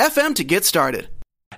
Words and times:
anchor.fm 0.00 0.34
to 0.36 0.44
get 0.44 0.64
started. 0.64 1.08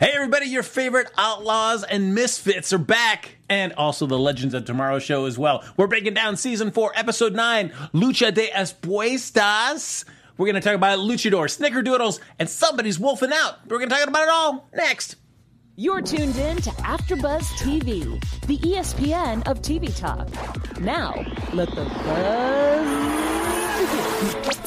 Hey, 0.00 0.10
everybody, 0.14 0.46
your 0.46 0.62
favorite 0.62 1.08
outlaws 1.16 1.84
and 1.84 2.14
misfits 2.14 2.72
are 2.72 2.78
back. 2.78 3.36
And 3.48 3.72
also 3.74 4.06
the 4.06 4.18
Legends 4.18 4.54
of 4.54 4.64
Tomorrow 4.64 4.98
show 4.98 5.26
as 5.26 5.38
well. 5.38 5.62
We're 5.76 5.86
breaking 5.86 6.14
down 6.14 6.36
season 6.36 6.70
four, 6.70 6.92
episode 6.94 7.34
nine, 7.34 7.70
Lucha 7.92 8.32
de 8.32 8.48
Apuestas. 8.50 10.04
We're 10.38 10.46
going 10.46 10.60
to 10.60 10.62
talk 10.62 10.74
about 10.74 10.98
luchador, 10.98 11.46
snickerdoodles, 11.46 12.20
and 12.38 12.48
somebody's 12.48 12.98
wolfing 12.98 13.32
out. 13.32 13.66
We're 13.68 13.78
going 13.78 13.90
to 13.90 13.94
talk 13.94 14.08
about 14.08 14.22
it 14.22 14.30
all 14.30 14.68
next. 14.74 15.16
You're 15.76 16.00
tuned 16.00 16.36
in 16.36 16.56
to 16.58 16.70
AfterBuzz 16.70 17.44
TV, 17.58 18.20
the 18.46 18.58
ESPN 18.58 19.46
of 19.46 19.60
TV 19.60 19.94
talk. 19.96 20.28
Now, 20.80 21.14
let 21.52 21.68
the 21.70 21.84
buzz 21.84 22.86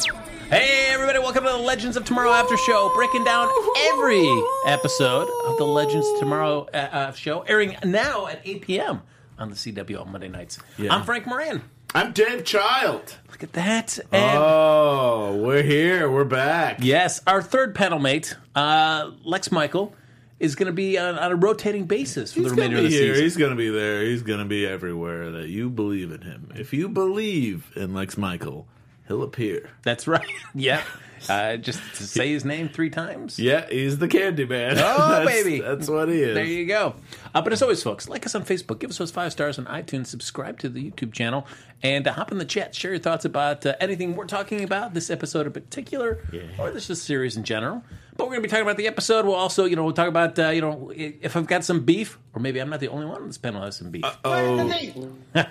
begin. 0.06 0.15
Hey, 0.48 0.88
everybody, 0.90 1.18
welcome 1.18 1.44
to 1.44 1.50
the 1.50 1.56
Legends 1.58 1.96
of 1.96 2.04
Tomorrow 2.04 2.30
After 2.30 2.56
Show, 2.56 2.90
breaking 2.94 3.24
down 3.24 3.48
every 3.88 4.28
episode 4.66 5.28
of 5.46 5.56
the 5.58 5.64
Legends 5.64 6.06
of 6.06 6.18
Tomorrow 6.20 6.68
uh, 6.72 6.76
uh, 6.76 7.12
show, 7.12 7.40
airing 7.42 7.76
now 7.84 8.26
at 8.28 8.40
8 8.44 8.62
p.m. 8.62 9.02
on 9.38 9.50
the 9.50 9.56
CW 9.56 10.00
on 10.00 10.12
Monday 10.12 10.28
nights. 10.28 10.58
I'm 10.78 11.02
Frank 11.04 11.26
Moran. 11.26 11.62
I'm 11.94 12.12
Dave 12.12 12.44
Child. 12.44 13.16
Look 13.30 13.42
at 13.42 13.54
that. 13.54 13.98
And 14.12 14.38
Oh, 14.38 15.40
we're 15.42 15.62
here. 15.62 16.10
We're 16.10 16.24
back. 16.24 16.78
yes, 16.80 17.20
our 17.26 17.42
third 17.42 17.74
panel 17.74 17.98
mate, 17.98 18.36
uh, 18.54 19.10
Lex 19.24 19.50
Michael, 19.50 19.94
is 20.38 20.54
going 20.54 20.66
to 20.66 20.72
be 20.72 20.96
on, 20.98 21.18
on 21.18 21.32
a 21.32 21.36
rotating 21.36 21.86
basis 21.86 22.32
for 22.32 22.40
He's 22.40 22.50
the 22.50 22.56
gonna 22.56 22.68
remainder 22.68 22.82
be 22.82 22.86
of 22.86 22.92
the 22.92 22.96
here. 22.98 23.14
season. 23.14 23.24
He's 23.24 23.36
gonna 23.36 23.56
be 23.56 23.70
there. 23.70 24.02
He's 24.04 24.22
gonna 24.22 24.44
be 24.44 24.66
everywhere 24.66 25.30
that 25.32 25.48
you 25.48 25.70
believe 25.70 26.12
in 26.12 26.20
him. 26.20 26.52
If 26.54 26.72
you 26.74 26.88
believe 26.90 27.72
in 27.74 27.94
Lex 27.94 28.16
Michael, 28.18 28.66
he'll 29.08 29.22
appear. 29.22 29.70
That's 29.82 30.06
right. 30.06 30.26
yeah. 30.54 30.82
Uh, 31.28 31.56
just 31.56 31.80
to 31.94 32.04
say 32.06 32.30
his 32.30 32.44
name 32.44 32.68
three 32.68 32.90
times. 32.90 33.38
Yeah, 33.38 33.66
he's 33.68 33.98
the 33.98 34.06
candy 34.06 34.44
man. 34.44 34.76
Oh, 34.78 35.08
That's- 35.24 35.26
baby. 35.26 35.60
That's 35.60 35.88
what 35.88 36.08
he 36.08 36.20
is. 36.22 36.34
There 36.34 36.44
you 36.44 36.66
go. 36.66 36.94
Uh, 37.34 37.40
but 37.42 37.52
as 37.52 37.62
always, 37.62 37.82
folks, 37.82 38.08
like 38.08 38.26
us 38.26 38.34
on 38.34 38.44
Facebook, 38.44 38.78
give 38.78 38.90
us 38.90 38.98
those 38.98 39.10
five 39.10 39.32
stars 39.32 39.58
on 39.58 39.64
iTunes, 39.64 40.06
subscribe 40.06 40.58
to 40.60 40.68
the 40.68 40.90
YouTube 40.90 41.12
channel, 41.12 41.46
and 41.82 42.06
uh, 42.06 42.12
hop 42.12 42.32
in 42.32 42.38
the 42.38 42.44
chat. 42.44 42.74
Share 42.74 42.92
your 42.92 43.00
thoughts 43.00 43.24
about 43.24 43.64
uh, 43.66 43.74
anything 43.80 44.14
we're 44.14 44.26
talking 44.26 44.62
about, 44.62 44.94
this 44.94 45.10
episode 45.10 45.46
in 45.46 45.52
particular, 45.52 46.20
or 46.58 46.70
this 46.70 46.86
just 46.86 47.04
series 47.04 47.36
in 47.36 47.44
general. 47.44 47.82
But 48.16 48.24
we're 48.26 48.32
going 48.32 48.42
to 48.42 48.48
be 48.48 48.50
talking 48.50 48.62
about 48.64 48.76
the 48.78 48.86
episode. 48.86 49.26
We'll 49.26 49.34
also, 49.34 49.64
you 49.66 49.76
know, 49.76 49.84
we'll 49.84 49.92
talk 49.92 50.08
about, 50.08 50.38
uh, 50.38 50.48
you 50.50 50.60
know, 50.62 50.90
if 50.94 51.36
I've 51.36 51.46
got 51.46 51.64
some 51.64 51.80
beef, 51.84 52.18
or 52.34 52.40
maybe 52.40 52.60
I'm 52.60 52.70
not 52.70 52.80
the 52.80 52.88
only 52.88 53.04
one 53.04 53.20
on 53.20 53.26
this 53.26 53.36
panel 53.36 53.60
who 53.60 53.66
has 53.66 53.76
some 53.76 53.90
beef. 53.90 54.04
oh, 54.24 54.68
That's 55.32 55.46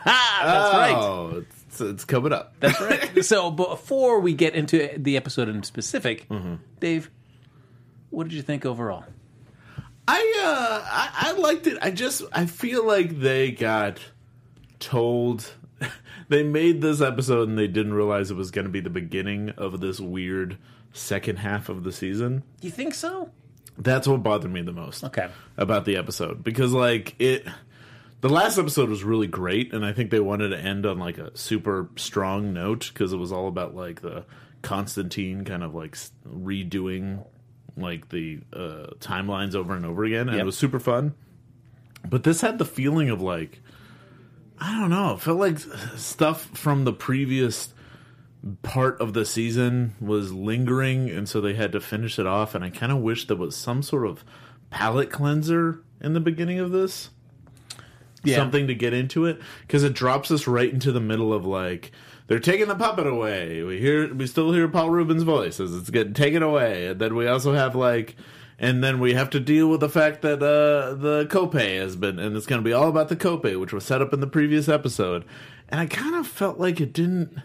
right. 0.73 1.43
It's, 1.75 1.81
it's 1.81 2.05
coming 2.05 2.33
up. 2.33 2.55
That's 2.59 2.79
right. 2.81 3.23
so 3.25 3.51
before 3.51 4.19
we 4.19 4.33
get 4.33 4.55
into 4.55 4.89
the 4.97 5.17
episode 5.17 5.49
in 5.49 5.63
specific, 5.63 6.27
Mm-hmm. 6.29 6.55
Dave, 6.79 7.09
what 8.09 8.25
did 8.25 8.33
you 8.33 8.41
think 8.41 8.65
overall? 8.65 9.03
I 10.07 10.19
uh 10.43 10.85
I, 10.85 11.29
I 11.29 11.31
liked 11.33 11.67
it. 11.67 11.77
I 11.81 11.91
just 11.91 12.23
I 12.31 12.45
feel 12.45 12.85
like 12.85 13.19
they 13.19 13.51
got 13.51 13.99
told 14.79 15.53
they 16.29 16.43
made 16.43 16.81
this 16.81 17.01
episode 17.01 17.49
and 17.49 17.57
they 17.57 17.67
didn't 17.67 17.93
realize 17.93 18.29
it 18.31 18.35
was 18.35 18.51
going 18.51 18.65
to 18.65 18.71
be 18.71 18.81
the 18.81 18.89
beginning 18.89 19.49
of 19.51 19.79
this 19.79 19.99
weird 19.99 20.57
second 20.93 21.37
half 21.37 21.69
of 21.69 21.83
the 21.83 21.91
season. 21.91 22.43
You 22.61 22.71
think 22.71 22.93
so? 22.93 23.31
That's 23.77 24.07
what 24.07 24.23
bothered 24.23 24.51
me 24.51 24.61
the 24.61 24.71
most. 24.71 25.03
Okay. 25.03 25.27
About 25.57 25.85
the 25.85 25.97
episode 25.97 26.43
because 26.43 26.71
like 26.71 27.15
it 27.19 27.45
the 28.27 28.33
last 28.33 28.57
episode 28.57 28.89
was 28.89 29.03
really 29.03 29.27
great 29.27 29.71
and 29.71 29.85
I 29.85 29.93
think 29.93 30.09
they 30.09 30.19
wanted 30.19 30.49
to 30.49 30.57
end 30.57 30.83
on 30.87 30.97
like 30.97 31.19
a 31.19 31.37
super 31.37 31.89
strong 31.95 32.53
note 32.53 32.89
because 32.91 33.13
it 33.13 33.17
was 33.17 33.31
all 33.31 33.47
about 33.47 33.75
like 33.75 34.01
the 34.01 34.25
Constantine 34.63 35.43
kind 35.43 35.61
of 35.63 35.75
like 35.75 35.95
redoing 36.27 37.23
like 37.77 38.09
the 38.09 38.39
uh 38.51 38.87
timelines 38.99 39.53
over 39.53 39.75
and 39.75 39.85
over 39.85 40.03
again 40.03 40.21
and 40.27 40.37
Yep. 40.37 40.41
it 40.41 40.45
was 40.45 40.57
super 40.57 40.79
fun. 40.79 41.13
But 42.09 42.23
this 42.23 42.41
had 42.41 42.57
the 42.57 42.65
feeling 42.65 43.11
of 43.11 43.21
like 43.21 43.61
I 44.59 44.71
don't 44.79 44.89
know, 44.89 45.13
it 45.13 45.21
felt 45.21 45.37
like 45.37 45.59
stuff 45.95 46.45
from 46.57 46.83
the 46.85 46.93
previous 46.93 47.73
part 48.63 48.99
of 48.99 49.13
the 49.13 49.23
season 49.25 49.93
was 50.01 50.33
lingering 50.33 51.11
and 51.11 51.29
so 51.29 51.41
they 51.41 51.53
had 51.53 51.71
to 51.73 51.79
finish 51.79 52.17
it 52.17 52.25
off 52.25 52.55
and 52.55 52.63
I 52.65 52.71
kind 52.71 52.91
of 52.91 52.99
wish 52.99 53.27
there 53.27 53.37
was 53.37 53.55
some 53.55 53.83
sort 53.83 54.07
of 54.07 54.23
palate 54.71 55.11
cleanser 55.11 55.83
in 56.01 56.13
the 56.13 56.19
beginning 56.19 56.57
of 56.57 56.71
this. 56.71 57.11
Yeah. 58.25 58.37
Something 58.37 58.67
to 58.67 58.75
get 58.75 58.93
into 58.93 59.25
it 59.25 59.39
because 59.61 59.83
it 59.83 59.93
drops 59.93 60.31
us 60.31 60.47
right 60.47 60.71
into 60.71 60.91
the 60.91 61.01
middle 61.01 61.33
of 61.33 61.45
like 61.45 61.91
they're 62.27 62.39
taking 62.39 62.67
the 62.67 62.75
puppet 62.75 63.07
away. 63.07 63.63
We 63.63 63.79
hear 63.79 64.13
we 64.13 64.27
still 64.27 64.51
hear 64.51 64.67
Paul 64.67 64.89
Reubens' 64.89 65.23
voice 65.23 65.59
as 65.59 65.75
it's 65.75 65.89
getting 65.89 66.13
taken 66.13 66.43
away 66.43 66.87
and 66.87 66.99
then 66.99 67.15
we 67.15 67.27
also 67.27 67.53
have 67.53 67.75
like 67.75 68.15
and 68.57 68.83
then 68.83 68.99
we 68.99 69.13
have 69.13 69.29
to 69.31 69.39
deal 69.39 69.67
with 69.67 69.81
the 69.81 69.89
fact 69.89 70.21
that 70.21 70.41
uh, 70.41 70.93
the 70.95 71.25
copay 71.29 71.77
has 71.79 71.95
been, 71.95 72.19
and 72.19 72.35
it's 72.37 72.45
going 72.45 72.61
to 72.61 72.65
be 72.65 72.73
all 72.73 72.87
about 72.87 73.09
the 73.09 73.15
copay, 73.15 73.59
which 73.59 73.73
was 73.73 73.83
set 73.83 74.01
up 74.01 74.13
in 74.13 74.21
the 74.21 74.27
previous 74.27 74.69
episode. 74.69 75.25
And 75.67 75.81
I 75.81 75.87
kind 75.87 76.15
of 76.15 76.25
felt 76.25 76.59
like 76.59 76.79
it 76.79 76.93
didn't. 76.93 77.41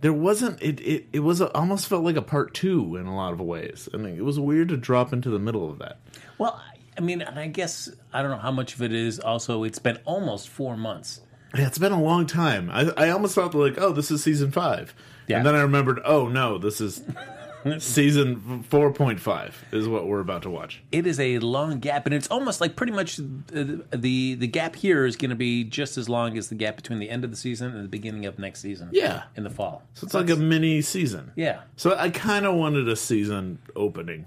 There 0.00 0.12
wasn't. 0.12 0.60
It 0.60 0.80
it 0.80 1.06
it 1.12 1.20
was 1.20 1.40
a, 1.40 1.52
almost 1.52 1.86
felt 1.86 2.04
like 2.04 2.16
a 2.16 2.22
part 2.22 2.54
two 2.54 2.96
in 2.96 3.06
a 3.06 3.14
lot 3.14 3.32
of 3.32 3.40
ways, 3.40 3.88
I 3.92 3.96
and 3.96 4.06
it 4.06 4.22
was 4.22 4.38
weird 4.38 4.68
to 4.70 4.76
drop 4.76 5.12
into 5.12 5.30
the 5.30 5.38
middle 5.38 5.70
of 5.70 5.78
that. 5.78 6.00
Well, 6.38 6.60
I 6.96 7.00
mean, 7.00 7.20
and 7.22 7.38
I 7.38 7.46
guess 7.48 7.88
I 8.12 8.22
don't 8.22 8.30
know 8.30 8.36
how 8.38 8.50
much 8.52 8.74
of 8.74 8.82
it 8.82 8.92
is. 8.92 9.18
Also, 9.20 9.64
it's 9.64 9.78
been 9.78 9.98
almost 10.04 10.48
four 10.48 10.76
months. 10.76 11.20
Yeah, 11.54 11.66
it's 11.66 11.78
been 11.78 11.92
a 11.92 12.02
long 12.02 12.26
time. 12.26 12.70
I 12.70 12.90
I 12.96 13.08
almost 13.10 13.34
thought 13.34 13.54
like, 13.54 13.78
oh, 13.80 13.92
this 13.92 14.10
is 14.10 14.22
season 14.22 14.50
five, 14.50 14.94
Yeah. 15.28 15.38
and 15.38 15.46
then 15.46 15.54
I 15.54 15.62
remembered, 15.62 16.00
oh 16.04 16.28
no, 16.28 16.58
this 16.58 16.80
is 16.80 17.02
season 17.78 18.62
four 18.68 18.92
point 18.92 19.20
five 19.20 19.64
is 19.72 19.88
what 19.88 20.06
we're 20.06 20.20
about 20.20 20.42
to 20.42 20.50
watch. 20.50 20.82
It 20.92 21.06
is 21.06 21.18
a 21.18 21.38
long 21.38 21.78
gap, 21.80 22.06
and 22.06 22.14
it's 22.14 22.28
almost 22.28 22.60
like 22.60 22.76
pretty 22.76 22.92
much 22.92 23.16
the 23.16 23.84
the, 23.90 24.34
the 24.34 24.46
gap 24.46 24.76
here 24.76 25.04
is 25.06 25.16
going 25.16 25.30
to 25.30 25.36
be 25.36 25.64
just 25.64 25.96
as 25.98 26.08
long 26.08 26.36
as 26.36 26.48
the 26.48 26.54
gap 26.54 26.76
between 26.76 26.98
the 26.98 27.10
end 27.10 27.24
of 27.24 27.30
the 27.30 27.36
season 27.36 27.74
and 27.74 27.84
the 27.84 27.88
beginning 27.88 28.26
of 28.26 28.38
next 28.38 28.60
season. 28.60 28.90
Yeah. 28.92 29.24
in 29.36 29.44
the 29.44 29.50
fall. 29.50 29.82
So 29.94 30.04
it's 30.04 30.14
like 30.14 30.30
a 30.30 30.36
mini 30.36 30.80
season. 30.82 31.32
yeah. 31.36 31.60
So 31.76 31.96
I 31.96 32.10
kind 32.10 32.46
of 32.46 32.54
wanted 32.54 32.88
a 32.88 32.96
season 32.96 33.58
opening. 33.74 34.26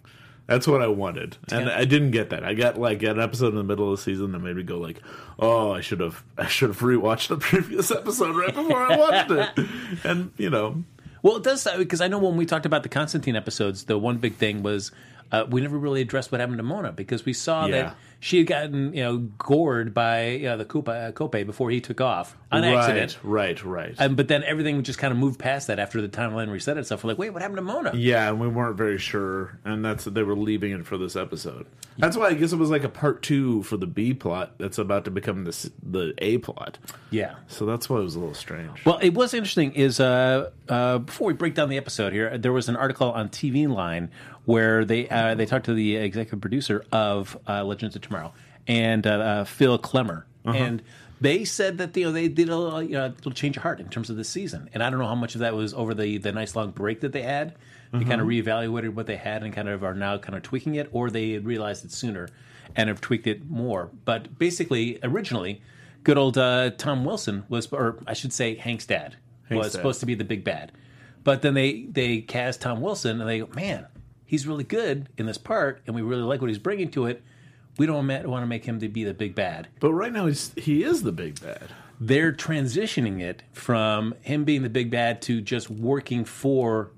That's 0.50 0.68
what 0.68 0.82
I 0.82 0.88
wanted, 0.88 1.38
and 1.52 1.68
Yeah. 1.68 1.78
I 1.78 1.86
didn't 1.86 2.12
get 2.12 2.32
that. 2.32 2.44
I 2.44 2.54
got 2.56 2.78
like 2.78 3.04
an 3.04 3.20
episode 3.20 3.50
in 3.50 3.56
the 3.56 3.64
middle 3.64 3.92
of 3.92 3.98
the 3.98 4.04
season 4.04 4.32
that 4.34 4.40
made 4.40 4.56
me 4.56 4.64
go 4.64 4.78
like, 4.80 5.00
"Oh, 5.38 5.72
I 5.72 5.82
should 5.82 6.00
have, 6.00 6.24
I 6.38 6.48
should 6.48 6.70
have 6.70 6.80
rewatched 6.80 7.28
the 7.30 7.38
previous 7.50 7.92
episode 7.92 8.36
right 8.36 8.54
before 8.54 8.78
I 8.92 8.98
watched 8.98 9.32
it." 9.32 9.68
And 10.04 10.32
you 10.38 10.50
know, 10.50 10.84
Well, 11.22 11.38
it 11.38 11.44
does 11.44 11.64
that 11.66 11.78
because 11.78 12.02
I 12.02 12.08
know 12.08 12.18
when 12.18 12.36
we 12.36 12.46
talked 12.46 12.66
about 12.66 12.84
the 12.84 12.90
Constantine 12.90 13.36
episodes, 13.36 13.84
the 13.86 13.98
one 13.98 14.18
big 14.18 14.36
thing 14.36 14.64
was 14.64 14.92
uh, 15.32 15.46
we 15.50 15.62
never 15.62 15.78
really 15.78 16.02
addressed 16.02 16.32
what 16.32 16.40
happened 16.42 16.58
to 16.58 16.64
Mona 16.64 16.92
because 16.92 17.26
we 17.26 17.34
saw 17.34 17.66
Yeah. 17.66 17.72
that 17.84 17.96
she 18.22 18.40
had 18.40 18.48
gotten 18.48 18.94
you 18.94 19.04
know 19.04 19.18
gored 19.38 19.94
by 19.94 20.28
you 20.32 20.46
know, 20.48 20.58
the 20.58 20.66
Copa, 20.66 20.92
uh, 20.92 21.12
Cope 21.12 21.32
before 21.46 21.70
he 21.72 21.80
took 21.80 22.02
off 22.02 22.36
on 22.52 22.64
accident. 22.64 23.18
right, 23.24 23.64
right, 23.64 23.88
right. 23.90 23.96
Um, 24.02 24.16
but 24.16 24.28
then 24.28 24.44
everything 24.44 24.82
just 24.84 25.00
kind 25.00 25.12
of 25.12 25.18
moved 25.18 25.40
past 25.40 25.68
that 25.68 25.80
after 25.80 26.02
the 26.02 26.10
timeline 26.10 26.52
reset 26.52 26.78
itself. 26.78 27.04
We're 27.04 27.12
like, 27.12 27.18
wait, 27.20 27.30
what 27.30 27.42
happened 27.42 27.58
to 27.58 27.62
Mona? 27.62 27.92
yeah, 27.96 28.28
and 28.30 28.40
we 28.40 28.48
weren't 28.48 28.76
very 28.76 28.98
sure, 28.98 29.60
and 29.64 29.86
that's 29.86 30.06
they 30.06 30.24
were 30.24 30.36
leaving 30.36 30.72
it 30.72 30.86
for 30.86 30.98
this 30.98 31.16
episode. 31.16 31.66
That's 31.98 32.16
why 32.18 32.28
I 32.28 32.34
guess 32.34 32.52
it 32.54 32.58
was 32.58 32.70
like 32.70 32.84
a 32.84 32.90
part 32.90 33.22
two 33.22 33.62
for 33.64 33.76
the 33.78 33.88
B 33.88 34.14
plot 34.14 34.54
that's 34.58 34.78
about 34.78 35.06
to 35.06 35.12
become 35.12 35.44
the 35.44 35.72
the 35.84 36.14
A 36.18 36.38
plot. 36.40 36.78
Yeah. 37.12 37.36
So 37.48 37.66
that's 37.66 37.90
why 37.90 38.00
it 38.00 38.04
was 38.04 38.16
a 38.16 38.20
little 38.20 38.34
strange. 38.36 38.84
Well, 38.86 39.00
it 39.02 39.14
was 39.14 39.34
interesting. 39.34 39.74
Is 39.74 40.00
uh, 40.00 40.50
uh, 40.68 41.00
before 41.00 41.28
we 41.28 41.34
break 41.34 41.56
down 41.56 41.70
the 41.70 41.78
episode 41.78 42.14
here, 42.14 42.38
there 42.38 42.54
was 42.54 42.68
an 42.70 42.76
article 42.76 43.12
on 43.12 43.30
TV 43.30 43.68
Line 43.68 44.12
where 44.50 44.84
they 44.84 45.08
uh, 45.10 45.36
they 45.36 45.46
talked 45.46 45.66
to 45.66 45.76
the 45.76 45.96
executive 45.96 46.42
producer 46.42 46.84
of 46.92 47.38
uh, 47.48 47.64
Legends 47.64 47.96
of 47.96 48.02
Tomorrow 48.02 48.34
and 48.68 49.06
uh, 49.06 49.12
uh, 49.12 49.44
Phil 49.44 49.78
Klemmer, 49.78 50.24
and 50.44 50.82
they 51.22 51.46
said 51.46 51.78
that 51.78 51.96
you 51.96 52.06
know 52.06 52.12
they 52.12 52.28
did 52.28 52.50
a 52.50 52.58
little, 52.58 52.82
you 52.82 52.94
know, 52.94 53.06
a 53.06 53.10
little 53.10 53.32
change 53.32 53.58
of 53.58 53.62
heart 53.64 53.80
in 53.80 53.90
terms 53.90 54.10
of 54.10 54.18
the 54.18 54.24
season, 54.24 54.68
and 54.74 54.82
I 54.82 54.90
don't 54.90 54.98
know 54.98 55.06
how 55.06 55.14
much 55.14 55.36
of 55.36 55.42
that 55.42 55.54
was 55.54 55.76
over 55.76 55.94
the 55.94 56.18
the 56.18 56.32
nice 56.32 56.56
long 56.56 56.72
break 56.72 57.02
that 57.02 57.12
they 57.12 57.22
had. 57.22 57.58
They 57.92 58.04
kind 58.06 58.22
of 58.22 58.28
reevaluated 58.28 58.94
what 58.94 59.06
they 59.06 59.18
had 59.18 59.44
and 59.44 59.54
kind 59.54 59.68
of 59.68 59.84
are 59.84 59.96
now 59.96 60.18
kind 60.18 60.36
of 60.36 60.42
tweaking 60.42 60.76
it, 60.76 60.90
or 60.92 61.12
they 61.12 61.32
had 61.32 61.46
realized 61.46 61.86
it 61.86 61.92
sooner 61.92 62.30
and 62.76 62.88
have 62.88 63.02
tweaked 63.02 63.28
it 63.28 63.50
more. 63.50 63.90
But 64.06 64.38
basically, 64.38 65.00
originally, 65.04 65.62
good 66.04 66.18
old 66.18 66.38
uh, 66.38 66.72
Tom 66.72 67.06
Wilson 67.06 67.46
was, 67.50 67.72
or 67.72 67.98
I 68.06 68.14
should 68.14 68.34
say, 68.34 68.56
Hank's 68.56 68.86
dad 68.86 69.16
was 69.50 69.68
dad. 69.68 69.72
supposed 69.74 70.00
to 70.02 70.06
be 70.06 70.14
the 70.14 70.24
big 70.24 70.44
bad. 70.44 70.72
But 71.24 71.44
then 71.44 71.54
they 71.56 71.84
they 71.84 72.22
cast 72.22 72.62
Tom 72.62 72.82
Wilson, 72.82 73.20
and 73.22 73.30
they 73.30 73.40
go, 73.40 73.48
man, 73.56 73.88
he's 74.30 74.46
really 74.46 74.64
good 74.64 75.10
in 75.18 75.26
this 75.26 75.40
part, 75.40 75.82
and 75.88 75.96
we 75.96 76.04
really 76.04 76.22
like 76.22 76.40
what 76.40 76.52
he's 76.52 76.60
bringing 76.60 76.92
to 76.92 77.08
it. 77.08 77.24
We 77.80 77.88
don't 77.88 78.08
want 78.08 78.44
to 78.44 78.46
make 78.46 78.64
him 78.64 78.80
to 78.80 78.88
be 78.88 79.04
the 79.04 79.14
big 79.16 79.34
bad. 79.34 79.70
But 79.80 79.94
right 79.94 80.14
now 80.14 80.28
he's 80.28 80.54
he 80.56 80.84
is 80.84 81.02
the 81.02 81.12
big 81.12 81.42
bad. 81.42 81.70
They're 82.00 82.32
transitioning 82.32 83.22
it 83.22 83.42
from 83.54 84.14
him 84.22 84.44
being 84.44 84.62
the 84.62 84.70
big 84.70 84.92
bad 84.92 85.24
to 85.24 85.42
just 85.42 85.72
working 85.72 86.26
for 86.26 86.92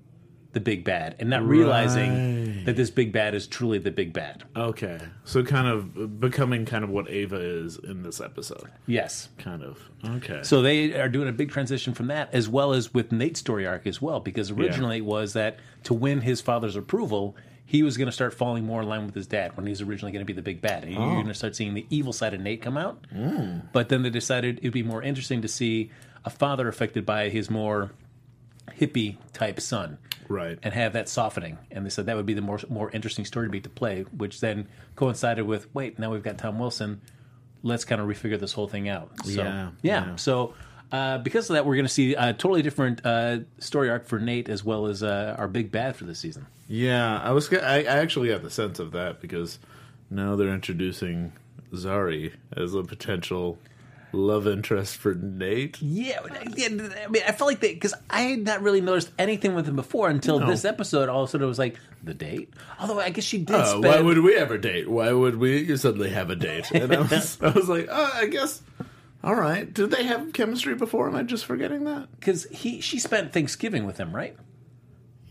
the 0.54 0.60
big 0.60 0.84
bad 0.84 1.16
and 1.20 1.30
not 1.30 1.44
realizing 1.46 2.56
Right. 2.56 2.66
that 2.66 2.76
this 2.76 2.90
big 2.90 3.12
bad 3.14 3.34
is 3.36 3.48
truly 3.48 3.78
the 3.78 3.92
big 3.92 4.12
bad. 4.14 4.44
Okay, 4.56 5.00
so 5.24 5.44
kind 5.44 5.68
of 5.68 6.20
becoming 6.20 6.66
kind 6.66 6.84
of 6.84 6.90
what 6.90 7.10
Ava 7.10 7.38
is 7.38 7.78
in 7.78 8.04
this 8.04 8.20
episode. 8.20 8.70
Yes. 8.86 9.30
Kind 9.38 9.64
of. 9.64 9.80
Okay. 10.04 10.42
So 10.44 10.62
they 10.62 11.00
are 11.00 11.10
doing 11.10 11.30
a 11.30 11.32
big 11.32 11.52
transition 11.52 11.94
from 11.94 12.08
that, 12.08 12.34
as 12.34 12.50
well 12.50 12.74
as 12.74 12.94
with 12.94 13.12
Nate's 13.12 13.40
story 13.40 13.66
arc 13.66 13.88
as 13.88 14.02
well, 14.02 14.20
because 14.20 14.52
originally 14.52 14.98
it 14.98 15.06
was 15.06 15.34
that 15.34 15.58
to 15.84 15.94
win 15.94 16.22
his 16.22 16.42
father's 16.42 16.76
approval, 16.76 17.36
he 17.66 17.84
was 17.84 17.96
going 17.96 18.08
to 18.08 18.12
start 18.12 18.34
falling 18.34 18.66
more 18.66 18.82
in 18.82 18.90
line 18.90 19.06
with 19.06 19.16
his 19.16 19.28
dad 19.28 19.56
when 19.56 19.66
he's 19.66 19.82
originally 19.82 20.12
going 20.12 20.26
to 20.26 20.26
be 20.26 20.34
the 20.34 20.42
big 20.42 20.60
bad. 20.60 20.84
And 20.84 20.92
You're 20.92 21.02
oh. 21.02 21.14
going 21.14 21.28
to 21.28 21.34
start 21.34 21.56
seeing 21.56 21.74
the 21.74 21.86
evil 21.90 22.12
side 22.12 22.34
of 22.34 22.42
Nate 22.42 22.62
come 22.62 22.76
out. 22.76 23.06
Mm. 23.16 23.72
But 23.72 23.88
then 23.88 24.02
they 24.02 24.10
decided 24.10 24.58
it'd 24.58 24.74
be 24.74 24.84
more 24.84 25.02
interesting 25.02 25.42
to 25.44 25.48
see 25.48 25.92
a 26.26 26.30
father 26.30 26.68
affected 26.68 27.06
by 27.06 27.30
his 27.30 27.50
more 27.50 27.92
hippie 28.82 29.18
type 29.34 29.62
son. 29.62 29.98
Right. 30.28 30.58
And 30.64 30.74
have 30.74 30.94
that 30.94 31.10
softening. 31.10 31.58
And 31.72 31.86
they 31.86 31.90
said 31.90 32.06
that 32.08 32.16
would 32.16 32.26
be 32.26 32.34
the 32.34 32.42
more 32.42 32.60
more 32.70 32.90
interesting 32.92 33.26
story 33.26 33.48
to 33.48 33.52
be 33.52 33.62
to 33.62 33.70
play, 33.70 34.04
which 34.16 34.40
then 34.40 34.68
coincided 34.96 35.46
with 35.46 35.74
wait, 35.76 36.00
now 36.00 36.12
we've 36.12 36.24
got 36.24 36.38
Tom 36.38 36.58
Wilson. 36.58 37.02
Let's 37.64 37.86
kind 37.86 38.02
of 38.02 38.08
refigure 38.08 38.40
this 38.40 38.54
whole 38.54 38.68
thing 38.68 38.90
out. 38.90 39.12
So, 39.24 39.44
Yeah, 39.44 39.72
yeah. 39.82 40.06
yeah. 40.08 40.16
So 40.16 40.56
uh, 40.92 41.20
because 41.20 41.50
of 41.50 41.54
that, 41.54 41.66
we're 41.66 41.76
going 41.76 41.86
to 41.86 41.92
see 41.94 42.16
a 42.16 42.34
totally 42.34 42.62
different 42.62 43.06
uh, 43.06 43.40
story 43.60 43.90
arc 43.90 44.06
for 44.08 44.20
Nate 44.20 44.50
as 44.50 44.64
well 44.64 44.88
as 44.88 45.04
uh, 45.04 45.36
our 45.38 45.48
big 45.48 45.72
bad 45.72 45.96
for 45.96 46.06
this 46.06 46.20
season. 46.20 46.48
Yeah, 46.68 47.20
I 47.20 47.32
was. 47.32 47.52
I, 47.54 47.80
I 47.80 47.84
actually 47.84 48.30
got 48.30 48.42
the 48.42 48.50
sense 48.50 48.80
of 48.80 48.92
that 48.92 49.22
because 49.22 49.60
now 50.10 50.36
they're 50.36 50.54
introducing 50.54 51.34
Zari 51.74 52.34
as 52.56 52.74
a 52.74 52.84
potential 52.84 53.58
love 54.14 54.48
interest 54.48 54.98
for 54.98 55.14
Nate. 55.14 55.82
Yeah, 55.82 56.20
yeah, 56.56 56.68
I 56.68 57.08
mean, 57.08 57.22
I 57.28 57.32
felt 57.32 57.50
like 57.50 57.60
that 57.62 57.74
because 57.74 57.94
I 58.10 58.22
had 58.22 58.40
not 58.44 58.62
really 58.62 58.82
noticed 58.82 59.12
anything 59.20 59.56
with 59.56 59.68
him 59.68 59.76
before 59.76 60.10
until 60.10 60.40
No. 60.40 60.48
this 60.48 60.66
episode. 60.66 61.10
All 61.10 61.24
of 61.24 61.30
a 61.30 61.32
sudden, 61.32 61.46
it 61.46 61.48
was 61.48 61.60
like 61.60 61.78
the 62.04 62.14
date. 62.14 62.54
Although 62.80 63.00
I 63.00 63.10
guess 63.10 63.24
she 63.24 63.38
did 63.40 63.56
Uh, 63.56 63.66
spend. 63.66 63.84
why 63.86 64.00
would 64.02 64.18
we 64.20 64.36
ever 64.36 64.58
date? 64.58 64.90
Why 64.90 65.12
would 65.12 65.36
we 65.38 65.76
suddenly 65.78 66.10
have 66.10 66.30
a 66.30 66.36
date? 66.36 66.72
And 66.72 66.94
I 66.94 67.02
was, 67.02 67.38
I 67.42 67.50
was 67.50 67.70
like, 67.70 67.88
oh, 67.92 68.12
I 68.14 68.26
guess. 68.28 68.62
All 69.24 69.36
right. 69.36 69.72
Did 69.72 69.92
they 69.92 70.04
have 70.06 70.34
chemistry 70.34 70.74
before? 70.76 71.08
Am 71.08 71.16
I 71.16 71.24
just 71.24 71.46
forgetting 71.46 71.84
that? 71.86 72.08
because 72.20 72.46
he 72.46 72.82
she 72.82 72.98
spent 73.00 73.32
Thanksgiving 73.34 73.86
with 73.86 73.98
him, 73.98 74.16
right? 74.16 74.36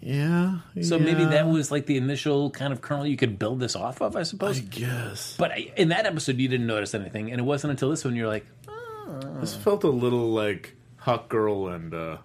Yeah. 0.03 0.61
So 0.81 0.99
maybe 0.99 1.25
that 1.27 1.47
was 1.47 1.71
like 1.71 1.85
the 1.85 1.99
initial 1.99 2.51
kind 2.51 2.73
of 2.73 2.81
kernel 2.81 3.07
you 3.07 3.19
could 3.19 3.39
build 3.39 3.61
this 3.61 3.77
off 3.77 4.01
of, 4.01 4.17
I 4.17 4.23
suppose. 4.23 4.57
I 4.59 4.63
guess. 4.63 5.37
but 5.39 5.51
I, 5.51 5.73
in 5.77 5.89
that 5.91 6.07
episode, 6.07 6.39
you 6.39 6.49
didn't 6.49 6.67
notice 6.67 6.95
anything, 6.95 7.31
and 7.31 7.39
it 7.39 7.45
wasn't 7.45 7.73
until 7.73 7.91
this 7.91 8.03
one 8.03 8.17
you're 8.17 8.27
like, 8.27 8.47
This 9.41 9.55
felt 9.55 9.85
a 9.85 9.89
little 9.89 10.31
like 10.31 10.77
Hawk 10.99 11.29
Girl 11.29 11.69
and 11.69 11.95
uh 11.95 12.19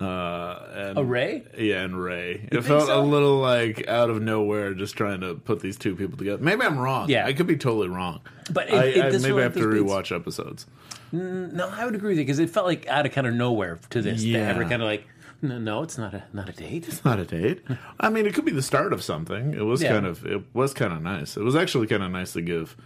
uh 0.00 0.66
and 0.74 0.98
"A 0.98 1.04
Ray." 1.04 1.44
Yeah, 1.56 1.82
and 1.82 2.02
Ray. 2.02 2.48
It 2.50 2.62
felt 2.62 2.86
so? 2.86 3.00
a 3.00 3.02
little 3.02 3.38
like 3.38 3.86
out 3.86 4.10
of 4.10 4.20
nowhere, 4.20 4.74
just 4.74 4.96
trying 4.96 5.20
to 5.20 5.34
put 5.34 5.60
these 5.60 5.76
two 5.76 5.94
people 5.94 6.16
together. 6.18 6.42
Maybe 6.42 6.62
I'm 6.62 6.78
wrong. 6.78 7.08
Yeah. 7.08 7.26
I 7.26 7.32
could 7.32 7.46
be 7.46 7.56
totally 7.56 7.88
wrong. 7.88 8.20
But 8.52 8.68
it- 8.68 8.74
I, 8.74 8.84
it 8.84 9.14
I, 9.14 9.18
maybe 9.18 9.38
I 9.38 9.42
have 9.42 9.54
to 9.54 9.60
this 9.66 9.80
beats- 9.80 9.90
rewatch 9.92 10.14
episodes. 10.14 10.66
No, 11.12 11.68
I 11.68 11.84
would 11.84 11.94
agree 11.94 12.10
with 12.10 12.18
you 12.18 12.24
because 12.24 12.38
it 12.38 12.48
felt 12.50 12.66
like 12.66 12.86
out 12.88 13.04
of 13.06 13.12
kind 13.12 13.26
of 13.26 13.34
nowhere 13.34 13.78
to 13.90 14.00
this. 14.02 14.22
Yeah. 14.24 14.38
Yeah. 14.38 14.48
Ever 14.48 14.62
kind 14.62 14.80
of 14.82 14.88
like, 14.88 15.06
no, 15.42 15.58
no, 15.58 15.82
it's 15.82 15.98
not 15.98 16.14
a 16.14 16.24
not 16.32 16.48
a 16.48 16.52
date. 16.52 16.88
It's 16.88 17.04
not 17.04 17.18
a 17.18 17.24
date. 17.26 17.62
I 18.00 18.08
mean, 18.10 18.26
it 18.26 18.34
could 18.34 18.44
be 18.46 18.50
the 18.52 18.62
start 18.62 18.92
of 18.92 19.02
something. 19.02 19.52
It 19.54 19.62
was 19.64 19.82
Yeah. 19.82 19.92
kind 19.92 20.06
of 20.06 20.24
it 20.26 20.42
was 20.54 20.72
kind 20.74 20.92
of 20.92 21.02
nice. 21.02 21.36
It 21.36 21.42
was 21.42 21.54
actually 21.54 21.86
kind 21.86 22.02
of 22.02 22.10
nice 22.10 22.32
to 22.32 22.40
give 22.42 22.76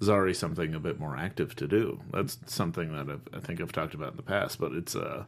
Zari 0.00 0.34
something 0.34 0.74
a 0.74 0.80
bit 0.80 1.00
more 1.00 1.16
active 1.16 1.56
to 1.56 1.66
do. 1.66 2.00
That's 2.12 2.38
something 2.46 2.92
that 2.92 3.10
I've, 3.10 3.28
I 3.32 3.40
think 3.40 3.60
I've 3.60 3.72
talked 3.72 3.94
about 3.94 4.12
in 4.12 4.16
the 4.16 4.22
past, 4.22 4.60
but 4.60 4.72
it's 4.72 4.94
uh 4.94 5.24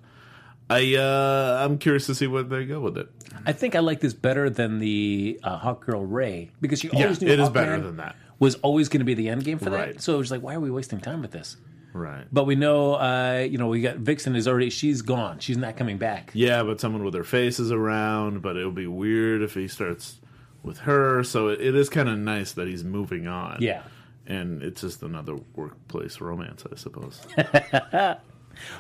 I 0.69 0.95
uh 0.95 1.65
I'm 1.65 1.79
curious 1.79 2.07
to 2.07 2.15
see 2.15 2.27
where 2.27 2.45
they 2.45 2.65
go 2.65 2.81
with 2.81 2.97
it. 2.97 3.09
I 3.45 3.53
think 3.53 3.75
I 3.75 3.81
like 3.81 4.01
this 4.01 4.15
better 4.15 4.49
than 4.49 4.79
the 4.79 5.41
uh, 5.43 5.59
Hawk 5.59 5.85
Girl 5.85 6.05
Ray 6.05 6.51
because 6.61 6.85
Yeah, 6.85 6.91
always 6.95 7.21
knew 7.21 7.29
it 7.29 7.41
is 7.41 7.49
Hawkman 7.49 7.53
better 7.55 7.81
than 7.81 7.97
that. 7.97 8.17
Was 8.39 8.55
always 8.57 8.89
going 8.89 9.01
to 9.01 9.05
be 9.05 9.15
the 9.15 9.29
end 9.29 9.45
game 9.45 9.59
for 9.59 9.71
that. 9.71 10.01
So 10.01 10.15
it 10.15 10.19
was 10.19 10.31
like, 10.31 10.41
why 10.41 10.55
are 10.55 10.61
we 10.61 10.71
wasting 10.71 11.01
time 11.01 11.21
with 11.21 11.31
this? 11.31 11.57
Right. 11.93 12.25
But 12.33 12.45
we 12.45 12.55
know, 12.55 12.95
uh, 12.95 13.47
you 13.51 13.59
know, 13.59 13.67
we 13.67 13.81
got 13.81 13.97
Vixen 13.97 14.37
is 14.37 14.47
already 14.47 14.71
she's 14.71 15.03
gone. 15.03 15.41
She's 15.41 15.57
not 15.57 15.77
coming 15.77 15.99
back. 15.99 16.31
Yeah, 16.35 16.63
but 16.63 16.81
someone 16.81 17.05
with 17.05 17.15
her 17.15 17.25
face 17.25 17.59
is 17.59 17.73
around, 17.73 18.43
but 18.43 18.57
it'll 18.57 18.71
be 18.71 18.87
weird 18.87 19.43
if 19.43 19.55
he 19.55 19.69
starts 19.69 20.21
with 20.63 20.79
her. 20.81 21.25
So 21.25 21.49
it, 21.49 21.61
it 21.61 21.75
is 21.75 21.89
kind 21.89 22.09
of 22.09 22.19
nice 22.19 22.53
that 22.53 22.69
he's 22.69 22.85
moving 22.85 23.27
on. 23.27 23.59
Yeah. 23.61 23.83
And 24.27 24.63
it's 24.63 24.83
just 24.83 25.03
another 25.03 25.37
workplace 25.55 26.21
romance, 26.21 26.65
I 26.71 26.77
suppose. 26.77 27.21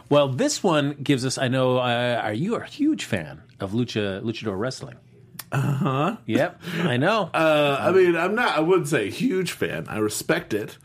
Well, 0.09 0.29
this 0.29 0.63
one 0.63 0.95
gives 1.03 1.25
us. 1.25 1.39
I 1.39 1.49
know. 1.49 1.79
Uh, 1.79 2.21
are 2.23 2.33
you 2.33 2.57
a 2.57 2.65
huge 2.65 3.05
fan 3.05 3.43
of 3.61 3.73
lucha 3.73 4.23
luchador 4.23 4.59
wrestling? 4.59 4.97
Uh 5.53 5.61
huh. 5.61 6.17
Yep, 6.27 6.61
I 6.83 6.97
know. 6.97 7.31
uh, 7.35 7.77
I 7.81 7.91
mean, 7.91 8.17
I'm 8.17 8.35
not, 8.35 8.57
I 8.57 8.61
wouldn't 8.61 8.89
say 8.89 9.09
a 9.09 9.11
huge 9.11 9.53
fan. 9.53 9.87
I 9.89 9.99
respect 9.99 10.55
it. 10.55 10.79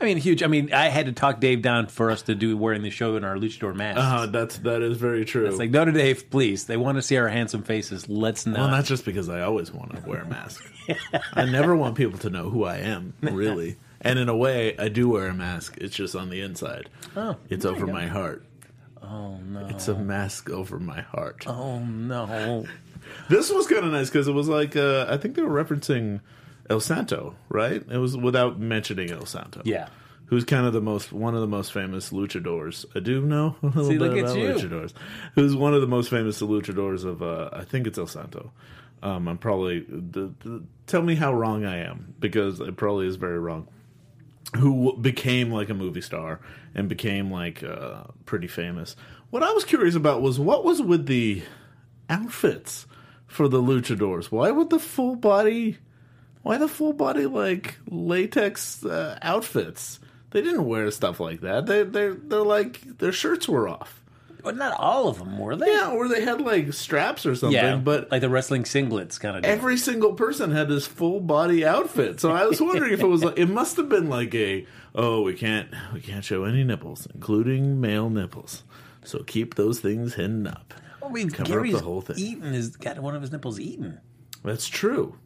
I 0.00 0.04
mean, 0.04 0.16
huge. 0.16 0.42
I 0.42 0.46
mean, 0.46 0.72
I 0.72 0.88
had 0.88 1.06
to 1.06 1.12
talk 1.12 1.40
Dave 1.40 1.60
down 1.60 1.86
for 1.86 2.10
us 2.10 2.22
to 2.22 2.34
do 2.34 2.56
wearing 2.56 2.82
the 2.82 2.90
show 2.90 3.16
in 3.16 3.24
our 3.24 3.36
luchador 3.36 3.74
masks. 3.74 4.00
Uh, 4.00 4.26
that's, 4.26 4.56
that 4.58 4.80
is 4.80 4.96
very 4.96 5.26
true. 5.26 5.46
It's 5.46 5.58
like, 5.58 5.70
no, 5.70 5.84
to 5.84 5.92
Dave, 5.92 6.30
please. 6.30 6.64
They 6.64 6.78
want 6.78 6.96
to 6.96 7.02
see 7.02 7.18
our 7.18 7.28
handsome 7.28 7.62
faces. 7.62 8.08
Let's 8.08 8.46
not. 8.46 8.58
well, 8.58 8.70
that's 8.70 8.88
just 8.88 9.04
because 9.04 9.28
I 9.28 9.42
always 9.42 9.70
want 9.70 9.94
to 9.94 10.08
wear 10.08 10.22
a 10.22 10.26
mask. 10.26 10.64
I 11.34 11.44
never 11.44 11.76
want 11.76 11.96
people 11.96 12.18
to 12.20 12.30
know 12.30 12.48
who 12.48 12.64
I 12.64 12.78
am, 12.78 13.12
really. 13.20 13.76
And 14.00 14.18
in 14.18 14.28
a 14.28 14.36
way, 14.36 14.76
I 14.78 14.88
do 14.88 15.08
wear 15.10 15.26
a 15.28 15.34
mask. 15.34 15.76
It's 15.78 15.94
just 15.94 16.16
on 16.16 16.30
the 16.30 16.40
inside. 16.40 16.88
Oh, 17.16 17.36
It's 17.48 17.64
over 17.64 17.86
my 17.86 18.06
heart. 18.06 18.44
Oh 19.02 19.36
no. 19.38 19.66
It's 19.68 19.88
a 19.88 19.94
mask 19.98 20.50
over 20.50 20.78
my 20.78 21.00
heart. 21.00 21.44
Oh 21.46 21.78
no. 21.80 22.64
This 23.28 23.50
was 23.50 23.66
kind 23.66 23.84
of 23.84 23.92
nice 23.92 24.08
because 24.08 24.28
it 24.28 24.32
was 24.32 24.46
like 24.48 24.76
uh, 24.76 25.06
I 25.08 25.16
think 25.16 25.34
they 25.34 25.42
were 25.42 25.64
referencing 25.64 26.20
El 26.68 26.80
Santo, 26.80 27.34
right? 27.48 27.82
It 27.90 27.96
was 27.96 28.16
without 28.16 28.60
mentioning 28.60 29.10
El 29.10 29.26
Santo. 29.26 29.62
Yeah. 29.64 29.88
Who's 30.26 30.44
kind 30.44 30.64
of 30.66 30.72
the 30.72 30.80
most 30.80 31.12
one 31.12 31.34
of 31.34 31.40
the 31.40 31.48
most 31.48 31.72
famous 31.72 32.10
luchadors? 32.10 32.84
I 32.94 33.00
do 33.00 33.20
know 33.22 33.56
a 33.62 33.66
little 33.66 33.84
See, 33.86 33.98
bit 33.98 34.00
look 34.00 34.18
at 34.18 34.24
about 34.24 34.36
luchadors. 34.36 34.92
Who's 35.34 35.56
one 35.56 35.74
of 35.74 35.80
the 35.80 35.88
most 35.88 36.10
famous 36.10 36.40
luchadors 36.40 37.04
of? 37.04 37.22
Uh, 37.22 37.48
I 37.52 37.64
think 37.64 37.86
it's 37.88 37.98
El 37.98 38.06
Santo. 38.06 38.52
Um, 39.02 39.26
I'm 39.28 39.38
probably 39.38 39.80
the, 39.88 40.32
the, 40.40 40.62
tell 40.86 41.02
me 41.02 41.14
how 41.14 41.32
wrong 41.32 41.64
I 41.64 41.78
am 41.78 42.14
because 42.20 42.60
it 42.60 42.76
probably 42.76 43.06
is 43.06 43.16
very 43.16 43.38
wrong. 43.38 43.66
Who 44.56 44.96
became 44.96 45.52
like 45.52 45.70
a 45.70 45.74
movie 45.74 46.00
star 46.00 46.40
and 46.74 46.88
became 46.88 47.30
like 47.30 47.62
uh, 47.62 48.04
pretty 48.26 48.48
famous. 48.48 48.96
What 49.30 49.42
I 49.42 49.52
was 49.52 49.64
curious 49.64 49.94
about 49.94 50.22
was 50.22 50.40
what 50.40 50.64
was 50.64 50.82
with 50.82 51.06
the 51.06 51.42
outfits 52.08 52.86
for 53.26 53.48
the 53.48 53.62
luchadors. 53.62 54.26
Why 54.26 54.50
would 54.50 54.70
the 54.70 54.80
full 54.80 55.14
body? 55.14 55.78
Why 56.42 56.58
the 56.58 56.68
full 56.68 56.92
body 56.92 57.26
like 57.26 57.78
latex 57.88 58.84
uh, 58.84 59.18
outfits? 59.22 60.00
They 60.30 60.42
didn't 60.42 60.66
wear 60.66 60.90
stuff 60.90 61.20
like 61.20 61.40
that. 61.42 61.66
They 61.66 61.84
they 61.84 62.08
they're 62.08 62.42
like 62.42 62.98
their 62.98 63.12
shirts 63.12 63.48
were 63.48 63.68
off. 63.68 63.99
But 64.42 64.56
not 64.56 64.78
all 64.78 65.08
of 65.08 65.18
them 65.18 65.38
were 65.38 65.56
they? 65.56 65.72
Yeah, 65.72 65.90
or 65.90 66.08
they 66.08 66.22
had 66.22 66.40
like 66.40 66.72
straps 66.72 67.26
or 67.26 67.34
something. 67.34 67.54
Yeah, 67.54 67.76
but 67.76 68.10
like 68.10 68.20
the 68.20 68.28
wrestling 68.28 68.64
singlets 68.64 69.18
kind 69.18 69.36
of. 69.36 69.44
Every 69.44 69.76
single 69.76 70.14
person 70.14 70.50
had 70.50 70.68
this 70.68 70.86
full 70.86 71.20
body 71.20 71.64
outfit. 71.64 72.20
So 72.20 72.30
I 72.32 72.46
was 72.46 72.60
wondering 72.60 72.92
if 72.92 73.00
it 73.00 73.06
was 73.06 73.24
like 73.24 73.38
it 73.38 73.48
must 73.48 73.76
have 73.76 73.88
been 73.88 74.08
like 74.08 74.34
a 74.34 74.66
oh 74.94 75.22
we 75.22 75.34
can't 75.34 75.68
we 75.92 76.00
can't 76.00 76.24
show 76.24 76.44
any 76.44 76.64
nipples, 76.64 77.06
including 77.14 77.80
male 77.80 78.10
nipples. 78.10 78.62
So 79.04 79.22
keep 79.22 79.54
those 79.54 79.80
things 79.80 80.14
hidden 80.14 80.46
up. 80.46 80.74
I 81.02 81.08
mean, 81.10 81.30
cover 81.30 81.42
up 81.42 81.48
Gary's 81.48 81.78
the 81.78 81.84
whole 81.84 82.00
thing. 82.00 82.16
eaten 82.18 82.52
his 82.52 82.76
got 82.76 82.98
one 83.00 83.14
of 83.14 83.22
his 83.22 83.32
nipples 83.32 83.58
eaten. 83.58 84.00
That's 84.44 84.68
true. 84.68 85.16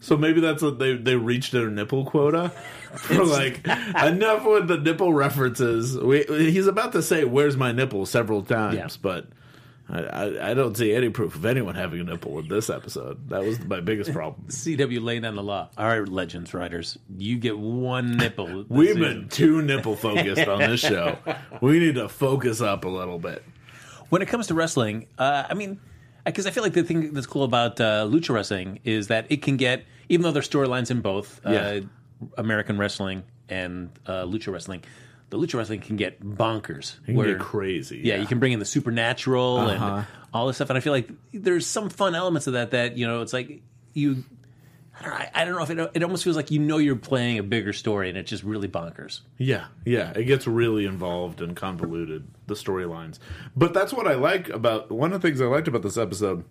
So 0.00 0.16
maybe 0.16 0.40
that's 0.40 0.62
what 0.62 0.78
they 0.78 0.96
they 0.96 1.14
reached 1.16 1.52
their 1.52 1.68
nipple 1.68 2.04
quota 2.06 2.48
for 2.96 3.24
like 3.24 3.66
enough 3.66 4.44
with 4.44 4.66
the 4.68 4.78
nipple 4.78 5.12
references. 5.12 5.96
We, 5.98 6.24
he's 6.28 6.66
about 6.66 6.92
to 6.92 7.02
say 7.02 7.24
"Where's 7.24 7.56
my 7.56 7.72
nipple" 7.72 8.06
several 8.06 8.42
times, 8.42 8.76
Yeah. 8.76 8.88
but 9.02 9.26
I, 9.90 9.98
I, 10.02 10.50
I 10.50 10.54
don't 10.54 10.76
see 10.76 10.94
any 10.94 11.08
proof 11.10 11.34
of 11.34 11.44
anyone 11.44 11.74
having 11.74 12.00
a 12.00 12.04
nipple 12.04 12.38
in 12.38 12.48
this 12.48 12.70
episode. 12.70 13.28
That 13.28 13.42
was 13.44 13.58
my 13.64 13.80
biggest 13.80 14.12
problem. 14.12 14.46
CW 14.48 15.02
laying 15.02 15.22
down 15.22 15.34
the 15.36 15.42
law. 15.42 15.68
All 15.76 15.86
right, 15.86 16.08
Legends 16.08 16.54
writers, 16.54 16.96
you 17.18 17.36
get 17.38 17.58
one 17.58 18.16
nipple. 18.16 18.64
We've 18.68 18.94
season. 18.94 19.02
been 19.02 19.28
too 19.28 19.60
nipple 19.62 19.96
focused 19.96 20.46
on 20.48 20.60
this 20.60 20.80
show. 20.80 21.18
We 21.60 21.78
need 21.80 21.96
to 21.96 22.08
focus 22.08 22.60
up 22.60 22.84
a 22.84 22.88
little 22.88 23.18
bit. 23.18 23.42
when 24.10 24.22
it 24.22 24.26
comes 24.28 24.46
to 24.46 24.54
wrestling, 24.54 25.08
uh, 25.18 25.44
I 25.50 25.54
mean, 25.54 25.80
because 26.30 26.46
I 26.46 26.50
feel 26.50 26.62
like 26.62 26.72
the 26.72 26.82
thing 26.82 27.12
that's 27.12 27.26
cool 27.26 27.44
about 27.44 27.80
uh, 27.80 28.06
lucha 28.06 28.30
wrestling 28.34 28.80
is 28.84 29.08
that 29.08 29.26
it 29.30 29.42
can 29.42 29.56
get, 29.56 29.84
even 30.08 30.22
though 30.22 30.32
there's 30.32 30.48
storylines 30.48 30.90
in 30.90 31.00
both 31.00 31.40
uh, 31.46 31.50
Yeah. 31.50 31.80
American 32.38 32.78
wrestling 32.78 33.22
and 33.48 33.90
uh, 34.06 34.24
lucha 34.24 34.52
wrestling, 34.52 34.82
the 35.30 35.38
lucha 35.38 35.54
wrestling 35.54 35.80
can 35.80 35.96
get 35.96 36.20
bonkers. 36.22 36.98
It 37.06 37.14
can 37.14 37.24
get 37.24 37.38
crazy. 37.38 38.00
Yeah, 38.04 38.16
you 38.16 38.26
can 38.26 38.38
bring 38.38 38.52
in 38.52 38.58
the 38.58 38.64
supernatural 38.64 39.58
Uh-huh. 39.58 39.86
and 39.98 40.06
all 40.34 40.46
this 40.46 40.56
stuff, 40.56 40.70
and 40.70 40.76
I 40.76 40.80
feel 40.80 40.92
like 40.92 41.08
there's 41.32 41.66
some 41.66 41.88
fun 41.90 42.14
elements 42.14 42.46
of 42.46 42.52
that. 42.54 42.70
That 42.72 42.96
you 42.96 43.06
know, 43.06 43.20
it's 43.22 43.32
like 43.32 43.62
you 43.94 44.24
I 45.02 45.44
don't 45.44 45.54
know, 45.54 45.62
if 45.62 45.70
it, 45.70 45.90
it 45.94 46.02
almost 46.02 46.24
feels 46.24 46.36
like 46.36 46.50
you 46.50 46.58
know 46.58 46.78
you're 46.78 46.96
playing 46.96 47.38
a 47.38 47.42
bigger 47.42 47.72
story 47.72 48.08
and 48.08 48.18
it's 48.18 48.28
just 48.28 48.42
really 48.42 48.68
bonkers. 48.68 49.20
Yeah, 49.38 49.66
yeah, 49.84 50.12
it 50.14 50.24
gets 50.24 50.46
really 50.46 50.84
involved 50.84 51.40
and 51.40 51.56
convoluted 51.56 52.28
the 52.46 52.54
storylines. 52.54 53.18
But 53.56 53.72
that's 53.72 53.92
what 53.92 54.06
I 54.06 54.14
like 54.14 54.48
about 54.50 54.90
one 54.90 55.12
of 55.12 55.20
the 55.20 55.26
things 55.26 55.40
I 55.40 55.46
liked 55.46 55.68
about 55.68 55.82
this 55.82 55.96
episode 55.96 56.44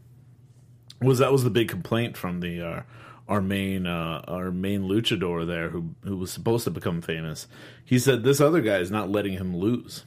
was 1.01 1.20
that 1.20 1.32
was 1.32 1.44
the 1.44 1.50
big 1.50 1.70
complaint 1.70 2.18
from 2.18 2.39
the 2.39 2.62
uh, 2.62 2.82
our 3.27 3.41
main 3.41 3.86
uh, 3.86 4.24
our 4.27 4.51
main 4.51 4.84
luchador 4.84 5.46
there 5.46 5.70
who 5.70 5.94
who 6.03 6.18
was 6.18 6.32
supposed 6.32 6.63
to 6.63 6.72
become 6.72 7.01
famous. 7.01 7.48
He 7.86 8.00
said 8.00 8.24
this 8.24 8.41
other 8.41 8.62
guy 8.62 8.77
is 8.77 8.91
not 8.91 9.12
letting 9.12 9.34
him 9.34 9.56
lose 9.56 10.06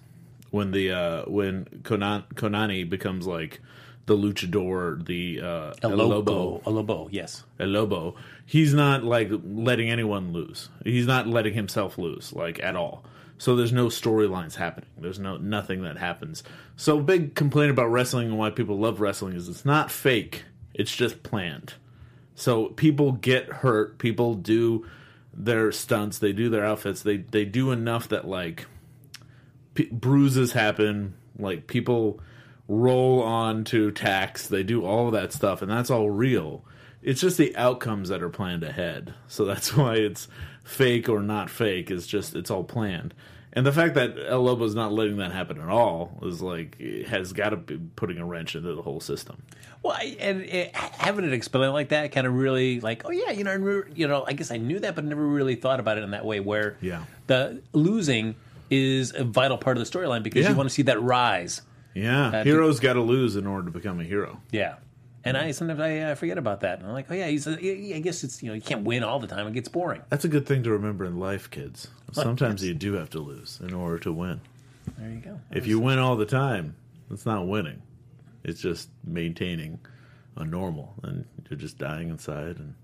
when 0.50 0.72
the 0.72 0.90
uh, 0.90 1.22
when 1.26 1.82
Conan, 1.84 2.24
Konane 2.34 2.88
becomes 2.88 3.26
like 3.26 3.60
the 4.06 4.16
luchador, 4.16 5.04
the 5.06 5.40
uh, 5.40 5.74
El 5.82 5.92
El 5.92 5.96
Lobo. 5.96 6.32
Lobo, 6.32 6.62
El 6.66 6.72
Lobo, 6.72 7.08
yes. 7.10 7.44
El 7.60 7.68
Lobo, 7.68 8.16
he's 8.44 8.74
not 8.74 9.04
like 9.04 9.30
letting 9.44 9.90
anyone 9.90 10.32
lose. 10.32 10.68
He's 10.84 11.06
not 11.06 11.26
letting 11.26 11.54
himself 11.54 11.98
lose, 11.98 12.32
like 12.32 12.62
at 12.62 12.76
all. 12.76 13.04
So 13.38 13.56
there's 13.56 13.72
no 13.72 13.86
storylines 13.86 14.54
happening. 14.54 14.90
There's 14.98 15.18
no 15.18 15.36
nothing 15.36 15.82
that 15.82 15.98
happens. 15.98 16.42
So 16.76 17.00
big 17.00 17.34
complaint 17.34 17.70
about 17.70 17.90
wrestling 17.90 18.28
and 18.28 18.38
why 18.38 18.50
people 18.50 18.78
love 18.78 19.00
wrestling 19.00 19.34
is 19.34 19.48
it's 19.48 19.64
not 19.64 19.90
fake. 19.90 20.44
It's 20.74 20.94
just 20.94 21.22
planned. 21.22 21.74
So 22.34 22.66
people 22.66 23.12
get 23.12 23.46
hurt. 23.46 23.98
People 23.98 24.34
do 24.34 24.86
their 25.34 25.72
stunts. 25.72 26.18
They 26.18 26.32
do 26.32 26.50
their 26.50 26.64
outfits. 26.64 27.02
They 27.02 27.18
they 27.18 27.44
do 27.44 27.72
enough 27.72 28.08
that 28.08 28.26
like 28.26 28.66
p- 29.74 29.88
bruises 29.90 30.52
happen. 30.52 31.14
Like 31.38 31.66
people 31.66 32.20
roll 32.68 33.22
on 33.22 33.64
to 33.64 33.90
tax. 33.90 34.46
They 34.48 34.62
do 34.62 34.84
all 34.84 35.06
of 35.06 35.12
that 35.12 35.32
stuff, 35.32 35.62
and 35.62 35.70
that's 35.70 35.90
all 35.90 36.10
real. 36.10 36.64
It's 37.02 37.20
just 37.20 37.36
the 37.36 37.54
outcomes 37.56 38.08
that 38.10 38.22
are 38.22 38.28
planned 38.30 38.62
ahead. 38.62 39.14
So 39.28 39.44
that's 39.46 39.76
why 39.76 39.96
it's 39.96 40.28
fake 40.64 41.08
or 41.08 41.20
not 41.20 41.50
fake. 41.50 41.90
Is 41.90 42.06
just 42.06 42.34
it's 42.34 42.50
all 42.50 42.64
planned. 42.64 43.14
And 43.54 43.66
the 43.66 43.72
fact 43.72 43.94
that 43.96 44.14
El 44.28 44.42
Lobo's 44.44 44.74
not 44.74 44.92
letting 44.94 45.18
that 45.18 45.30
happen 45.32 45.60
at 45.60 45.68
all 45.68 46.18
is 46.22 46.40
like 46.40 46.80
has 47.08 47.34
got 47.34 47.50
to 47.50 47.56
be 47.58 47.78
putting 47.96 48.16
a 48.16 48.24
wrench 48.24 48.54
into 48.56 48.74
the 48.74 48.80
whole 48.80 49.00
system. 49.00 49.42
Well, 49.82 49.92
I, 49.94 50.16
and 50.20 50.40
it, 50.42 50.74
having 50.74 51.26
it 51.26 51.34
explained 51.34 51.74
like 51.74 51.90
that 51.90 52.12
kind 52.12 52.26
of 52.26 52.32
really 52.34 52.80
like, 52.80 53.02
oh 53.04 53.10
yeah, 53.10 53.30
you 53.32 53.44
know, 53.44 53.50
I 53.50 53.90
you 53.94 54.08
know, 54.08 54.24
I 54.26 54.32
guess 54.32 54.50
I 54.50 54.56
knew 54.56 54.78
that, 54.78 54.94
but 54.94 55.04
never 55.04 55.26
really 55.26 55.56
thought 55.56 55.80
about 55.80 55.98
it 55.98 56.04
in 56.04 56.12
that 56.12 56.24
way. 56.24 56.40
Where 56.40 56.78
Yeah. 56.80 57.02
the 57.26 57.60
losing 57.74 58.36
is 58.70 59.12
a 59.14 59.24
vital 59.24 59.58
part 59.58 59.76
of 59.76 59.84
the 59.86 59.98
storyline 59.98 60.22
because 60.22 60.44
Yeah. 60.44 60.50
you 60.52 60.56
want 60.56 60.70
to 60.70 60.74
see 60.74 60.82
that 60.82 61.02
rise. 61.02 61.60
Yeah, 61.94 62.28
Uh, 62.28 62.44
heroes 62.44 62.80
got 62.80 62.94
to 62.94 63.00
lose 63.02 63.36
in 63.36 63.46
order 63.46 63.66
to 63.66 63.70
become 63.70 64.00
a 64.00 64.04
hero. 64.04 64.40
Yeah. 64.50 64.76
And 65.24 65.36
I 65.36 65.52
sometimes 65.52 65.78
I 65.80 65.98
uh, 65.98 66.14
forget 66.16 66.36
about 66.36 66.60
that. 66.60 66.80
And 66.80 66.88
I'm 66.88 66.94
like, 66.94 67.06
oh 67.10 67.14
yeah, 67.14 67.28
he's. 67.28 67.46
A, 67.46 67.52
I 67.52 68.00
guess 68.00 68.24
it's 68.24 68.42
you 68.42 68.48
know 68.48 68.54
you 68.54 68.60
can't 68.60 68.82
win 68.84 69.04
all 69.04 69.20
the 69.20 69.28
time. 69.28 69.46
It 69.46 69.54
gets 69.54 69.68
boring. 69.68 70.02
That's 70.08 70.24
a 70.24 70.28
good 70.28 70.46
thing 70.46 70.64
to 70.64 70.70
remember 70.70 71.04
in 71.04 71.18
life, 71.20 71.48
kids. 71.50 71.88
Sometimes 72.12 72.64
you 72.64 72.74
do 72.74 72.94
have 72.94 73.10
to 73.10 73.20
lose 73.20 73.60
in 73.62 73.72
order 73.72 73.98
to 74.00 74.12
win. 74.12 74.40
There 74.98 75.10
you 75.10 75.20
go. 75.20 75.40
If 75.52 75.66
you 75.66 75.78
win 75.78 75.98
all 76.00 76.16
the 76.16 76.26
time, 76.26 76.74
it's 77.10 77.24
not 77.24 77.46
winning. 77.46 77.82
It's 78.42 78.60
just 78.60 78.88
maintaining 79.04 79.78
a 80.36 80.44
normal, 80.44 80.94
and 81.04 81.24
you're 81.48 81.58
just 81.58 81.78
dying 81.78 82.08
inside. 82.08 82.56
And 82.58 82.74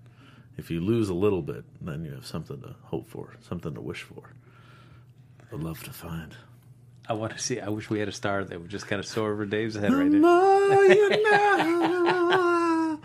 if 0.57 0.71
you 0.71 0.79
lose 0.79 1.09
a 1.09 1.13
little 1.13 1.41
bit, 1.41 1.65
then 1.81 2.05
you 2.05 2.11
have 2.11 2.25
something 2.25 2.61
to 2.61 2.75
hope 2.83 3.09
for, 3.09 3.35
something 3.41 3.73
to 3.73 3.81
wish 3.81 4.03
for, 4.03 4.31
a 5.51 5.57
love 5.57 5.83
to 5.83 5.91
find. 5.91 6.35
I 7.09 7.13
want 7.13 7.33
to 7.33 7.39
see. 7.39 7.59
I 7.59 7.69
wish 7.69 7.89
we 7.89 7.99
had 7.99 8.07
a 8.07 8.11
star 8.13 8.43
that 8.43 8.61
would 8.61 8.69
just 8.69 8.87
kind 8.87 8.99
of 8.99 9.05
soar 9.07 9.31
over 9.33 9.45
Dave's 9.45 9.75
head 9.75 9.91
right 9.91 10.11
The 10.11 10.19
now. 10.19 10.81
you 10.81 11.09
know. 11.23 12.99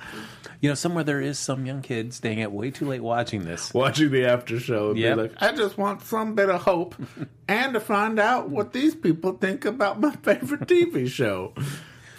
You 0.60 0.70
know, 0.70 0.74
somewhere 0.74 1.04
there 1.04 1.20
is 1.20 1.38
some 1.38 1.66
young 1.66 1.82
kid 1.82 2.14
staying 2.14 2.42
up 2.42 2.50
way 2.52 2.70
too 2.70 2.86
late 2.86 3.02
watching 3.02 3.44
this. 3.44 3.72
Watching 3.74 4.10
the 4.10 4.24
after 4.26 4.58
show 4.58 4.90
and 4.90 4.98
Yep. 4.98 5.16
be 5.16 5.22
like, 5.22 5.32
I 5.42 5.52
just 5.52 5.76
want 5.76 6.02
some 6.02 6.34
bit 6.34 6.48
of 6.48 6.62
hope 6.62 6.94
and 7.48 7.74
to 7.74 7.80
find 7.80 8.18
out 8.18 8.48
what 8.48 8.72
these 8.72 8.94
people 8.94 9.32
think 9.32 9.64
about 9.66 10.00
my 10.00 10.12
favorite 10.16 10.62
TV 10.62 11.06
show. 11.08 11.52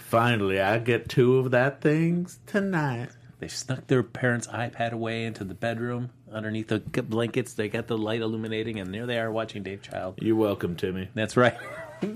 Finally, 0.08 0.60
I 0.60 0.78
get 0.78 1.08
two 1.08 1.38
of 1.38 1.50
that 1.50 1.80
things 1.80 2.38
tonight. 2.46 3.08
They 3.40 3.48
snuck 3.48 3.88
their 3.88 4.02
parents' 4.04 4.46
iPad 4.46 4.92
away 4.92 5.24
into 5.24 5.42
the 5.44 5.54
bedroom 5.54 6.10
underneath 6.32 6.68
the 6.68 6.78
blankets. 7.02 7.54
They 7.54 7.68
got 7.68 7.86
the 7.86 7.98
light 7.98 8.20
illuminating, 8.20 8.78
and 8.80 8.92
there 8.92 9.06
they 9.06 9.18
are 9.18 9.30
watching 9.30 9.62
Dave 9.62 9.82
Child. 9.82 10.18
You're 10.20 10.36
welcome, 10.36 10.76
Timmy. 10.76 11.08
That's 11.14 11.36
right. 11.36 11.56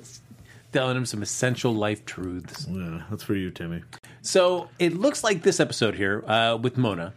Telling 0.73 0.97
him 0.97 1.05
some 1.07 1.21
essential 1.23 1.75
life 1.75 2.05
truths. 2.05 2.67
Yeah, 2.71 3.02
that's 3.11 3.25
for 3.25 3.35
you, 3.35 3.50
Timmy. 3.50 3.83
So 4.23 4.69
it 4.79 4.95
looks 4.97 5.25
like 5.25 5.43
this 5.43 5.59
episode 5.59 5.97
here 5.97 6.23
uh, 6.29 6.57
with 6.62 6.76
Mona, 6.76 7.12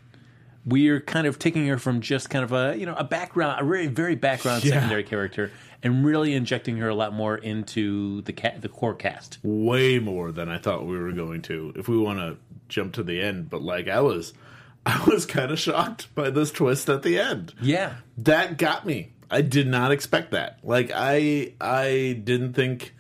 we're 0.66 1.02
kind 1.02 1.28
of 1.28 1.38
taking 1.38 1.68
her 1.68 1.78
from 1.78 2.02
just 2.02 2.30
kind 2.32 2.44
of 2.44 2.52
a 2.52 2.76
you 2.76 2.86
know 2.88 2.96
a 2.96 3.04
background, 3.04 3.62
a 3.62 3.64
very 3.66 3.86
very 3.88 4.16
background 4.16 4.64
Yeah. 4.64 4.74
secondary 4.76 5.04
character, 5.04 5.52
and 5.84 6.04
really 6.04 6.34
injecting 6.34 6.78
her 6.78 6.90
a 6.90 6.96
lot 6.96 7.14
more 7.14 7.38
into 7.38 8.22
the 8.22 8.34
ca- 8.34 8.58
the 8.60 8.70
core 8.70 8.96
cast. 8.96 9.38
Way 9.44 10.00
more 10.00 10.32
than 10.32 10.50
I 10.50 10.58
thought 10.58 10.88
we 10.88 10.98
were 10.98 11.12
going 11.12 11.44
to. 11.44 11.74
If 11.76 11.88
we 11.88 11.98
want 11.98 12.20
to 12.20 12.38
jump 12.70 12.94
to 12.94 13.04
the 13.04 13.22
end, 13.22 13.52
but 13.52 13.62
like 13.62 13.88
I 13.88 14.00
was, 14.02 14.34
I 14.86 15.04
was 15.06 15.26
kind 15.26 15.52
of 15.52 15.60
shocked 15.60 16.14
by 16.16 16.30
this 16.30 16.52
twist 16.52 16.90
at 16.90 17.04
the 17.04 17.18
end. 17.20 17.54
Yeah, 17.62 17.96
that 18.18 18.58
got 18.58 18.86
me. 18.86 19.14
I 19.32 19.42
did 19.42 19.68
not 19.68 19.92
expect 19.92 20.32
that. 20.32 20.60
Like 20.64 20.92
I 20.94 21.54
I 21.60 22.20
didn't 22.24 22.54
think 22.54 22.94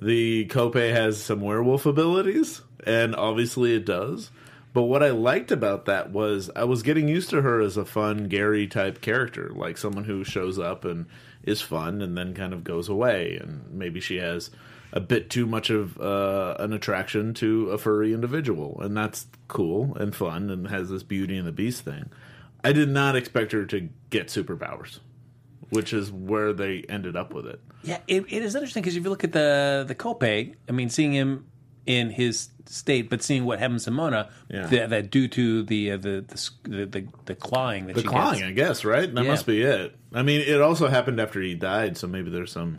the 0.00 0.46
Kope 0.46 0.74
has 0.74 1.22
some 1.22 1.40
werewolf 1.40 1.86
abilities, 1.86 2.62
and 2.86 3.14
obviously 3.14 3.74
it 3.74 3.84
does. 3.84 4.30
But 4.72 4.82
what 4.84 5.02
I 5.04 5.10
liked 5.10 5.52
about 5.52 5.84
that 5.84 6.10
was 6.10 6.50
I 6.56 6.64
was 6.64 6.82
getting 6.82 7.06
used 7.06 7.30
to 7.30 7.42
her 7.42 7.60
as 7.60 7.76
a 7.76 7.84
fun 7.84 8.28
Gary 8.28 8.66
type 8.66 9.00
character, 9.00 9.50
like 9.54 9.76
someone 9.78 10.04
who 10.04 10.24
shows 10.24 10.58
up 10.58 10.84
and 10.84 11.06
is 11.44 11.60
fun 11.60 12.02
and 12.02 12.16
then 12.16 12.34
kind 12.34 12.52
of 12.52 12.64
goes 12.64 12.88
away, 12.88 13.38
and 13.40 13.70
maybe 13.70 14.00
she 14.00 14.16
has 14.16 14.50
a 14.94 15.00
bit 15.00 15.28
too 15.28 15.44
much 15.44 15.68
of 15.70 16.00
uh, 16.00 16.54
an 16.60 16.72
attraction 16.72 17.34
to 17.34 17.68
a 17.70 17.76
furry 17.78 18.14
individual, 18.14 18.80
and 18.80 18.96
that's 18.96 19.26
cool 19.48 19.94
and 19.96 20.14
fun 20.14 20.48
and 20.50 20.68
has 20.68 20.88
this 20.88 21.02
Beauty 21.02 21.36
and 21.36 21.46
the 21.46 21.52
Beast 21.52 21.82
thing. 21.84 22.06
I 22.62 22.72
did 22.72 22.88
not 22.88 23.16
expect 23.16 23.52
her 23.52 23.66
to 23.66 23.88
get 24.10 24.28
superpowers, 24.28 25.00
which 25.70 25.92
is 25.92 26.10
where 26.12 26.52
they 26.52 26.84
ended 26.88 27.16
up 27.16 27.34
with 27.34 27.44
it. 27.46 27.60
yeah. 27.82 27.98
It, 28.06 28.24
it 28.32 28.42
is 28.42 28.54
interesting 28.54 28.82
because 28.82 28.96
if 28.96 29.04
you 29.04 29.10
look 29.10 29.24
at 29.24 29.32
the 29.32 29.84
the 29.86 29.94
Cope, 29.94 30.22
I 30.22 30.54
mean, 30.72 30.88
seeing 30.90 31.12
him 31.12 31.44
in 31.86 32.08
his 32.08 32.48
state, 32.66 33.10
but 33.10 33.22
seeing 33.22 33.44
what 33.44 33.58
happens 33.58 33.84
to 33.84 33.90
Mona, 33.90 34.30
Yeah. 34.48 34.68
that, 34.68 34.88
that 34.90 35.10
due 35.10 35.28
to 35.28 35.62
the, 35.64 35.90
uh, 35.90 35.96
the, 35.98 36.24
the 36.62 36.68
the 36.70 36.86
the 36.86 37.08
the 37.26 37.34
clawing 37.34 37.88
that 37.88 37.94
The 37.96 38.00
she 38.02 38.06
clawing, 38.08 38.38
gets. 38.38 38.48
I 38.48 38.52
guess, 38.52 38.84
right? 38.86 39.12
That 39.14 39.24
Yeah. 39.24 39.30
must 39.30 39.44
be 39.46 39.60
it. 39.60 39.94
I 40.14 40.22
mean, 40.22 40.40
it 40.40 40.62
also 40.62 40.86
happened 40.88 41.20
after 41.20 41.42
he 41.42 41.54
died, 41.54 41.98
so 41.98 42.06
maybe 42.06 42.30
there's 42.30 42.52
some 42.52 42.78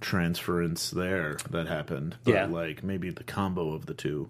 transference 0.00 0.90
there 0.90 1.36
that 1.50 1.68
happened. 1.68 2.16
But 2.24 2.34
Yeah. 2.34 2.46
like 2.46 2.82
maybe 2.82 3.10
the 3.10 3.24
combo 3.24 3.72
of 3.72 3.86
the 3.86 3.94
two. 3.94 4.28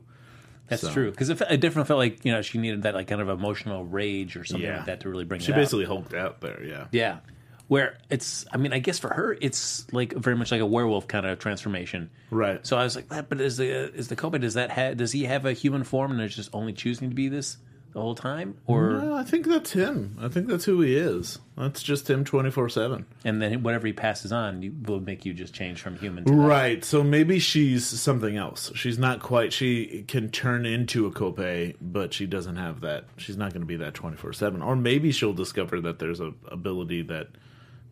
That's 0.68 0.82
So- 0.82 0.92
true 0.92 1.10
because 1.10 1.28
it, 1.30 1.40
it 1.50 1.60
definitely 1.60 1.86
felt 1.88 1.98
like 1.98 2.24
you 2.24 2.32
know 2.32 2.42
she 2.42 2.58
needed 2.58 2.82
that 2.82 2.94
like 2.94 3.08
kind 3.08 3.20
of 3.20 3.28
emotional 3.28 3.84
rage 3.84 4.36
or 4.36 4.44
something 4.44 4.66
Yeah. 4.66 4.78
like 4.78 4.86
that 4.86 5.00
to 5.00 5.08
really 5.08 5.24
bring 5.24 5.40
She 5.40 5.50
it 5.52 5.54
out. 5.54 5.58
basically 5.60 5.84
hulked 5.84 6.14
out 6.14 6.40
there, 6.40 6.62
yeah. 6.64 6.86
Yeah. 6.92 7.18
Where 7.66 7.98
it's, 8.10 8.44
I 8.52 8.56
mean, 8.56 8.72
I 8.72 8.80
guess 8.80 8.98
for 8.98 9.14
her, 9.14 9.36
it's 9.40 9.86
like 9.92 10.12
very 10.12 10.36
much 10.36 10.50
like 10.50 10.60
a 10.60 10.66
werewolf 10.66 11.06
kind 11.06 11.24
of 11.24 11.38
transformation. 11.38 12.10
Right. 12.30 12.66
So 12.66 12.76
I 12.76 12.82
was 12.82 12.96
like, 12.96 13.08
that, 13.10 13.28
but 13.28 13.40
is 13.40 13.56
the 13.58 13.68
is 13.94 14.08
the 14.08 14.16
Kobe? 14.16 14.38
Does 14.38 14.54
that 14.54 14.70
ha- 14.72 14.94
does 14.94 15.12
he 15.12 15.24
have 15.24 15.46
a 15.46 15.52
human 15.52 15.84
form 15.84 16.10
and 16.10 16.20
is 16.20 16.34
just 16.34 16.50
only 16.52 16.72
choosing 16.72 17.10
to 17.10 17.14
be 17.14 17.28
this 17.28 17.58
the 17.92 18.00
whole 18.00 18.14
time, 18.14 18.56
or 18.66 18.99
Well, 18.99 19.14
I 19.14 19.25
think 19.25 19.47
that's 19.47 19.73
him. 19.73 20.16
I 20.20 20.28
think 20.28 20.47
that's 20.47 20.64
who 20.64 20.80
he 20.80 20.97
is. 20.97 21.38
That's 21.56 21.82
just 21.82 22.09
him 22.09 22.25
24 22.25 22.68
7. 22.68 23.04
and 23.25 23.42
then 23.42 23.62
whatever 23.62 23.87
he 23.87 23.92
passes 23.92 24.32
on 24.32 24.62
you, 24.62 24.73
will 24.87 25.00
make 25.00 25.25
you 25.26 25.35
just 25.35 25.52
change 25.52 25.80
from 25.82 25.97
human 25.99 26.25
to? 26.25 26.32
Right. 26.32 26.85
So 26.85 27.02
maybe 27.02 27.38
she's 27.38 27.85
something 27.87 28.37
else. 28.37 28.70
She's 28.75 28.99
not 28.99 29.20
quite. 29.20 29.52
She 29.52 30.04
can 30.09 30.30
turn 30.30 30.64
into 30.66 31.06
a 31.06 31.11
Cope, 31.11 31.76
but 31.80 32.14
she 32.14 32.26
doesn't 32.26 32.56
have 32.56 32.80
that. 32.80 33.04
She's 33.16 33.37
not 33.37 33.52
going 33.52 33.62
to 33.62 33.66
be 33.66 33.76
that 33.76 33.94
24 33.94 34.32
7. 34.32 34.62
Or 34.62 34.76
maybe 34.76 35.12
she'll 35.12 35.32
discover 35.32 35.80
that 35.80 35.99
there's 35.99 36.20
a 36.20 36.32
ability 36.49 37.02
that 37.02 37.28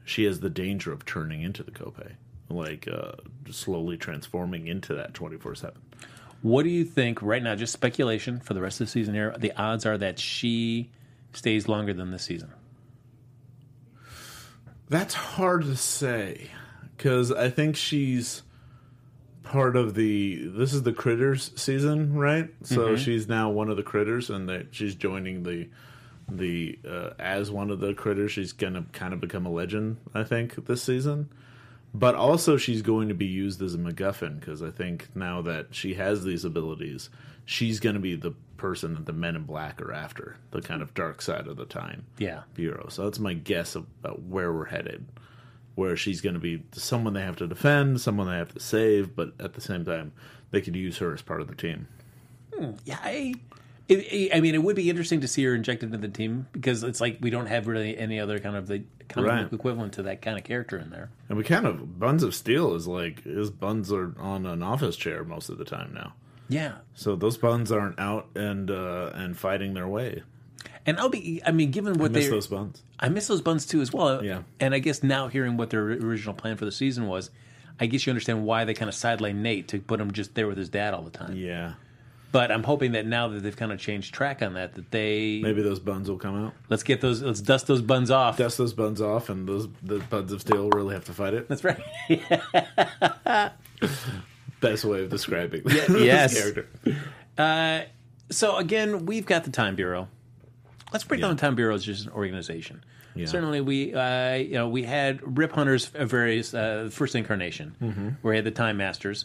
she 0.04 0.24
has 0.24 0.40
the 0.40 0.50
danger 0.50 0.92
of 0.92 1.04
turning 1.04 1.42
into 1.42 1.62
the 1.62 1.70
Cope, 1.70 2.02
like 2.48 2.88
uh, 2.88 3.12
slowly 3.50 3.96
transforming 3.96 4.66
into 4.66 4.94
that 4.94 5.12
24 5.12 5.54
7. 5.56 5.76
What 6.42 6.62
do 6.62 6.70
you 6.70 6.84
think 6.84 7.20
right 7.22 7.42
now? 7.42 7.54
Just 7.54 7.72
speculation 7.72 8.40
for 8.40 8.54
the 8.54 8.60
rest 8.60 8.80
of 8.80 8.86
the 8.86 8.90
season 8.90 9.14
here. 9.14 9.34
The 9.38 9.52
odds 9.60 9.84
are 9.86 9.98
that 9.98 10.18
she 10.18 10.90
stays 11.32 11.68
longer 11.68 11.92
than 11.92 12.10
this 12.10 12.22
season. 12.22 12.52
That's 14.88 15.14
hard 15.14 15.64
to 15.64 15.76
say 15.76 16.50
because 16.96 17.30
I 17.32 17.50
think 17.50 17.76
she's 17.76 18.42
part 19.42 19.76
of 19.76 19.94
the. 19.94 20.48
This 20.48 20.72
is 20.72 20.82
the 20.82 20.92
critters 20.92 21.50
season, 21.56 22.14
right? 22.14 22.48
So 22.62 22.96
she's 22.96 23.28
now 23.28 23.50
one 23.50 23.68
of 23.68 23.76
the 23.76 23.82
critters, 23.82 24.30
and 24.30 24.48
that 24.48 24.68
she's 24.70 24.94
joining 24.94 25.42
the 25.42 25.68
the 26.30 26.78
uh, 26.88 27.10
as 27.18 27.50
one 27.50 27.70
of 27.70 27.80
the 27.80 27.94
critters. 27.94 28.32
She's 28.32 28.52
gonna 28.52 28.86
kind 28.92 29.12
of 29.12 29.20
become 29.20 29.44
a 29.44 29.50
legend, 29.50 29.98
I 30.14 30.24
think, 30.24 30.66
this 30.66 30.82
season. 30.82 31.28
But 31.98 32.14
also 32.14 32.56
she's 32.56 32.82
going 32.82 33.08
to 33.08 33.14
be 33.14 33.26
used 33.26 33.60
as 33.62 33.74
a 33.74 33.78
MacGuffin 33.78 34.38
because 34.40 34.62
I 34.62 34.70
think 34.70 35.08
now 35.14 35.42
that 35.42 35.68
she 35.74 35.94
has 35.94 36.24
these 36.24 36.44
abilities, 36.44 37.10
she's 37.44 37.80
going 37.80 37.94
to 37.94 38.00
be 38.00 38.14
the 38.14 38.32
person 38.56 38.94
that 38.94 39.06
the 39.06 39.12
Men 39.12 39.36
in 39.36 39.44
Black 39.44 39.80
are 39.80 39.92
after, 39.92 40.36
the 40.50 40.60
kind 40.60 40.82
of 40.82 40.92
dark 40.94 41.22
side 41.22 41.46
of 41.46 41.56
the 41.56 41.64
time 41.64 42.04
Yeah. 42.18 42.42
bureau. 42.54 42.88
So 42.88 43.04
that's 43.04 43.18
my 43.18 43.34
guess 43.34 43.74
about 43.74 44.22
where 44.22 44.52
we're 44.52 44.66
headed. 44.66 45.06
Where 45.76 45.96
she's 45.96 46.20
going 46.20 46.34
to 46.34 46.40
be 46.40 46.64
someone 46.72 47.12
they 47.14 47.22
have 47.22 47.36
to 47.36 47.46
defend, 47.46 48.00
someone 48.00 48.26
they 48.26 48.36
have 48.36 48.52
to 48.54 48.60
save, 48.60 49.14
but 49.14 49.32
at 49.38 49.52
the 49.54 49.60
same 49.60 49.84
time, 49.84 50.10
they 50.50 50.60
could 50.60 50.74
use 50.74 50.98
her 50.98 51.14
as 51.14 51.22
part 51.22 51.40
of 51.40 51.46
the 51.46 51.54
team. 51.54 51.86
Hmm, 52.52 52.72
yeah, 52.84 52.98
I, 53.00 53.34
it, 53.88 54.36
I 54.36 54.40
mean, 54.40 54.54
it 54.54 54.62
would 54.62 54.76
be 54.76 54.90
interesting 54.90 55.20
to 55.22 55.28
see 55.28 55.44
her 55.44 55.54
injected 55.54 55.92
into 55.94 56.06
the 56.06 56.12
team 56.12 56.46
because 56.52 56.82
it's 56.82 57.00
like 57.00 57.18
we 57.20 57.30
don't 57.30 57.46
have 57.46 57.66
really 57.66 57.96
any 57.96 58.20
other 58.20 58.38
kind 58.38 58.54
of 58.56 58.66
the 58.66 58.82
comic 59.08 59.30
Right. 59.30 59.52
equivalent 59.52 59.94
to 59.94 60.02
that 60.04 60.20
kind 60.22 60.36
of 60.36 60.44
character 60.44 60.76
in 60.78 60.90
there. 60.90 61.10
And 61.28 61.38
we 61.38 61.44
kind 61.44 61.66
of 61.66 61.98
Buns 61.98 62.22
of 62.22 62.34
Steel 62.34 62.74
is 62.74 62.86
like 62.86 63.22
his 63.24 63.50
buns 63.50 63.90
are 63.92 64.14
on 64.18 64.44
an 64.46 64.62
office 64.62 64.96
chair 64.96 65.24
most 65.24 65.48
of 65.48 65.56
the 65.58 65.64
time 65.64 65.92
now. 65.94 66.12
Yeah, 66.50 66.76
So 66.94 67.14
those 67.16 67.36
buns 67.36 67.70
aren't 67.70 67.98
out 67.98 68.28
and 68.34 68.70
uh, 68.70 69.10
and 69.14 69.36
fighting 69.36 69.74
their 69.74 69.86
way. 69.88 70.22
and 70.86 70.98
I'll 70.98 71.10
be. 71.10 71.42
I 71.44 71.50
mean, 71.52 71.70
given 71.70 71.94
what 71.98 72.12
they, 72.14 72.26
those 72.26 72.46
buns. 72.46 72.82
I 72.98 73.08
miss 73.10 73.26
those 73.26 73.42
buns 73.42 73.66
too 73.66 73.80
as 73.82 73.92
well. 73.92 74.24
Yeah. 74.24 74.42
and 74.58 74.74
I 74.74 74.78
guess 74.78 75.02
now 75.02 75.28
hearing 75.28 75.56
what 75.58 75.68
their 75.70 75.82
original 75.84 76.34
plan 76.34 76.56
for 76.56 76.64
the 76.64 76.72
season 76.72 77.06
was, 77.06 77.30
I 77.78 77.84
guess 77.86 78.06
you 78.06 78.10
understand 78.10 78.44
why 78.46 78.64
they 78.64 78.72
kind 78.74 78.88
of 78.88 78.94
sidelined 78.94 79.36
Nate 79.36 79.68
to 79.68 79.78
put 79.78 80.00
him 80.00 80.10
just 80.10 80.34
there 80.34 80.46
with 80.46 80.56
his 80.56 80.68
dad 80.70 80.94
all 80.94 81.02
the 81.02 81.10
time. 81.10 81.36
Yeah, 81.36 81.74
But 82.30 82.52
I'm 82.52 82.62
hoping 82.62 82.92
that 82.92 83.06
now 83.06 83.28
that 83.28 83.42
they've 83.42 83.56
kind 83.56 83.72
of 83.72 83.78
changed 83.78 84.12
track 84.12 84.42
on 84.42 84.52
that, 84.54 84.74
that 84.74 84.90
they 84.90 85.40
maybe 85.42 85.62
those 85.62 85.78
buns 85.80 86.10
will 86.10 86.18
come 86.18 86.44
out. 86.46 86.52
let's 86.68 86.82
get 86.82 87.00
those, 87.00 87.22
let's 87.22 87.40
dust 87.40 87.66
those 87.66 87.80
buns 87.80 88.10
off. 88.10 88.36
Dust 88.36 88.58
those 88.58 88.74
buns 88.74 89.00
off, 89.00 89.30
and 89.30 89.48
those 89.48 89.66
the 89.82 89.98
buns 90.00 90.30
of 90.32 90.42
steel 90.42 90.68
really 90.70 90.92
have 90.94 91.04
to 91.06 91.12
fight 91.14 91.32
it. 91.32 91.48
That's 91.48 91.64
right. 91.64 91.80
Best 94.60 94.84
way 94.84 95.02
of 95.04 95.08
describing 95.10 95.62
this 95.64 95.88
yes. 95.90 96.36
character. 96.38 96.68
Uh, 97.38 97.82
so 98.30 98.56
again, 98.56 99.06
we've 99.06 99.24
got 99.24 99.44
the 99.44 99.50
Time 99.50 99.76
Bureau. 99.76 100.08
Let's 100.92 101.04
break 101.04 101.20
down 101.20 101.34
the 101.34 101.40
Time 101.40 101.54
Bureau 101.54 101.74
as 101.74 101.84
just 101.84 102.06
an 102.06 102.12
organization. 102.12 102.84
Yeah. 103.14 103.26
Certainly, 103.26 103.60
we 103.62 103.94
uh, 103.94 104.34
you 104.34 104.54
know 104.54 104.68
we 104.68 104.82
had 104.82 105.38
Rip 105.38 105.52
Hunter's 105.52 105.86
various 105.86 106.52
uh, 106.54 106.88
first 106.92 107.14
incarnation, 107.14 107.74
Mm-hmm. 107.80 108.08
where 108.22 108.32
we 108.32 108.36
had 108.36 108.44
the 108.44 108.50
Time 108.50 108.76
Masters, 108.76 109.24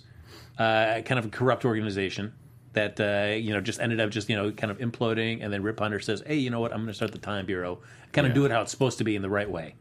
uh, 0.57 1.01
kind 1.03 1.19
of 1.19 1.25
a 1.25 1.29
corrupt 1.29 1.65
organization 1.65 2.33
that 2.73 2.99
uh, 2.99 3.35
you 3.35 3.53
know 3.53 3.61
just 3.61 3.79
ended 3.79 3.99
up 3.99 4.09
just 4.09 4.29
you 4.29 4.35
know 4.35 4.51
kind 4.51 4.71
of 4.71 4.77
imploding, 4.79 5.43
and 5.43 5.51
then 5.53 5.63
Rip 5.63 5.79
Hunter 5.79 5.99
says, 5.99 6.23
"Hey, 6.25 6.35
you 6.37 6.49
know 6.49 6.59
what? 6.59 6.71
I'm 6.71 6.79
going 6.79 6.87
to 6.87 6.93
start 6.93 7.11
the 7.11 7.17
Time 7.17 7.45
Bureau, 7.45 7.79
kind 8.11 8.27
of 8.27 8.31
Yeah. 8.31 8.35
do 8.35 8.45
it 8.45 8.51
how 8.51 8.61
it's 8.61 8.71
supposed 8.71 8.97
to 8.99 9.03
be 9.03 9.15
in 9.15 9.21
the 9.21 9.29
right 9.29 9.49
way." 9.49 9.75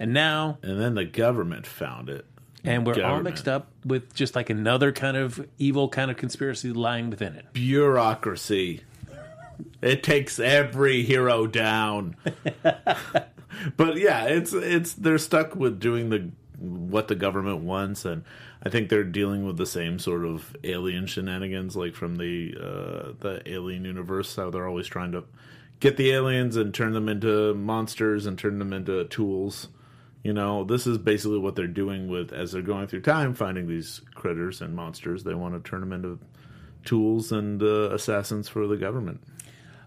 And 0.00 0.12
now, 0.12 0.58
And 0.62 0.80
then 0.80 0.94
the 0.96 1.04
government 1.04 1.66
found 1.66 2.08
it. 2.08 2.24
and 2.64 2.86
we're 2.86 3.00
all 3.04 3.22
mixed 3.22 3.46
up 3.46 3.68
with 3.84 4.12
just 4.14 4.34
like 4.34 4.50
another 4.50 4.90
kind 4.90 5.16
of 5.16 5.46
evil 5.58 5.88
kind 5.88 6.10
of 6.10 6.16
conspiracy 6.16 6.72
lying 6.72 7.10
within 7.10 7.34
it. 7.36 7.52
bureaucracy. 7.52 8.82
It 9.82 10.02
takes 10.02 10.40
every 10.40 11.04
hero 11.04 11.46
down. 11.46 12.16
but 13.76 13.96
yeah, 13.96 14.24
it's 14.24 14.52
it's 14.52 14.94
they're 14.94 15.18
stuck 15.18 15.54
with 15.54 15.78
doing 15.78 16.10
the 16.10 16.30
what 16.58 17.08
the 17.08 17.14
government 17.14 17.58
wants, 17.58 18.04
and 18.04 18.24
I 18.64 18.70
think 18.70 18.88
they're 18.88 19.04
dealing 19.04 19.44
with 19.44 19.56
the 19.56 19.66
same 19.66 19.98
sort 19.98 20.24
of 20.24 20.56
alien 20.64 21.06
shenanigans, 21.06 21.76
like 21.76 21.94
from 21.94 22.16
the 22.16 22.54
uh, 22.58 23.12
the 23.20 23.42
Alien 23.46 23.84
universe. 23.84 24.34
How 24.36 24.50
they're 24.50 24.66
always 24.66 24.86
trying 24.86 25.12
to 25.12 25.24
get 25.80 25.96
the 25.96 26.12
aliens 26.12 26.56
and 26.56 26.72
turn 26.72 26.92
them 26.92 27.08
into 27.08 27.52
monsters 27.54 28.26
and 28.26 28.38
turn 28.38 28.58
them 28.58 28.72
into 28.72 29.04
tools. 29.04 29.68
You 30.22 30.32
know, 30.32 30.64
this 30.64 30.86
is 30.86 30.96
basically 30.96 31.38
what 31.38 31.56
they're 31.56 31.66
doing 31.66 32.08
with 32.08 32.32
as 32.32 32.52
they're 32.52 32.62
going 32.62 32.86
through 32.86 33.02
time, 33.02 33.34
finding 33.34 33.68
these 33.68 34.00
critters 34.14 34.62
and 34.62 34.74
monsters. 34.74 35.24
They 35.24 35.34
want 35.34 35.62
to 35.62 35.68
turn 35.68 35.80
them 35.80 35.92
into 35.92 36.18
tools 36.86 37.32
and 37.32 37.62
uh, 37.62 37.90
assassins 37.90 38.48
for 38.48 38.66
the 38.66 38.78
government. 38.78 39.22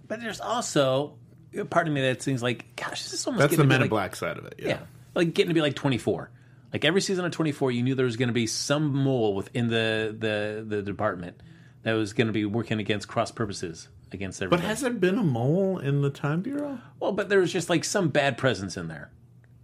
But 0.08 0.22
there's 0.22 0.40
also 0.40 1.16
a 1.58 1.66
part 1.66 1.88
of 1.88 1.94
me 1.94 2.02
that 2.02 2.22
seems 2.22 2.44
like, 2.44 2.76
gosh, 2.76 3.04
this 3.04 3.14
is 3.14 3.26
almost 3.26 3.40
That's 3.40 3.52
getting 3.52 3.66
the 3.66 3.68
Men 3.68 3.78
in 3.78 3.82
like, 3.84 3.90
Black 3.90 4.16
side 4.16 4.38
of 4.38 4.46
it. 4.46 4.56
Yeah. 4.60 4.68
Yeah, 4.68 4.80
like 5.16 5.34
getting 5.34 5.50
to 5.50 5.56
be 5.56 5.62
like 5.62 5.76
24. 5.76 6.30
Like 6.74 6.84
every 6.86 7.02
season 7.02 7.24
of 7.26 7.32
24, 7.32 7.72
you 7.72 7.84
knew 7.84 7.96
there 7.96 8.06
was 8.06 8.18
going 8.18 8.28
to 8.28 8.34
be 8.34 8.48
some 8.48 8.94
mole 8.94 9.34
within 9.36 9.68
the 9.70 10.16
the 10.18 10.64
the 10.68 10.82
department 10.82 11.42
that 11.84 11.94
was 11.94 12.14
going 12.14 12.28
to 12.28 12.34
be 12.34 12.46
working 12.46 12.80
against 12.80 13.08
cross 13.08 13.32
purposes 13.32 13.88
against 14.12 14.42
everybody. 14.42 14.62
But 14.62 14.68
has 14.68 14.82
there 14.82 14.92
been 14.92 15.18
a 15.18 15.24
mole 15.24 15.80
in 15.80 16.02
the 16.02 16.10
Time 16.10 16.42
Bureau? 16.42 16.80
well, 17.00 17.12
but 17.14 17.30
there 17.30 17.40
was 17.40 17.52
just 17.54 17.70
like 17.70 17.84
some 17.84 18.10
bad 18.10 18.38
presence 18.38 18.76
in 18.78 18.88
there. 18.88 19.12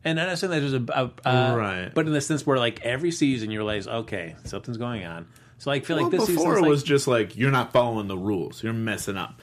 And 0.06 0.19
I'm 0.19 0.28
not 0.28 0.38
saying 0.38 0.51
that 0.51 0.60
there's 0.60 0.73
a, 0.73 0.84
a 1.25 1.30
uh, 1.30 1.56
Right. 1.56 1.91
but 1.93 2.06
in 2.08 2.12
the 2.13 2.19
sense 2.21 2.45
where 2.45 2.58
like 2.58 2.82
every 2.82 3.12
season 3.12 3.51
you 3.51 3.60
realize, 3.60 3.88
okay, 3.88 4.36
something's 4.43 4.78
going 4.78 5.06
on. 5.06 5.28
So 5.60 5.71
I 5.71 5.80
feel 5.80 5.95
like 5.95 6.04
Well, 6.04 6.10
this 6.12 6.28
before 6.28 6.43
season 6.43 6.58
it 6.58 6.62
like, 6.63 6.69
was 6.69 6.84
just 6.84 7.08
like 7.08 7.38
you're 7.38 7.51
not 7.51 7.71
following 7.71 8.08
the 8.08 8.17
rules. 8.17 8.62
You're 8.63 8.73
messing 8.73 9.15
up. 9.17 9.41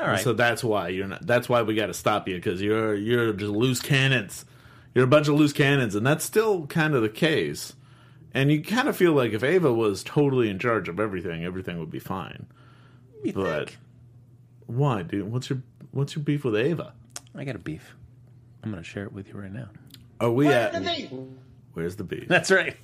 all 0.00 0.06
right. 0.06 0.20
So 0.20 0.32
that's 0.34 0.62
why 0.62 0.88
you're 0.88 1.08
not. 1.08 1.26
That's 1.26 1.48
why 1.48 1.62
we 1.62 1.74
got 1.74 1.86
to 1.86 1.94
stop 1.94 2.28
you 2.28 2.36
because 2.36 2.62
you're 2.62 2.94
you're 2.94 3.32
just 3.32 3.50
loose 3.50 3.80
cannons. 3.80 4.44
You're 4.98 5.04
a 5.04 5.08
bunch 5.08 5.28
of 5.28 5.36
loose 5.36 5.52
cannons, 5.52 5.94
and 5.94 6.04
that's 6.04 6.24
still 6.24 6.66
kind 6.66 6.92
of 6.92 7.02
the 7.02 7.08
case. 7.08 7.74
And 8.34 8.50
you 8.50 8.64
kind 8.64 8.88
of 8.88 8.96
feel 8.96 9.12
like 9.12 9.32
if 9.32 9.44
Ava 9.44 9.72
was 9.72 10.02
totally 10.02 10.50
in 10.50 10.58
charge 10.58 10.88
of 10.88 10.98
everything, 10.98 11.44
everything 11.44 11.78
would 11.78 11.88
be 11.92 12.00
fine. 12.00 12.46
You 13.22 13.32
But 13.32 13.68
think? 13.68 13.78
why, 14.66 15.02
dude? 15.02 15.30
What's 15.30 15.50
your 15.50 15.62
what's 15.92 16.16
your 16.16 16.24
beef 16.24 16.42
with 16.44 16.56
Ava? 16.56 16.94
I 17.32 17.44
got 17.44 17.54
a 17.54 17.60
beef. 17.60 17.94
I'm 18.64 18.72
going 18.72 18.82
to 18.82 18.88
share 18.88 19.04
it 19.04 19.12
with 19.12 19.28
you 19.28 19.34
right 19.34 19.52
now. 19.52 19.68
Are 20.18 20.32
we 20.32 20.48
at? 20.48 20.72
Where's 21.78 21.94
the 21.96 22.04
beef? 22.04 22.26
That's 22.28 22.50
right. 22.50 22.76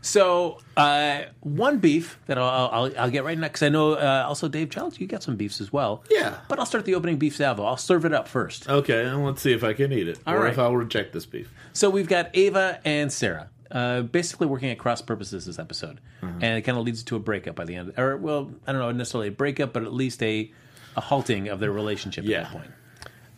So, 0.00 0.58
uh, 0.76 1.22
one 1.40 1.78
beef 1.78 2.18
that 2.26 2.38
I'll, 2.38 2.68
I'll, 2.72 2.98
I'll 2.98 3.10
get 3.10 3.24
right 3.24 3.38
next. 3.38 3.60
'cause 3.60 3.66
I 3.66 3.68
know 3.68 3.92
uh, 3.92 4.24
also 4.26 4.48
Dave 4.48 4.70
Childs, 4.70 4.98
you 4.98 5.06
got 5.06 5.22
some 5.22 5.36
beefs 5.36 5.60
as 5.60 5.72
well. 5.72 6.02
Yeah. 6.10 6.36
But 6.48 6.58
I'll 6.58 6.66
start 6.66 6.84
the 6.86 6.94
opening 6.94 7.18
beef 7.18 7.36
salvo. 7.36 7.64
I'll 7.64 7.76
serve 7.76 8.04
it 8.04 8.12
up 8.12 8.26
first. 8.26 8.68
Okay, 8.68 9.04
and 9.04 9.24
let's 9.24 9.42
see 9.42 9.52
if 9.52 9.62
I 9.62 9.74
can 9.74 9.92
eat 9.92 10.08
it, 10.08 10.18
All 10.26 10.34
or 10.34 10.40
right. 10.44 10.52
if 10.52 10.58
I'll 10.58 10.74
reject 10.76 11.12
this 11.12 11.26
beef. 11.26 11.52
So 11.72 11.90
we've 11.90 12.08
got 12.08 12.30
Ava 12.34 12.80
and 12.84 13.12
Sarah, 13.12 13.50
uh, 13.70 14.02
basically 14.02 14.46
working 14.46 14.70
at 14.70 14.78
cross 14.78 15.02
purposes 15.02 15.44
this 15.46 15.58
episode, 15.58 16.00
and 16.22 16.42
it 16.58 16.62
kind 16.62 16.78
of 16.78 16.84
leads 16.84 17.02
to 17.04 17.16
a 17.16 17.20
breakup 17.20 17.54
by 17.54 17.64
the 17.64 17.74
end. 17.76 17.92
Or 17.98 18.16
well, 18.16 18.50
I 18.66 18.72
don't 18.72 18.80
know 18.80 18.90
necessarily 18.92 19.28
a 19.28 19.32
breakup, 19.32 19.72
but 19.72 19.82
at 19.84 19.92
least 19.92 20.22
a 20.22 20.50
a 20.96 21.00
halting 21.00 21.48
of 21.48 21.58
their 21.60 21.72
relationship 21.72 22.24
Yeah. 22.24 22.38
at 22.38 22.42
that 22.44 22.52
point. 22.52 22.70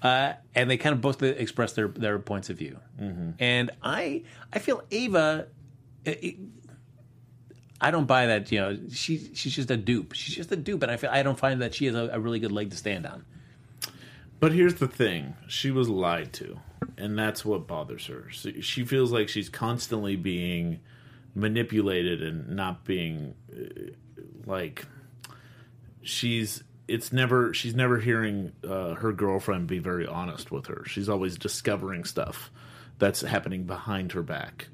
Uh, 0.04 0.34
and 0.54 0.70
they 0.70 0.76
kind 0.76 0.92
of 0.94 1.00
both 1.00 1.22
express 1.22 1.72
their 1.72 1.88
their 1.88 2.18
points 2.18 2.50
of 2.50 2.58
view. 2.58 2.78
And 3.40 3.70
I 3.82 4.22
I 4.52 4.58
feel 4.60 4.82
Ava. 4.90 5.46
it- 6.04 6.22
it- 6.22 6.36
I 7.80 7.90
don't 7.90 8.06
buy 8.06 8.26
that. 8.26 8.52
You 8.52 8.60
know, 8.60 8.78
she 8.92 9.30
she's 9.34 9.54
just 9.56 9.70
a 9.70 9.76
dupe. 9.76 10.12
She's 10.12 10.34
just 10.36 10.52
a 10.52 10.56
dupe, 10.56 10.82
and 10.82 10.92
I 10.92 10.96
feel 10.98 11.10
I 11.10 11.22
don't 11.22 11.38
find 11.38 11.60
that 11.62 11.74
she 11.74 11.86
has 11.86 11.94
a, 11.94 12.10
a 12.12 12.20
really 12.20 12.38
good 12.38 12.52
leg 12.52 12.70
to 12.70 12.76
stand 12.76 13.04
on. 13.06 13.24
But 14.40 14.52
here's 14.52 14.74
the 14.74 14.86
thing: 14.88 15.34
she 15.48 15.70
was 15.70 15.88
lied 15.88 16.32
to, 16.34 16.58
and 16.98 17.18
that's 17.18 17.44
what 17.44 17.66
bothers 17.66 18.06
her. 18.06 18.28
She 18.30 18.60
she 18.60 18.84
feels 18.84 19.10
like 19.10 19.28
she's 19.30 19.48
constantly 19.48 20.16
being 20.16 20.80
manipulated 21.34 22.22
and 22.22 22.50
not 22.50 22.84
being 22.84 23.34
uh, 23.52 23.90
like 24.46 24.86
she's. 26.02 26.62
It's 26.86 27.12
never. 27.12 27.54
She's 27.54 27.74
never 27.74 27.98
hearing 27.98 28.52
uh, 28.66 28.94
her 28.94 29.12
girlfriend 29.12 29.66
be 29.66 29.78
very 29.78 30.06
honest 30.06 30.50
with 30.50 30.66
her. 30.66 30.84
She's 30.86 31.08
always 31.08 31.38
discovering 31.38 32.04
stuff 32.04 32.50
that's 32.98 33.22
happening 33.22 33.64
behind 33.64 34.12
her 34.12 34.22
back, 34.22 34.68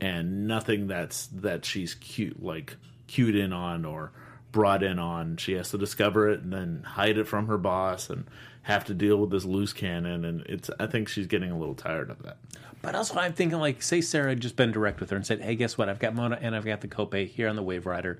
and 0.00 0.46
nothing 0.46 0.86
that's 0.86 1.26
that 1.28 1.64
she's 1.64 1.94
cute 1.94 2.42
like 2.42 2.76
cued 3.06 3.34
in 3.34 3.52
on 3.52 3.84
or 3.84 4.12
brought 4.52 4.82
in 4.82 4.98
on. 4.98 5.36
She 5.36 5.52
has 5.54 5.70
to 5.70 5.78
discover 5.78 6.28
it 6.28 6.40
and 6.42 6.52
then 6.52 6.82
hide 6.84 7.18
it 7.18 7.26
from 7.26 7.46
her 7.46 7.58
boss 7.58 8.10
and 8.10 8.24
have 8.62 8.84
to 8.86 8.94
deal 8.94 9.16
with 9.16 9.30
this 9.30 9.44
loose 9.44 9.72
cannon. 9.72 10.24
And 10.24 10.42
it's. 10.42 10.70
I 10.78 10.86
think 10.86 11.08
she's 11.08 11.26
getting 11.26 11.50
a 11.50 11.58
little 11.58 11.74
tired 11.74 12.10
of 12.10 12.22
that. 12.22 12.36
But 12.82 12.94
also, 12.94 13.16
I'm 13.16 13.32
thinking 13.32 13.58
like, 13.58 13.82
say 13.82 14.00
Sarah 14.00 14.30
had 14.30 14.40
just 14.40 14.56
been 14.56 14.72
direct 14.72 15.00
with 15.00 15.10
her 15.10 15.16
and 15.16 15.26
said, 15.26 15.40
"Hey, 15.40 15.56
guess 15.56 15.78
what? 15.78 15.88
I've 15.88 15.98
got 15.98 16.14
Mona 16.14 16.38
and 16.40 16.54
I've 16.54 16.64
got 16.64 16.82
the 16.82 16.88
Cope 16.88 17.14
here 17.14 17.48
on 17.48 17.56
the 17.56 17.62
Waverider. 17.62 18.18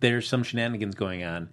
There's 0.00 0.28
some 0.28 0.42
shenanigans 0.42 0.94
going 0.94 1.24
on. 1.24 1.48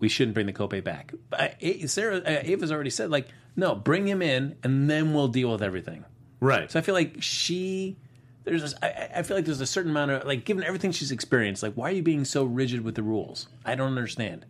We 0.00 0.08
shouldn't 0.08 0.34
bring 0.34 0.46
the 0.46 0.52
Cope 0.52 0.82
back." 0.84 1.12
But 1.30 1.56
Sarah, 1.86 2.18
uh, 2.18 2.42
Ava's 2.44 2.72
already 2.72 2.90
said, 2.90 3.10
like, 3.10 3.28
"No, 3.56 3.74
bring 3.74 4.06
him 4.06 4.22
in, 4.22 4.56
and 4.62 4.88
then 4.88 5.14
we'll 5.14 5.28
deal 5.28 5.50
with 5.52 5.62
everything." 5.62 6.04
Right. 6.40 6.70
So 6.70 6.78
I 6.78 6.82
feel 6.82 6.94
like 6.94 7.16
she, 7.20 7.96
there's, 8.44 8.62
this, 8.62 8.74
I, 8.82 9.08
I 9.16 9.22
feel 9.22 9.36
like 9.36 9.44
there's 9.44 9.60
a 9.60 9.66
certain 9.66 9.90
amount 9.90 10.12
of 10.12 10.24
like, 10.24 10.44
given 10.44 10.62
everything 10.62 10.92
she's 10.92 11.10
experienced, 11.10 11.62
like, 11.62 11.74
why 11.74 11.88
are 11.88 11.94
you 11.94 12.02
being 12.02 12.24
so 12.24 12.44
rigid 12.44 12.82
with 12.82 12.94
the 12.94 13.02
rules? 13.02 13.48
I 13.64 13.74
don't 13.74 13.88
understand. 13.88 14.46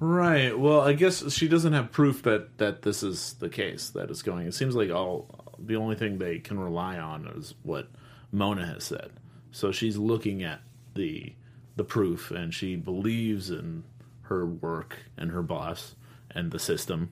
Right. 0.00 0.58
Well, 0.58 0.80
I 0.80 0.94
guess 0.94 1.32
she 1.32 1.46
doesn't 1.48 1.74
have 1.74 1.92
proof 1.92 2.22
that 2.22 2.58
that 2.58 2.82
this 2.82 3.02
is 3.02 3.34
the 3.34 3.48
case 3.48 3.90
that 3.90 4.10
it's 4.10 4.22
going. 4.22 4.46
It 4.46 4.54
seems 4.54 4.74
like 4.74 4.90
all 4.90 5.54
the 5.58 5.76
only 5.76 5.94
thing 5.94 6.18
they 6.18 6.38
can 6.40 6.58
rely 6.58 6.98
on 6.98 7.28
is 7.36 7.54
what 7.62 7.88
Mona 8.32 8.66
has 8.66 8.82
said. 8.82 9.12
So 9.52 9.70
she's 9.70 9.96
looking 9.98 10.42
at 10.42 10.60
the 10.94 11.34
the 11.76 11.84
proof 11.84 12.30
and 12.30 12.52
she 12.52 12.74
believes 12.74 13.50
in 13.50 13.84
her 14.22 14.46
work 14.46 14.98
and 15.16 15.30
her 15.30 15.42
boss 15.42 15.94
and 16.30 16.50
the 16.50 16.58
system. 16.58 17.10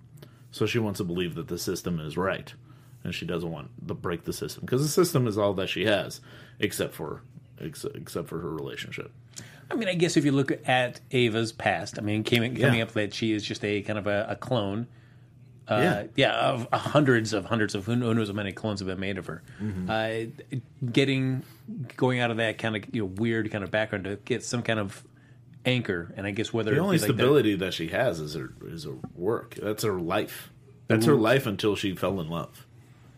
So 0.50 0.66
she 0.66 0.78
wants 0.78 0.98
to 0.98 1.04
believe 1.04 1.34
that 1.36 1.48
the 1.48 1.58
system 1.58 2.00
is 2.00 2.16
right. 2.16 2.52
And 3.04 3.14
she 3.14 3.24
doesn't 3.24 3.50
want 3.50 3.70
to 3.88 3.94
break 3.94 4.24
the 4.24 4.32
system 4.32 4.62
because 4.66 4.82
the 4.82 4.88
system 4.88 5.26
is 5.26 5.38
all 5.38 5.54
that 5.54 5.68
she 5.68 5.84
has, 5.86 6.20
except 6.58 6.92
for 6.94 7.22
ex- 7.60 7.86
except 7.94 8.28
for 8.28 8.40
her 8.40 8.50
relationship. 8.50 9.10
I 9.70 9.74
mean, 9.76 9.88
I 9.88 9.94
guess 9.94 10.16
if 10.18 10.24
you 10.24 10.32
look 10.32 10.52
at 10.68 11.00
Ava's 11.12 11.52
past, 11.52 11.98
I 11.98 12.02
mean, 12.02 12.24
came, 12.24 12.42
coming 12.56 12.78
Yeah. 12.78 12.82
up 12.82 12.92
that 12.92 13.14
she 13.14 13.32
is 13.32 13.42
just 13.44 13.64
a 13.64 13.80
kind 13.82 13.98
of 13.98 14.06
a, 14.06 14.26
a 14.30 14.36
clone. 14.36 14.86
Uh, 15.68 15.76
Yeah. 15.76 16.04
yeah, 16.16 16.32
of 16.50 16.68
hundreds 16.72 17.32
of 17.32 17.44
hundreds 17.46 17.74
of 17.76 17.86
who 17.86 17.94
knows 17.96 18.26
how 18.28 18.34
many 18.34 18.50
clones 18.52 18.80
have 18.80 18.88
been 18.88 18.98
made 19.00 19.16
of 19.16 19.26
her. 19.26 19.42
Uh, 19.88 20.24
getting 20.92 21.42
going 21.96 22.18
out 22.20 22.30
of 22.32 22.36
that 22.38 22.58
kind 22.58 22.76
of 22.76 22.84
you 22.92 23.02
know, 23.02 23.06
weird 23.06 23.50
kind 23.50 23.62
of 23.64 23.70
background 23.70 24.04
to 24.04 24.16
get 24.24 24.42
some 24.44 24.62
kind 24.62 24.80
of 24.80 25.04
anchor, 25.64 26.12
and 26.16 26.26
I 26.26 26.30
guess 26.30 26.52
whether 26.52 26.74
The 26.74 26.80
only 26.80 26.98
like 26.98 27.04
stability 27.04 27.54
that 27.56 27.74
she 27.74 27.88
has 27.88 28.20
is 28.20 28.34
her 28.34 28.52
is 28.66 28.84
her 28.84 28.96
work. 29.14 29.56
That's 29.60 29.82
her 29.84 29.98
life. 30.00 30.50
That's 30.88 31.06
her 31.06 31.14
life 31.14 31.46
until 31.46 31.76
she 31.76 31.94
fell 31.94 32.20
in 32.20 32.28
love. 32.28 32.66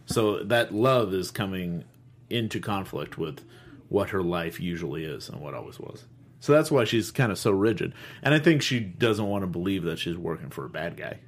So 0.05 0.43
that 0.43 0.75
love 0.75 1.15
is 1.15 1.31
coming 1.31 1.85
into 2.29 2.61
conflict 2.61 3.17
with 3.17 3.41
what 3.89 4.11
her 4.11 4.23
life 4.23 4.61
usually 4.61 5.05
is 5.05 5.29
and 5.29 5.41
what 5.41 5.55
always 5.55 5.79
was. 5.79 6.05
So 6.41 6.53
that's 6.53 6.71
why 6.71 6.85
she's 6.85 7.11
kind 7.11 7.31
of 7.31 7.39
so 7.39 7.51
rigid. 7.51 7.95
And 8.23 8.35
I 8.35 8.39
think 8.39 8.63
she 8.63 8.81
doesn't 8.81 9.27
want 9.27 9.43
to 9.43 9.47
believe 9.47 9.85
that 9.85 9.99
she's 9.99 10.17
working 10.17 10.51
for 10.51 10.65
a 10.65 10.69
bad 10.69 10.97
guy. 10.97 11.21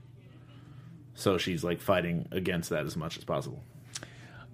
So 1.14 1.38
she's 1.38 1.62
like 1.62 1.80
fighting 1.80 2.28
against 2.32 2.70
that 2.70 2.84
as 2.84 2.96
much 2.96 3.16
as 3.16 3.24
possible. 3.24 3.62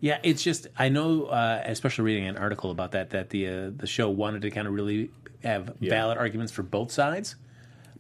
Yeah, 0.01 0.19
it's 0.23 0.43
just 0.43 0.67
I 0.79 0.89
know, 0.91 1.27
uh, 1.27 1.63
especially 1.65 2.05
reading 2.05 2.27
an 2.27 2.37
article 2.37 2.71
about 2.71 2.93
that, 2.93 3.11
that 3.11 3.31
the 3.31 3.49
uh, 3.49 3.71
the 3.75 3.87
show 3.87 4.11
wanted 4.11 4.43
to 4.43 4.51
kind 4.51 4.67
of 4.67 4.75
really 4.75 5.11
have 5.43 5.75
Yeah. 5.81 5.91
valid 5.91 6.19
arguments 6.19 6.53
for 6.53 6.63
both 6.63 6.91
sides, 6.91 7.37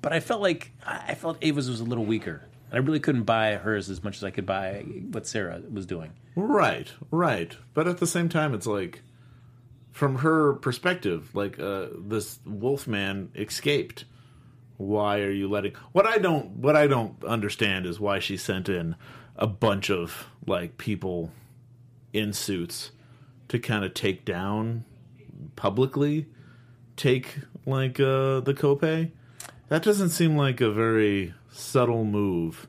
but 0.02 0.12
I 0.12 0.20
felt 0.20 0.40
like 0.42 0.72
I 0.86 1.14
felt 1.14 1.38
Ava's 1.42 1.68
was 1.68 1.80
a 1.80 1.84
little 1.84 2.04
weaker, 2.04 2.42
and 2.70 2.74
I 2.74 2.84
really 2.86 3.00
couldn't 3.00 3.24
buy 3.24 3.54
hers 3.56 3.90
as 3.90 4.02
much 4.02 4.16
as 4.16 4.24
I 4.24 4.30
could 4.30 4.46
buy 4.46 4.84
what 5.10 5.26
Sarah 5.26 5.60
was 5.70 5.86
doing. 5.86 6.12
Right, 6.36 6.92
right. 7.10 7.56
But 7.74 7.88
at 7.88 7.98
the 7.98 8.06
same 8.06 8.28
time, 8.28 8.54
it's 8.54 8.66
like, 8.66 9.02
from 9.90 10.16
her 10.16 10.54
perspective, 10.54 11.34
like 11.34 11.58
uh, 11.58 11.86
this 11.98 12.38
Wolfman 12.46 13.30
escaped. 13.34 14.04
Why 14.76 15.20
are 15.20 15.30
you 15.30 15.46
letting? 15.48 15.72
What 15.92 16.06
I 16.06 16.16
don't, 16.16 16.52
what 16.56 16.74
I 16.76 16.86
don't 16.86 17.22
understand 17.24 17.84
is 17.84 18.00
why 18.00 18.18
she 18.18 18.38
sent 18.38 18.68
in 18.68 18.96
a 19.36 19.46
bunch 19.46 19.90
of 19.90 20.28
like 20.46 20.78
people 20.78 21.32
in 22.14 22.32
suits 22.32 22.90
to 23.48 23.58
kind 23.58 23.84
of 23.84 23.92
take 23.92 24.24
down 24.24 24.84
publicly, 25.56 26.26
take 27.00 27.38
like 27.64 27.98
uh, 27.98 28.40
the 28.40 28.54
copay. 28.54 29.10
That 29.68 29.82
doesn't 29.82 30.10
seem 30.10 30.36
like 30.36 30.60
a 30.60 30.70
very 30.70 31.34
subtle 31.50 32.04
move, 32.04 32.68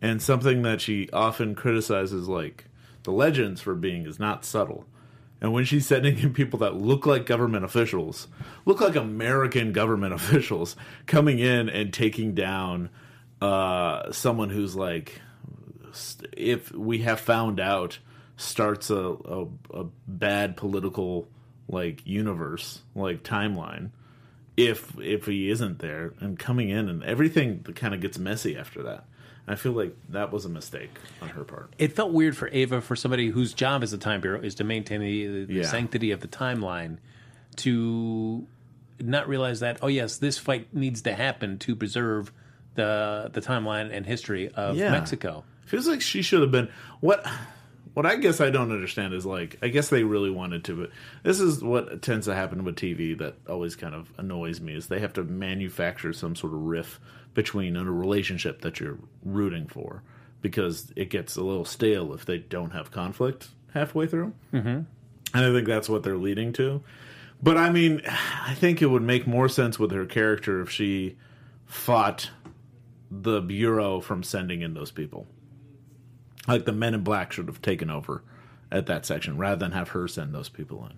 and 0.00 0.22
something 0.22 0.62
that 0.62 0.80
she 0.80 1.10
often 1.12 1.54
criticizes, 1.54 2.28
like 2.28 2.64
the 3.02 3.12
legends 3.12 3.60
for 3.60 3.74
being, 3.74 4.06
is 4.06 4.18
not 4.18 4.44
subtle. 4.44 4.86
And 5.40 5.52
when 5.52 5.64
she's 5.64 5.86
sending 5.86 6.18
in 6.18 6.32
people 6.32 6.58
that 6.60 6.76
look 6.76 7.04
like 7.04 7.26
government 7.26 7.64
officials, 7.64 8.28
look 8.64 8.80
like 8.80 8.96
American 8.96 9.72
government 9.72 10.14
officials, 10.20 10.76
coming 11.06 11.38
in 11.38 11.68
and 11.68 11.92
taking 11.92 12.34
down 12.34 12.88
uh, 13.42 14.10
someone 14.12 14.48
who's 14.48 14.74
like, 14.74 15.20
if 16.36 16.72
we 16.72 16.98
have 16.98 17.20
found 17.20 17.60
out, 17.60 17.98
starts 18.38 18.90
a, 18.90 18.96
a, 18.96 19.46
a 19.72 19.84
bad 20.06 20.56
political 20.56 21.28
like 21.68 22.06
universe, 22.06 22.80
like 22.94 23.22
timeline. 23.22 23.90
If 24.56 24.98
if 24.98 25.26
he 25.26 25.50
isn't 25.50 25.80
there 25.80 26.14
and 26.20 26.38
coming 26.38 26.70
in 26.70 26.88
and 26.88 27.02
everything 27.04 27.62
kind 27.74 27.92
of 27.94 28.00
gets 28.00 28.18
messy 28.18 28.56
after 28.56 28.82
that. 28.84 29.04
I 29.48 29.54
feel 29.54 29.72
like 29.72 29.94
that 30.08 30.32
was 30.32 30.44
a 30.44 30.48
mistake 30.48 30.90
on 31.22 31.28
her 31.28 31.44
part. 31.44 31.72
It 31.78 31.92
felt 31.92 32.12
weird 32.12 32.36
for 32.36 32.48
Ava, 32.50 32.80
for 32.80 32.96
somebody 32.96 33.28
whose 33.28 33.52
job 33.54 33.84
as 33.84 33.92
a 33.92 33.98
time 33.98 34.20
bureau 34.20 34.40
is 34.40 34.56
to 34.56 34.64
maintain 34.64 35.00
the, 35.00 35.44
the 35.44 35.54
Yeah. 35.54 35.62
sanctity 35.66 36.10
of 36.10 36.18
the 36.20 36.26
timeline, 36.26 36.96
to 37.56 38.46
not 38.98 39.28
realize 39.28 39.60
that 39.60 39.78
oh 39.82 39.86
yes, 39.88 40.16
this 40.16 40.38
fight 40.38 40.72
needs 40.74 41.02
to 41.02 41.14
happen 41.14 41.58
to 41.58 41.76
preserve 41.76 42.32
the 42.74 43.30
the 43.32 43.40
timeline 43.40 43.94
and 43.94 44.06
history 44.06 44.48
of 44.48 44.76
Yeah. 44.76 44.90
Mexico. 44.90 45.44
Feels 45.66 45.86
like 45.86 46.00
she 46.00 46.22
should 46.22 46.40
have 46.40 46.50
been 46.50 46.68
what 47.00 47.26
what 47.96 48.04
I 48.04 48.16
guess 48.16 48.42
I 48.42 48.50
don't 48.50 48.72
understand 48.72 49.14
is 49.14 49.24
like 49.24 49.56
I 49.62 49.68
guess 49.68 49.88
they 49.88 50.04
really 50.04 50.28
wanted 50.28 50.64
to 50.64 50.76
but 50.76 50.90
this 51.22 51.40
is 51.40 51.64
what 51.64 52.02
tends 52.02 52.26
to 52.26 52.34
happen 52.34 52.62
with 52.62 52.76
TV 52.76 53.16
that 53.16 53.36
always 53.48 53.74
kind 53.74 53.94
of 53.94 54.12
annoys 54.18 54.60
me 54.60 54.74
is 54.74 54.88
they 54.88 55.00
have 55.00 55.14
to 55.14 55.24
manufacture 55.24 56.12
some 56.12 56.36
sort 56.36 56.52
of 56.52 56.60
riff 56.60 57.00
between 57.32 57.74
a 57.74 57.90
relationship 57.90 58.60
that 58.60 58.80
you're 58.80 58.98
rooting 59.24 59.66
for 59.66 60.02
because 60.42 60.92
it 60.94 61.08
gets 61.08 61.36
a 61.36 61.42
little 61.42 61.64
stale 61.64 62.12
if 62.12 62.26
they 62.26 62.36
don't 62.36 62.72
have 62.72 62.90
conflict 62.90 63.48
halfway 63.72 64.06
through. 64.06 64.34
Mm-hmm. 64.52 64.68
And 64.68 64.86
I 65.32 65.50
think 65.50 65.66
that's 65.66 65.88
what 65.88 66.02
they're 66.02 66.18
leading 66.18 66.52
to. 66.52 66.82
But 67.42 67.56
I 67.56 67.70
mean, 67.70 68.02
I 68.44 68.52
think 68.52 68.82
it 68.82 68.88
would 68.88 69.02
make 69.02 69.26
more 69.26 69.48
sense 69.48 69.78
with 69.78 69.90
her 69.92 70.04
character 70.04 70.60
if 70.60 70.70
she 70.70 71.16
fought 71.64 72.30
the 73.10 73.40
bureau 73.40 74.00
from 74.00 74.22
sending 74.22 74.60
in 74.60 74.74
those 74.74 74.90
people. 74.90 75.26
Like 76.46 76.64
the 76.64 76.72
Men 76.72 76.94
in 76.94 77.02
Black 77.02 77.32
should 77.32 77.46
have 77.48 77.60
taken 77.62 77.90
over 77.90 78.22
at 78.70 78.86
that 78.86 79.06
section 79.06 79.36
rather 79.36 79.56
than 79.56 79.72
have 79.72 79.90
her 79.90 80.06
send 80.08 80.34
those 80.34 80.48
people 80.48 80.84
in. 80.86 80.92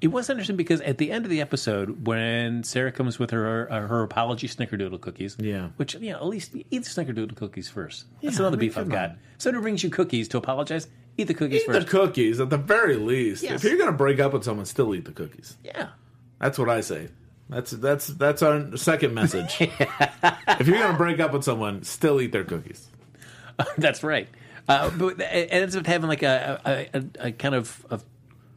It 0.00 0.08
was 0.08 0.28
interesting 0.28 0.56
because 0.56 0.82
at 0.82 0.98
the 0.98 1.10
end 1.10 1.24
of 1.24 1.30
the 1.30 1.40
episode, 1.40 2.06
when 2.06 2.62
Sarah 2.62 2.92
comes 2.92 3.18
with 3.18 3.30
her 3.30 3.70
uh, 3.72 3.86
her 3.86 4.02
apology 4.02 4.48
snickerdoodle 4.48 5.00
cookies, 5.00 5.36
Yeah. 5.40 5.68
which 5.76 5.94
you 5.94 6.10
know 6.12 6.16
at 6.18 6.26
least 6.26 6.54
eat 6.54 6.66
the 6.70 6.80
snickerdoodle 6.80 7.36
cookies 7.36 7.70
first. 7.70 8.04
That's 8.20 8.34
Yeah, 8.34 8.40
another 8.42 8.56
I 8.56 8.60
mean, 8.60 8.68
beef 8.68 8.76
I've 8.78 8.88
got. 8.90 9.10
on. 9.10 9.18
Somebody 9.38 9.62
brings 9.62 9.82
you 9.82 9.88
cookies 9.90 10.28
to 10.28 10.36
apologize, 10.38 10.88
eat 11.16 11.24
the 11.24 11.32
cookies 11.34 11.62
Eat 11.62 11.66
first. 11.66 11.86
the 11.86 11.90
cookies 11.90 12.38
at 12.40 12.50
the 12.50 12.58
very 12.58 12.96
least. 12.96 13.42
Yes. 13.42 13.64
If 13.64 13.64
you're 13.70 13.78
going 13.78 13.90
to 13.90 13.96
break 13.96 14.20
up 14.20 14.32
with 14.34 14.44
someone, 14.44 14.66
still 14.66 14.94
eat 14.94 15.06
the 15.06 15.12
cookies. 15.12 15.56
yeah, 15.64 15.88
That's 16.38 16.58
what 16.58 16.68
I 16.68 16.80
say. 16.82 17.08
That's 17.48 17.70
that's 17.70 18.08
that's 18.08 18.42
our 18.42 18.76
second 18.76 19.14
message. 19.14 19.56
if 19.60 20.66
you're 20.66 20.78
going 20.78 20.92
to 20.92 20.98
break 20.98 21.18
up 21.20 21.32
with 21.32 21.44
someone, 21.44 21.82
still 21.84 22.20
eat 22.20 22.32
their 22.32 22.44
cookies. 22.44 22.88
that's 23.78 24.02
right. 24.02 24.28
Uh, 24.68 24.90
but 24.90 25.20
it 25.20 25.48
ends 25.50 25.76
up 25.76 25.86
having 25.86 26.08
like 26.08 26.22
a 26.22 26.60
a, 26.64 26.98
a, 26.98 27.28
a 27.28 27.32
kind 27.32 27.54
of 27.54 27.84
a, 27.90 28.00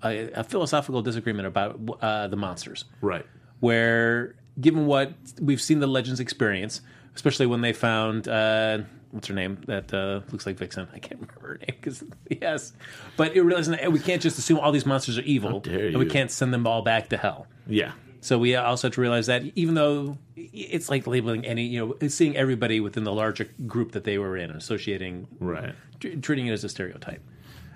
a, 0.04 0.30
a 0.40 0.44
philosophical 0.44 1.02
disagreement 1.02 1.48
about 1.48 1.80
uh, 2.02 2.28
the 2.28 2.38
monsters. 2.38 2.86
Right. 3.02 3.26
where 3.60 4.36
given 4.62 4.86
what 4.86 5.14
we've 5.42 5.62
seen 5.62 5.80
the 5.80 5.88
legends 5.88 6.20
experience 6.20 6.82
especially 7.16 7.46
when 7.46 7.62
they 7.62 7.74
found 7.74 8.28
uh 8.28 8.80
what's 9.12 9.28
her 9.28 9.34
name 9.36 9.58
that 9.68 9.94
uh 9.94 10.22
looks 10.32 10.46
like 10.46 10.58
vixen 10.58 10.88
i 10.94 11.00
can't 11.00 11.20
remember 11.22 11.48
her 11.48 11.58
name 11.60 11.76
because 11.80 12.04
yes 12.42 12.74
but 13.18 13.36
it 13.36 13.42
realizing 13.42 13.76
we 13.92 14.00
can't 14.00 14.22
just 14.22 14.38
assume 14.40 14.60
all 14.60 14.72
these 14.72 14.86
monsters 14.86 15.18
are 15.18 15.22
evil 15.24 15.60
dare 15.60 15.88
and 15.88 15.98
we 15.98 16.06
can't 16.06 16.32
send 16.32 16.54
them 16.54 16.66
all 16.68 16.82
back 16.82 17.10
to 17.10 17.18
hell 17.18 17.46
Yeah. 17.68 17.92
So 18.22 18.38
we 18.40 18.56
also 18.56 18.88
have 18.88 18.96
to 18.96 19.02
realize 19.02 19.28
that 19.28 19.44
even 19.56 19.74
though 19.76 20.18
it's 20.36 20.90
like 20.90 21.06
labeling 21.08 21.46
any 21.46 21.66
you 21.66 21.96
know 22.00 22.08
seeing 22.08 22.36
everybody 22.36 22.80
within 22.80 23.04
the 23.04 23.14
larger 23.14 23.46
group 23.66 23.92
that 23.94 24.04
they 24.04 24.18
were 24.18 24.36
in 24.38 24.50
and 24.50 24.58
associating 24.60 25.28
Right. 25.40 25.76
tr- 26.00 26.16
treating 26.22 26.48
it 26.48 26.52
as 26.52 26.64
a 26.64 26.70
stereotype. 26.70 27.22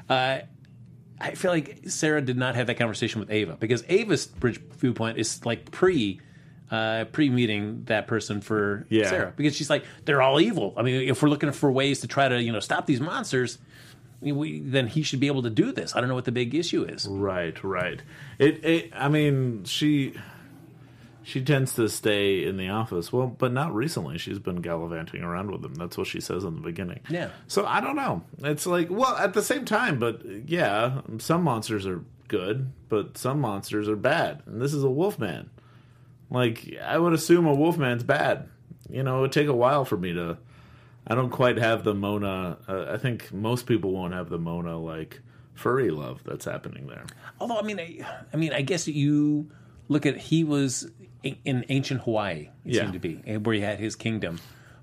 Uh, 0.10 0.40
I 1.20 1.36
feel 1.36 1.52
like 1.52 1.80
Sarah 1.88 2.22
did 2.22 2.38
not 2.38 2.56
have 2.56 2.68
that 2.68 2.78
conversation 2.78 3.20
with 3.20 3.30
Ava 3.30 3.56
because 3.60 3.84
Ava's 3.88 4.26
bridge 4.26 4.60
viewpoint 4.78 5.18
is 5.20 5.46
like 5.46 5.72
pre. 5.72 6.20
Uh, 6.72 7.04
pre 7.04 7.30
meeting 7.30 7.84
that 7.88 8.08
person 8.08 8.40
for 8.40 8.86
Yeah. 8.90 9.10
Sarah 9.10 9.34
because 9.36 9.54
she's 9.58 9.70
like 9.70 9.84
they're 10.06 10.22
all 10.22 10.40
evil. 10.40 10.74
I 10.78 10.84
mean, 10.84 11.02
if 11.10 11.22
we're 11.22 11.28
looking 11.28 11.52
for 11.52 11.70
ways 11.70 12.00
to 12.00 12.08
try 12.08 12.30
to 12.30 12.42
you 12.42 12.54
know 12.54 12.62
stop 12.62 12.86
these 12.86 13.02
monsters, 13.02 13.58
we, 14.22 14.60
then 14.60 14.88
he 14.88 15.04
should 15.04 15.20
be 15.20 15.28
able 15.28 15.44
to 15.44 15.50
do 15.50 15.72
this. 15.72 15.96
I 15.96 16.00
don't 16.00 16.10
know 16.10 16.16
what 16.16 16.26
the 16.26 16.32
big 16.32 16.54
issue 16.54 16.84
is. 16.84 17.08
Right, 17.08 17.62
right. 17.64 18.02
It, 18.38 18.64
it 18.64 18.92
I 18.96 19.10
mean, 19.10 19.64
she 19.64 20.14
she 21.24 21.44
tends 21.44 21.76
to 21.76 21.88
stay 21.90 22.46
in 22.46 22.58
the 22.58 22.70
office. 22.70 23.12
Well, 23.12 23.28
but 23.28 23.52
not 23.52 23.74
recently. 23.74 24.18
She's 24.18 24.40
been 24.40 24.62
gallivanting 24.62 25.24
around 25.24 25.52
with 25.52 25.62
them. 25.62 25.76
That's 25.76 25.98
what 25.98 26.08
she 26.08 26.20
says 26.22 26.44
in 26.44 26.56
the 26.56 26.62
beginning. 26.62 27.00
Yeah. 27.10 27.30
So 27.48 27.66
I 27.66 27.82
don't 27.82 27.96
know. 27.96 28.24
It's 28.40 28.66
like, 28.66 28.90
well, 28.90 29.16
at 29.16 29.34
the 29.34 29.42
same 29.42 29.66
time, 29.66 30.00
but 30.00 30.22
yeah, 30.48 31.02
some 31.20 31.44
monsters 31.44 31.86
are 31.86 32.04
good, 32.28 32.72
but 32.90 33.18
some 33.18 33.40
monsters 33.40 33.90
are 33.90 33.96
bad. 33.96 34.42
And 34.46 34.62
this 34.62 34.74
is 34.74 34.84
a 34.84 34.90
wolfman. 34.90 35.50
Like 36.30 36.76
I 36.84 36.98
would 36.98 37.14
assume 37.14 37.46
a 37.46 37.54
wolfman's 37.54 38.04
bad. 38.04 38.50
You 38.90 39.04
know, 39.04 39.20
it 39.20 39.22
would 39.22 39.32
take 39.32 39.48
a 39.48 39.56
while 39.56 39.86
for 39.86 39.98
me 39.98 40.14
to 40.14 40.38
I 41.08 41.16
don't 41.16 41.30
quite 41.32 41.58
have 41.58 41.84
the 41.84 41.94
Mona. 41.94 42.58
Uh, 42.68 42.86
I 42.90 42.98
think 42.98 43.32
most 43.34 43.66
people 43.66 43.92
won't 43.92 44.14
have 44.14 44.30
the 44.30 44.38
Mona 44.38 44.78
like 44.78 45.20
furry 45.56 45.90
love 45.92 46.22
that's 46.24 46.46
happening 46.46 46.88
there. 46.88 47.06
Although 47.40 47.60
I 47.60 47.64
mean, 47.64 47.80
I, 47.80 48.00
I 48.34 48.38
mean, 48.38 48.54
I 48.54 48.62
guess 48.62 48.88
you 48.88 49.50
look 49.88 50.06
at 50.06 50.18
he 50.18 50.44
was 50.44 50.90
in- 51.24 51.38
in 51.46 51.66
ancient 51.70 52.02
Hawaii. 52.02 52.50
It 52.66 52.76
Yeah. 52.76 52.82
seemed 52.82 52.94
to 52.94 53.00
be 53.00 53.16
where 53.38 53.56
he 53.56 53.62
had 53.62 53.80
his 53.80 53.96
kingdom. 53.96 54.40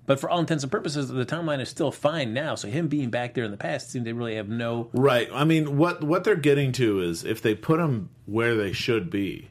But 0.07 0.19
for 0.19 0.31
all 0.31 0.39
intents 0.41 0.65
and 0.65 0.71
purposes, 0.71 1.09
the 1.09 1.27
timeline 1.27 1.61
is 1.61 1.69
still 1.69 1.91
fine 1.93 2.33
now. 2.33 2.55
So 2.55 2.69
him 2.69 2.89
being 2.89 3.11
back 3.11 3.35
there 3.35 3.45
in 3.45 3.51
the 3.51 3.57
past 3.59 3.91
seemed 3.91 4.07
to 4.07 4.15
really 4.15 4.37
have 4.37 4.49
no. 4.49 4.89
Right. 4.95 5.29
I 5.33 5.45
mean, 5.45 5.77
what 5.77 6.03
what 6.03 6.25
they're 6.25 6.35
getting 6.37 6.73
to 6.73 7.01
is 7.01 7.25
if 7.25 7.43
they 7.43 7.55
put 7.55 7.79
him 7.79 8.09
where 8.27 8.55
they 8.57 8.73
should 8.73 9.11
be, 9.11 9.51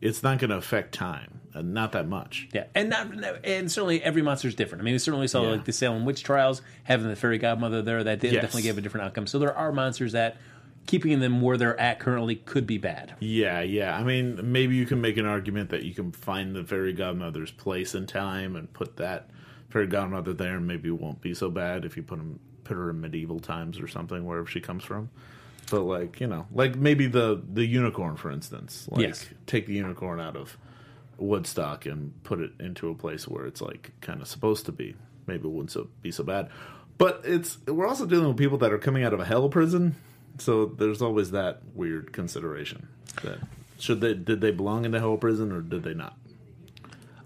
it's 0.00 0.22
not 0.22 0.38
going 0.38 0.50
to 0.50 0.56
affect 0.56 0.92
time, 0.94 1.39
and 1.54 1.74
not 1.74 1.92
that 1.92 2.06
much. 2.08 2.48
Yeah, 2.52 2.64
and 2.74 2.90
not 2.90 3.12
and 3.44 3.70
certainly 3.70 4.02
every 4.02 4.22
monster 4.22 4.48
is 4.48 4.54
different. 4.54 4.82
I 4.82 4.84
mean, 4.84 4.94
we 4.94 4.98
certainly 4.98 5.28
saw 5.28 5.42
Yeah. 5.42 5.50
like 5.50 5.64
the 5.64 5.72
Salem 5.72 6.04
witch 6.04 6.22
trials 6.22 6.62
having 6.84 7.08
the 7.08 7.16
fairy 7.16 7.38
godmother 7.38 7.82
there 7.82 8.04
that 8.04 8.20
did 8.20 8.32
Yes. 8.32 8.42
definitely 8.42 8.62
gave 8.62 8.78
a 8.78 8.80
different 8.80 9.06
outcome. 9.06 9.26
So 9.26 9.38
there 9.38 9.54
are 9.54 9.72
monsters 9.72 10.12
that 10.12 10.36
keeping 10.86 11.20
them 11.20 11.40
where 11.40 11.56
they're 11.56 11.78
at 11.78 12.00
currently 12.00 12.36
could 12.36 12.66
be 12.66 12.78
bad. 12.78 13.14
Yeah, 13.20 13.60
yeah. 13.60 13.96
I 13.96 14.02
mean, 14.02 14.40
maybe 14.42 14.74
you 14.76 14.86
can 14.86 15.00
make 15.00 15.16
an 15.18 15.26
argument 15.26 15.70
that 15.70 15.82
you 15.84 15.92
can 15.94 16.10
find 16.12 16.56
the 16.56 16.64
fairy 16.64 16.92
godmother's 16.92 17.50
place 17.50 17.94
in 17.94 18.06
time 18.06 18.56
and 18.56 18.72
put 18.72 18.96
that 18.96 19.28
fairy 19.68 19.86
godmother 19.86 20.32
there, 20.32 20.56
and 20.56 20.66
maybe 20.66 20.88
it 20.88 21.00
won't 21.00 21.20
be 21.20 21.34
so 21.34 21.50
bad 21.50 21.84
if 21.84 21.96
you 21.96 22.02
put 22.02 22.18
him 22.18 22.40
put 22.64 22.76
her 22.76 22.90
in 22.90 23.00
medieval 23.00 23.40
times 23.40 23.80
or 23.80 23.88
something, 23.88 24.24
wherever 24.24 24.46
she 24.46 24.60
comes 24.60 24.82
from. 24.84 25.10
But 25.70 25.82
like 25.82 26.20
you 26.20 26.26
know, 26.26 26.46
like 26.52 26.74
maybe 26.76 27.06
the 27.06 27.40
the 27.52 27.64
unicorn, 27.64 28.16
for 28.16 28.30
instance. 28.30 28.88
Like, 28.90 29.02
Yes. 29.02 29.28
Take 29.46 29.66
the 29.66 29.74
unicorn 29.74 30.18
out 30.18 30.34
of 30.36 30.56
Woodstock 31.20 31.86
and 31.86 32.22
put 32.24 32.40
it 32.40 32.52
into 32.58 32.90
a 32.90 32.94
place 32.94 33.28
where 33.28 33.46
it's 33.46 33.60
like 33.60 33.92
kind 34.00 34.20
of 34.20 34.28
supposed 34.28 34.66
to 34.66 34.72
be. 34.72 34.96
Maybe 35.26 35.46
it 35.46 35.50
wouldn't 35.50 35.70
so, 35.70 35.88
be 36.02 36.10
so 36.10 36.24
bad. 36.24 36.48
But 36.98 37.22
it's 37.24 37.58
we're 37.66 37.86
also 37.86 38.06
dealing 38.06 38.28
with 38.28 38.36
people 38.36 38.58
that 38.58 38.72
are 38.72 38.78
coming 38.78 39.04
out 39.04 39.12
of 39.12 39.20
a 39.20 39.24
hell 39.24 39.48
prison, 39.48 39.96
so 40.38 40.66
there's 40.66 41.00
always 41.00 41.30
that 41.30 41.62
weird 41.74 42.12
consideration. 42.12 42.88
That 43.22 43.38
should 43.78 44.00
they 44.00 44.14
did 44.14 44.40
they 44.40 44.50
belong 44.50 44.84
in 44.84 44.90
the 44.90 44.98
hell 44.98 45.16
prison 45.16 45.50
or 45.52 45.62
did 45.62 45.82
they 45.82 45.94
not? 45.94 46.16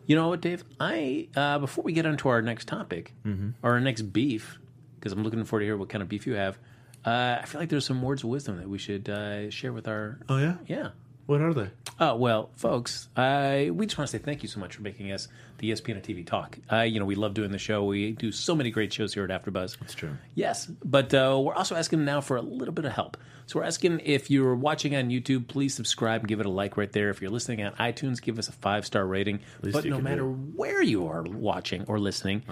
You 0.07 0.17
know 0.17 0.29
what, 0.29 0.41
Dave? 0.41 0.65
I 0.79 1.29
uh, 1.35 1.59
before 1.59 1.83
we 1.83 1.93
get 1.93 2.07
onto 2.07 2.29
our 2.29 2.43
next 2.43 2.69
topic 2.69 3.15
or 3.63 3.73
our 3.73 3.81
next 3.81 4.03
beef, 4.03 4.59
because 4.99 5.13
I'm 5.13 5.25
looking 5.25 5.43
forward 5.45 5.61
to 5.61 5.67
hear 5.67 5.77
what 5.77 5.89
kind 5.89 6.03
of 6.03 6.09
beef 6.09 6.27
you 6.27 6.35
have. 6.35 6.59
Uh, 7.05 7.39
I 7.43 7.45
feel 7.47 7.61
like 7.61 7.69
there's 7.69 7.85
some 7.85 8.01
words 8.01 8.23
of 8.23 8.31
wisdom 8.31 8.57
that 8.59 8.69
we 8.69 8.79
should 8.79 9.09
uh, 9.09 9.51
share 9.51 9.73
with 9.73 9.89
our. 9.89 10.19
Oh 10.29 10.39
yeah, 10.39 10.57
Yeah. 10.67 10.91
What 11.27 11.41
are 11.41 11.55
they? 11.55 11.71
Oh 12.01 12.17
well, 12.17 12.51
folks, 12.57 13.09
I 13.17 13.71
we 13.73 13.87
just 13.87 13.97
want 13.97 14.11
to 14.11 14.19
say 14.19 14.23
thank 14.23 14.43
you 14.43 14.49
so 14.49 14.59
much 14.59 14.75
for 14.75 14.83
making 14.83 15.13
us 15.13 15.29
the 15.59 15.71
ESPN 15.71 16.03
TV 16.03 16.27
talk. 16.27 16.59
Uh, 16.71 16.81
you 16.81 16.99
know, 16.99 17.07
we 17.07 17.15
love 17.15 17.35
doing 17.35 17.53
the 17.53 17.59
show. 17.59 17.85
We 17.85 18.13
do 18.13 18.33
so 18.33 18.57
many 18.57 18.71
great 18.71 18.93
shows 18.93 19.15
here 19.15 19.25
at 19.25 19.31
AfterBuzz. 19.31 19.81
It's 19.81 19.95
true. 19.95 20.17
Yes, 20.35 20.67
but 20.85 21.15
uh, 21.15 21.41
we're 21.41 21.55
also 21.55 21.77
asking 21.77 22.05
now 22.05 22.21
for 22.21 22.37
a 22.37 22.43
little 22.43 22.75
bit 22.75 22.85
of 22.85 22.93
help. 22.93 23.17
So 23.47 23.61
we're 23.61 23.67
asking 23.67 24.01
if 24.05 24.31
you're 24.31 24.55
watching 24.57 24.97
on 24.97 25.11
YouTube, 25.11 25.47
please 25.47 25.75
subscribe 25.75 26.23
and 26.23 26.29
give 26.29 26.41
it 26.41 26.47
a 26.47 26.51
like 26.51 26.77
right 26.77 26.91
there. 26.91 27.11
If 27.11 27.21
you're 27.23 27.31
listening 27.31 27.63
on 27.63 27.73
iTunes, 27.75 28.21
give 28.21 28.39
us 28.39 28.49
a 28.49 28.53
five 28.53 28.85
star 28.85 29.07
rating. 29.07 29.41
But 29.61 29.85
no 29.85 30.01
matter 30.01 30.25
where 30.25 30.83
you 30.83 31.07
are 31.07 31.23
watching 31.23 31.85
or 31.87 32.01
listening, 32.01 32.43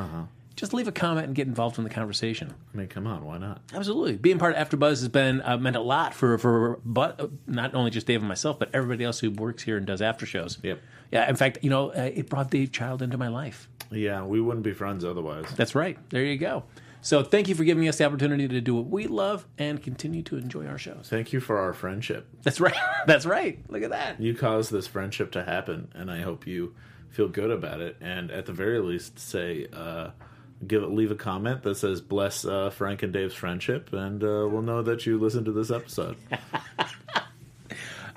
just 0.56 0.72
leave 0.72 0.88
a 0.88 0.92
comment 0.92 1.26
and 1.26 1.34
get 1.34 1.46
involved 1.46 1.78
in 1.78 1.84
the 1.84 1.90
conversation. 1.90 2.54
I 2.72 2.76
mean, 2.76 2.88
come 2.88 3.06
on, 3.06 3.24
why 3.24 3.38
not? 3.38 3.60
Absolutely, 3.74 4.16
being 4.16 4.38
part 4.38 4.54
of 4.54 4.68
AfterBuzz 4.68 4.88
has 4.90 5.08
been 5.08 5.42
uh, 5.42 5.56
meant 5.56 5.76
a 5.76 5.80
lot 5.80 6.14
for 6.14 6.38
for 6.38 6.80
but 6.84 7.20
uh, 7.20 7.28
not 7.46 7.74
only 7.74 7.90
just 7.90 8.06
Dave 8.06 8.20
and 8.20 8.28
myself, 8.28 8.58
but 8.58 8.70
everybody 8.74 9.04
else 9.04 9.20
who 9.20 9.30
works 9.30 9.62
here 9.62 9.76
and 9.76 9.86
does 9.86 10.02
after 10.02 10.26
shows. 10.26 10.58
Yep. 10.62 10.80
Yeah. 11.10 11.28
In 11.28 11.36
fact, 11.36 11.58
you 11.62 11.70
know, 11.70 11.90
uh, 11.90 12.10
it 12.14 12.28
brought 12.28 12.50
Dave 12.50 12.72
Child 12.72 13.02
into 13.02 13.18
my 13.18 13.28
life. 13.28 13.68
Yeah, 13.90 14.24
we 14.24 14.40
wouldn't 14.40 14.64
be 14.64 14.72
friends 14.72 15.04
otherwise. 15.04 15.46
That's 15.56 15.74
right. 15.74 15.98
There 16.10 16.24
you 16.24 16.38
go. 16.38 16.64
So 17.04 17.24
thank 17.24 17.48
you 17.48 17.56
for 17.56 17.64
giving 17.64 17.88
us 17.88 17.98
the 17.98 18.04
opportunity 18.04 18.46
to 18.46 18.60
do 18.60 18.76
what 18.76 18.86
we 18.86 19.08
love 19.08 19.44
and 19.58 19.82
continue 19.82 20.22
to 20.22 20.36
enjoy 20.36 20.66
our 20.66 20.78
shows. 20.78 21.08
Thank 21.10 21.32
you 21.32 21.40
for 21.40 21.58
our 21.58 21.72
friendship. 21.72 22.28
That's 22.42 22.60
right. 22.60 22.76
That's 23.08 23.26
right. 23.26 23.58
Look 23.68 23.82
at 23.82 23.90
that. 23.90 24.20
You 24.20 24.34
caused 24.36 24.70
this 24.70 24.86
friendship 24.86 25.32
to 25.32 25.42
happen, 25.42 25.88
and 25.94 26.12
I 26.12 26.20
hope 26.20 26.46
you 26.46 26.76
feel 27.10 27.26
good 27.26 27.50
about 27.50 27.80
it. 27.80 27.96
And 28.00 28.30
at 28.30 28.46
the 28.46 28.52
very 28.52 28.78
least, 28.78 29.18
say, 29.18 29.66
uh, 29.72 30.10
give 30.66 30.82
leave 30.84 31.10
a 31.10 31.16
comment 31.16 31.62
that 31.62 31.76
says 31.76 32.00
"Bless 32.00 32.44
uh, 32.44 32.70
Frank 32.70 33.02
and 33.02 33.12
Dave's 33.12 33.34
friendship," 33.34 33.92
and 33.92 34.22
uh, 34.22 34.48
we'll 34.50 34.62
know 34.62 34.82
that 34.82 35.06
you 35.06 35.18
listened 35.18 35.46
to 35.46 35.52
this 35.52 35.70
episode. 35.70 36.16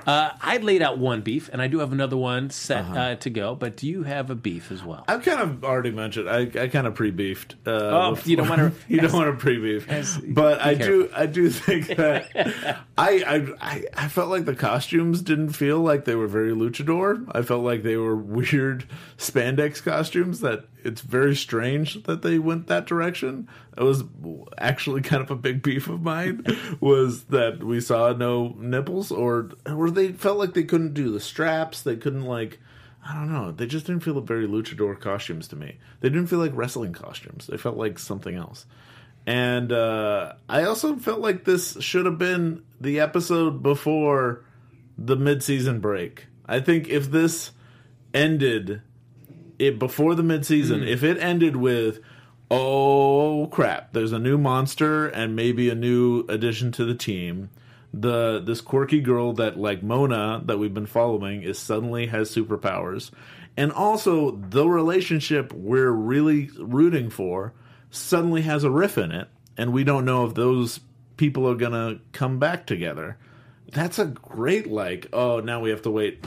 I 0.07 0.57
laid 0.61 0.81
out 0.81 0.97
one 0.97 1.21
beef, 1.21 1.49
and 1.51 1.61
I 1.61 1.67
do 1.67 1.79
have 1.79 1.91
another 1.91 2.17
one 2.17 2.49
set 2.49 2.85
uh 2.85 3.15
to 3.15 3.29
go. 3.29 3.55
But 3.55 3.77
do 3.77 3.87
you 3.87 4.03
have 4.03 4.29
a 4.29 4.35
beef 4.35 4.71
as 4.71 4.83
well? 4.83 5.03
I've 5.07 5.23
kind 5.23 5.39
of 5.41 5.63
already 5.63 5.91
mentioned. 5.91 6.29
I, 6.29 6.41
I 6.59 6.67
kind 6.67 6.87
of 6.87 6.95
pre-beefed. 6.95 7.55
Uh, 7.65 7.71
Oh, 7.71 8.19
you 8.25 8.35
don't 8.37 8.49
wanna- 8.49 8.71
you 8.87 9.01
don't 9.01 9.13
want 9.13 9.31
to 9.31 9.37
pre-beef, 9.41 9.89
as- 9.89 10.17
but 10.17 10.61
I 10.61 10.73
do. 10.75 11.09
I 11.15 11.25
do 11.25 11.49
think 11.49 11.87
that 11.87 12.29
I 12.97 13.53
I 13.65 13.83
I 13.95 14.07
felt 14.07 14.29
like 14.29 14.45
the 14.45 14.55
costumes 14.55 15.21
didn't 15.21 15.49
feel 15.53 15.79
like 15.79 16.05
they 16.05 16.15
were 16.15 16.27
very 16.27 16.51
luchador. 16.51 17.25
I 17.33 17.41
felt 17.41 17.63
like 17.63 17.83
they 17.83 17.97
were 17.97 18.15
weird 18.15 18.85
spandex 19.17 19.81
costumes. 19.83 20.39
That 20.41 20.65
it's 20.83 21.01
very 21.01 21.35
strange 21.35 22.03
that 22.03 22.21
they 22.21 22.37
went 22.37 22.67
that 22.67 22.85
direction. 22.85 23.47
It 23.77 23.83
was 23.83 24.03
actually 24.57 25.01
kind 25.01 25.21
of 25.21 25.31
a 25.31 25.35
big 25.35 25.61
beef 25.61 25.89
of 25.89 26.01
mine 26.01 26.45
was 26.79 27.25
that 27.25 27.63
we 27.63 27.81
saw 27.81 28.13
no 28.13 28.55
nipples 28.57 29.11
or 29.11 29.51
or 29.65 29.91
they 29.91 30.13
felt 30.13 30.37
like 30.37 30.53
they 30.53 30.63
couldn't 30.63 30.93
do 30.93 31.11
the 31.11 31.19
straps. 31.19 31.81
They 31.81 31.97
couldn't 31.97 32.25
like. 32.25 32.59
I 33.07 33.13
don't 33.13 33.31
know. 33.31 33.51
They 33.51 33.67
just 33.67 33.85
didn't 33.85 34.03
feel 34.03 34.19
very 34.21 34.47
luchador 34.47 34.99
costumes 34.99 35.47
to 35.49 35.55
me. 35.55 35.77
They 35.99 36.09
didn't 36.09 36.27
feel 36.27 36.39
like 36.39 36.51
wrestling 36.55 36.93
costumes. 36.93 37.45
They 37.47 37.57
felt 37.57 37.77
like 37.77 37.99
something 37.99 38.35
else. 38.35 38.65
And 39.27 39.71
uh, 39.71 40.33
I 40.49 40.63
also 40.63 40.95
felt 40.95 41.19
like 41.19 41.45
this 41.45 41.77
should 41.81 42.05
have 42.05 42.17
been 42.17 42.63
the 42.81 42.99
episode 42.99 43.61
before 43.61 44.45
the 44.97 45.15
mid-season 45.15 45.81
break. 45.81 46.27
I 46.45 46.59
think 46.59 46.87
if 46.87 47.11
this 47.11 47.51
ended 48.13 48.81
it 49.59 49.79
before 49.79 50.15
the 50.15 50.23
midseason, 50.23 50.87
if 50.87 51.03
it 51.03 51.17
ended 51.17 51.55
with 51.55 51.99
oh 52.51 53.47
crap, 53.51 53.93
there's 53.93 54.11
a 54.11 54.19
new 54.19 54.37
monster 54.37 55.07
and 55.07 55.35
maybe 55.35 55.69
a 55.69 55.75
new 55.75 56.25
addition 56.27 56.71
to 56.73 56.85
the 56.85 56.95
team. 56.95 57.49
The 57.93 58.41
this 58.43 58.61
quirky 58.61 58.99
girl 58.99 59.33
that 59.33 59.57
like 59.57 59.81
Mona 59.81 60.41
that 60.45 60.59
we've 60.59 60.73
been 60.73 60.85
following 60.85 61.43
is 61.43 61.57
suddenly 61.57 62.07
has 62.07 62.33
superpowers. 62.33 63.11
And 63.57 63.71
also 63.71 64.31
the 64.31 64.67
relationship 64.67 65.53
we're 65.53 65.91
really 65.91 66.49
rooting 66.57 67.09
for 67.09 67.53
suddenly 67.89 68.41
has 68.41 68.65
a 68.65 68.69
riff 68.69 68.97
in 68.97 69.11
it 69.11 69.29
and 69.57 69.71
we 69.71 69.85
don't 69.85 70.03
know 70.03 70.25
if 70.25 70.33
those 70.33 70.81
people 71.15 71.49
are 71.49 71.55
going 71.55 71.71
to 71.71 72.01
come 72.11 72.37
back 72.37 72.65
together. 72.65 73.17
That's 73.71 73.97
a 73.97 74.05
great 74.05 74.67
like 74.67 75.07
oh 75.13 75.39
now 75.39 75.61
we 75.61 75.69
have 75.69 75.81
to 75.83 75.91
wait 75.91 76.25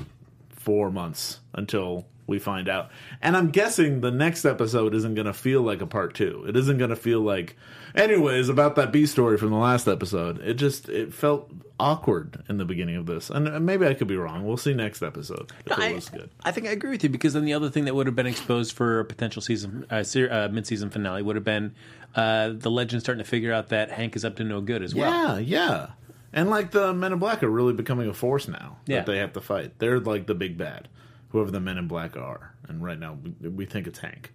four 0.48 0.90
months 0.90 1.40
until 1.52 2.06
we 2.28 2.38
find 2.38 2.68
out. 2.68 2.90
And 3.20 3.36
I'm 3.36 3.50
guessing 3.50 4.00
the 4.00 4.12
next 4.12 4.44
episode 4.44 4.94
isn't 4.94 5.14
going 5.16 5.26
to 5.26 5.32
feel 5.32 5.62
like 5.62 5.80
a 5.80 5.86
part 5.86 6.14
two. 6.14 6.44
It 6.46 6.56
isn't 6.56 6.78
going 6.78 6.90
to 6.90 6.96
feel 6.96 7.20
like, 7.20 7.56
anyways, 7.94 8.48
about 8.48 8.76
that 8.76 8.92
B 8.92 9.06
story 9.06 9.36
from 9.38 9.50
the 9.50 9.56
last 9.56 9.88
episode. 9.88 10.40
It 10.42 10.54
just 10.54 10.88
it 10.88 11.12
felt 11.12 11.50
awkward 11.80 12.42
in 12.48 12.58
the 12.58 12.64
beginning 12.64 12.96
of 12.96 13.06
this, 13.06 13.30
and 13.30 13.64
maybe 13.64 13.86
I 13.86 13.94
could 13.94 14.08
be 14.08 14.16
wrong. 14.16 14.44
We'll 14.46 14.56
see 14.56 14.74
next 14.74 15.02
episode 15.02 15.50
if 15.66 15.78
I, 15.78 15.88
it 15.88 15.94
was 15.94 16.08
good. 16.08 16.30
I 16.44 16.50
think 16.52 16.66
I 16.66 16.70
agree 16.70 16.90
with 16.90 17.02
you 17.02 17.08
because 17.08 17.32
then 17.34 17.44
the 17.44 17.54
other 17.54 17.70
thing 17.70 17.84
that 17.86 17.94
would 17.94 18.06
have 18.06 18.16
been 18.16 18.26
exposed 18.26 18.72
for 18.72 19.00
a 19.00 19.04
potential 19.04 19.40
season 19.42 19.86
uh, 19.90 20.02
ser- 20.02 20.30
uh, 20.30 20.48
mid-season 20.48 20.90
finale 20.90 21.22
would 21.22 21.36
have 21.36 21.44
been 21.44 21.74
uh, 22.14 22.50
the 22.52 22.70
legend 22.70 23.02
starting 23.02 23.22
to 23.24 23.28
figure 23.30 23.52
out 23.52 23.68
that 23.68 23.90
Hank 23.90 24.16
is 24.16 24.24
up 24.24 24.36
to 24.36 24.44
no 24.44 24.60
good 24.60 24.82
as 24.82 24.94
well. 24.94 25.38
Yeah, 25.38 25.38
yeah. 25.38 25.86
And 26.32 26.50
like 26.50 26.72
the 26.72 26.92
Men 26.92 27.12
in 27.14 27.18
Black 27.20 27.42
are 27.42 27.48
really 27.48 27.72
becoming 27.72 28.08
a 28.08 28.12
force 28.12 28.48
now 28.48 28.76
Yeah. 28.86 28.96
that 28.98 29.06
they 29.06 29.18
have 29.18 29.32
to 29.34 29.40
fight. 29.40 29.78
They're 29.78 29.98
like 30.00 30.26
the 30.26 30.34
big 30.34 30.58
bad, 30.58 30.88
whoever 31.30 31.50
the 31.50 31.60
Men 31.60 31.78
in 31.78 31.88
Black 31.88 32.16
are. 32.16 32.54
And 32.68 32.82
right 32.82 32.98
now 32.98 33.18
we, 33.40 33.48
we 33.48 33.66
think 33.66 33.86
it's 33.86 33.98
Hank, 33.98 34.32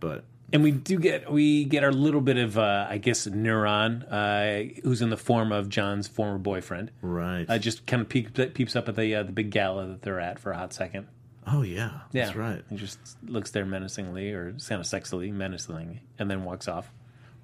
but 0.00 0.24
And 0.52 0.62
we 0.62 0.70
do 0.70 0.98
get 0.98 1.30
we 1.30 1.64
get 1.64 1.82
our 1.84 1.92
little 1.92 2.20
bit 2.20 2.36
of 2.36 2.56
uh, 2.58 2.86
I 2.88 2.98
guess 2.98 3.26
Neron, 3.26 4.04
uh, 4.10 4.80
who's 4.82 5.02
in 5.02 5.10
the 5.10 5.16
form 5.16 5.52
of 5.52 5.68
John's 5.68 6.08
former 6.08 6.38
boyfriend. 6.38 6.90
right. 7.02 7.46
Uh, 7.48 7.58
just 7.58 7.86
kind 7.86 8.00
of 8.00 8.08
peeps, 8.08 8.30
peeps 8.54 8.76
up 8.76 8.88
at 8.88 8.96
the 8.96 9.14
uh, 9.14 9.22
the 9.22 9.32
big 9.32 9.50
gala 9.50 9.86
that 9.86 10.02
they're 10.02 10.20
at 10.20 10.38
for 10.38 10.52
a 10.52 10.56
hot 10.56 10.72
second. 10.72 11.06
oh 11.46 11.62
yeah, 11.62 12.00
Yeah, 12.12 12.24
that's 12.26 12.36
right. 12.36 12.62
He 12.70 12.76
just 12.76 12.98
looks 13.24 13.50
there 13.50 13.64
menacingly 13.66 14.32
or 14.32 14.52
kind 14.52 14.80
of 14.80 14.86
sexily, 14.86 15.32
menacingly, 15.32 16.02
and 16.18 16.30
then 16.30 16.44
walks 16.44 16.68
off. 16.68 16.90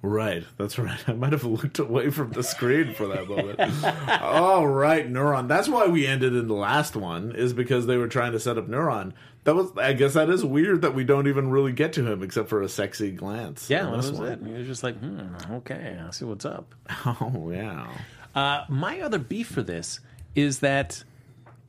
Right, 0.05 0.43
that's 0.57 0.77
right. 0.77 0.99
I 1.07 1.13
might 1.13 1.31
have 1.31 1.45
looked 1.45 1.79
away 1.79 2.09
from 2.09 2.31
the 2.31 2.43
screen 2.43 2.93
for 2.93 3.07
that 3.07 3.25
moment. 3.25 3.57
All 4.21 4.67
right, 4.67 5.09
Neron. 5.09 5.47
That's 5.47 5.69
why 5.69 5.87
we 5.87 6.05
ended 6.05 6.35
in 6.35 6.49
the 6.49 6.53
last 6.53 6.97
one, 6.97 7.31
is 7.31 7.53
because 7.53 7.85
they 7.85 7.95
were 7.95 8.09
trying 8.09 8.33
to 8.33 8.39
set 8.39 8.57
up 8.57 8.67
Neron. 8.67 9.13
That 9.45 9.55
was, 9.55 9.71
I 9.77 9.93
guess, 9.93 10.13
that 10.13 10.29
is 10.29 10.43
weird 10.43 10.81
that 10.81 10.93
we 10.93 11.05
don't 11.05 11.27
even 11.27 11.49
really 11.49 11.71
get 11.71 11.93
to 11.93 12.05
him 12.05 12.21
except 12.21 12.49
for 12.49 12.61
a 12.61 12.67
sexy 12.67 13.11
glance. 13.11 13.69
Yeah, 13.69 13.83
that 13.83 13.95
was 13.95 14.11
one. 14.11 14.27
it. 14.27 14.39
He 14.45 14.51
was 14.51 14.67
just 14.67 14.83
like, 14.83 14.97
hmm, 14.99 15.35
okay, 15.51 15.97
I'll 16.01 16.11
see 16.11 16.25
what's 16.25 16.45
up. 16.45 16.75
Oh 17.05 17.49
yeah. 17.51 17.89
Uh, 18.35 18.65
my 18.67 18.99
other 18.99 19.19
beef 19.19 19.47
for 19.47 19.61
this 19.63 20.01
is 20.35 20.59
that 20.59 21.03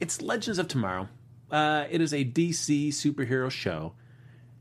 it's 0.01 0.21
Legends 0.23 0.59
of 0.59 0.67
Tomorrow. 0.67 1.09
Uh, 1.51 1.85
it 1.89 2.01
is 2.01 2.13
a 2.13 2.25
DC 2.25 2.89
superhero 2.89 3.49
show. 3.51 3.93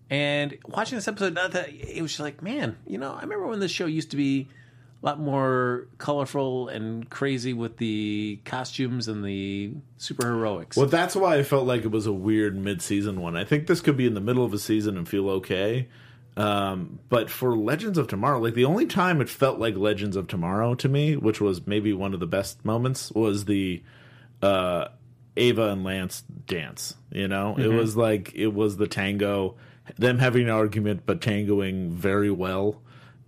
And 0.09 0.57
watching 0.65 0.97
this 0.97 1.07
episode, 1.07 1.33
not 1.33 1.51
that 1.51 1.69
it 1.69 2.01
was 2.01 2.11
just 2.11 2.19
like, 2.19 2.41
man, 2.41 2.77
you 2.85 2.97
know, 2.97 3.13
I 3.13 3.21
remember 3.21 3.47
when 3.47 3.59
this 3.59 3.71
show 3.71 3.85
used 3.85 4.11
to 4.11 4.17
be 4.17 4.47
a 5.01 5.05
lot 5.05 5.19
more 5.19 5.87
colorful 5.97 6.67
and 6.69 7.09
crazy 7.09 7.53
with 7.53 7.77
the 7.77 8.39
costumes 8.45 9.07
and 9.07 9.23
the 9.23 9.73
superheroics. 9.99 10.77
Well, 10.77 10.85
that's 10.85 11.15
why 11.15 11.37
I 11.37 11.43
felt 11.43 11.65
like 11.65 11.83
it 11.83 11.91
was 11.91 12.05
a 12.05 12.13
weird 12.13 12.55
mid-season 12.55 13.19
one. 13.19 13.35
I 13.35 13.43
think 13.43 13.67
this 13.67 13.81
could 13.81 13.97
be 13.97 14.05
in 14.05 14.13
the 14.13 14.21
middle 14.21 14.45
of 14.45 14.53
a 14.53 14.59
season 14.59 14.97
and 14.97 15.07
feel 15.07 15.29
okay. 15.29 15.89
Um, 16.35 16.99
but 17.09 17.29
for 17.29 17.55
Legends 17.55 17.97
of 17.97 18.07
Tomorrow, 18.07 18.39
like 18.39 18.55
the 18.55 18.65
only 18.65 18.85
time 18.85 19.21
it 19.21 19.29
felt 19.29 19.59
like 19.59 19.75
Legends 19.75 20.15
of 20.15 20.27
Tomorrow 20.27 20.75
to 20.75 20.89
me, 20.89 21.15
which 21.15 21.39
was 21.39 21.67
maybe 21.67 21.93
one 21.93 22.13
of 22.13 22.19
the 22.19 22.25
best 22.27 22.63
moments, 22.65 23.11
was 23.11 23.45
the 23.45 23.83
uh, 24.41 24.87
Ava 25.37 25.69
and 25.69 25.83
Lance 25.83 26.23
dance. 26.47 26.95
You 27.11 27.27
know, 27.27 27.55
it 27.57 27.67
was 27.67 27.95
like 27.95 28.33
it 28.33 28.47
was 28.47 28.77
the 28.77 28.87
tango, 28.87 29.57
them 29.97 30.19
having 30.19 30.43
an 30.43 30.49
argument 30.49 31.03
but 31.05 31.21
tangoing 31.21 31.91
very 31.91 32.31
well, 32.31 32.81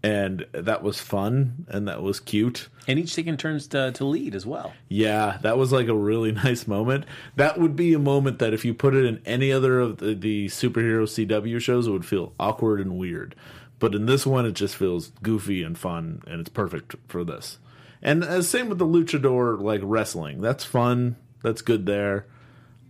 and 0.04 0.46
that 0.52 0.84
was 0.84 1.00
fun 1.02 1.66
and 1.68 1.88
that 1.88 2.02
was 2.02 2.20
cute. 2.20 2.70
and 2.88 3.00
each 3.00 3.16
taking 3.16 3.38
turns 3.38 3.68
to, 3.68 3.92
to 3.94 4.06
lead 4.06 4.36
as 4.36 4.46
well. 4.46 4.74
Yeah, 4.88 5.40
that 5.42 5.58
was 5.58 5.72
like 5.72 5.88
a 5.88 5.96
really 5.96 6.32
nice 6.46 6.68
moment. 6.68 7.06
That 7.36 7.60
would 7.60 7.76
be 7.76 7.94
a 7.94 8.00
moment 8.00 8.40
that 8.40 8.54
if 8.54 8.64
you 8.64 8.74
put 8.74 8.94
it 8.96 9.06
in 9.06 9.22
any 9.26 9.52
other 9.52 9.80
of 9.80 9.98
the, 9.98 10.14
the 10.14 10.46
superhero 10.48 11.04
CW 11.06 11.60
shows, 11.60 11.88
it 11.88 11.92
would 11.92 12.06
feel 12.06 12.34
awkward 12.40 12.80
and 12.80 12.98
weird. 12.98 13.36
But 13.80 13.96
in 13.96 14.06
this 14.06 14.26
one, 14.26 14.46
it 14.46 14.54
just 14.54 14.76
feels 14.76 15.10
goofy 15.22 15.62
and 15.62 15.78
fun, 15.78 16.22
and 16.28 16.40
it's 16.40 16.50
perfect 16.50 16.96
for 17.08 17.24
this. 17.24 17.58
And 18.02 18.24
uh, 18.24 18.42
same 18.42 18.70
with 18.70 18.78
the 18.78 18.86
luchador 18.86 19.60
like 19.60 19.82
wrestling. 19.84 20.40
That's 20.40 20.64
fun. 20.64 21.16
That's 21.42 21.62
good 21.62 21.86
there. 21.86 22.28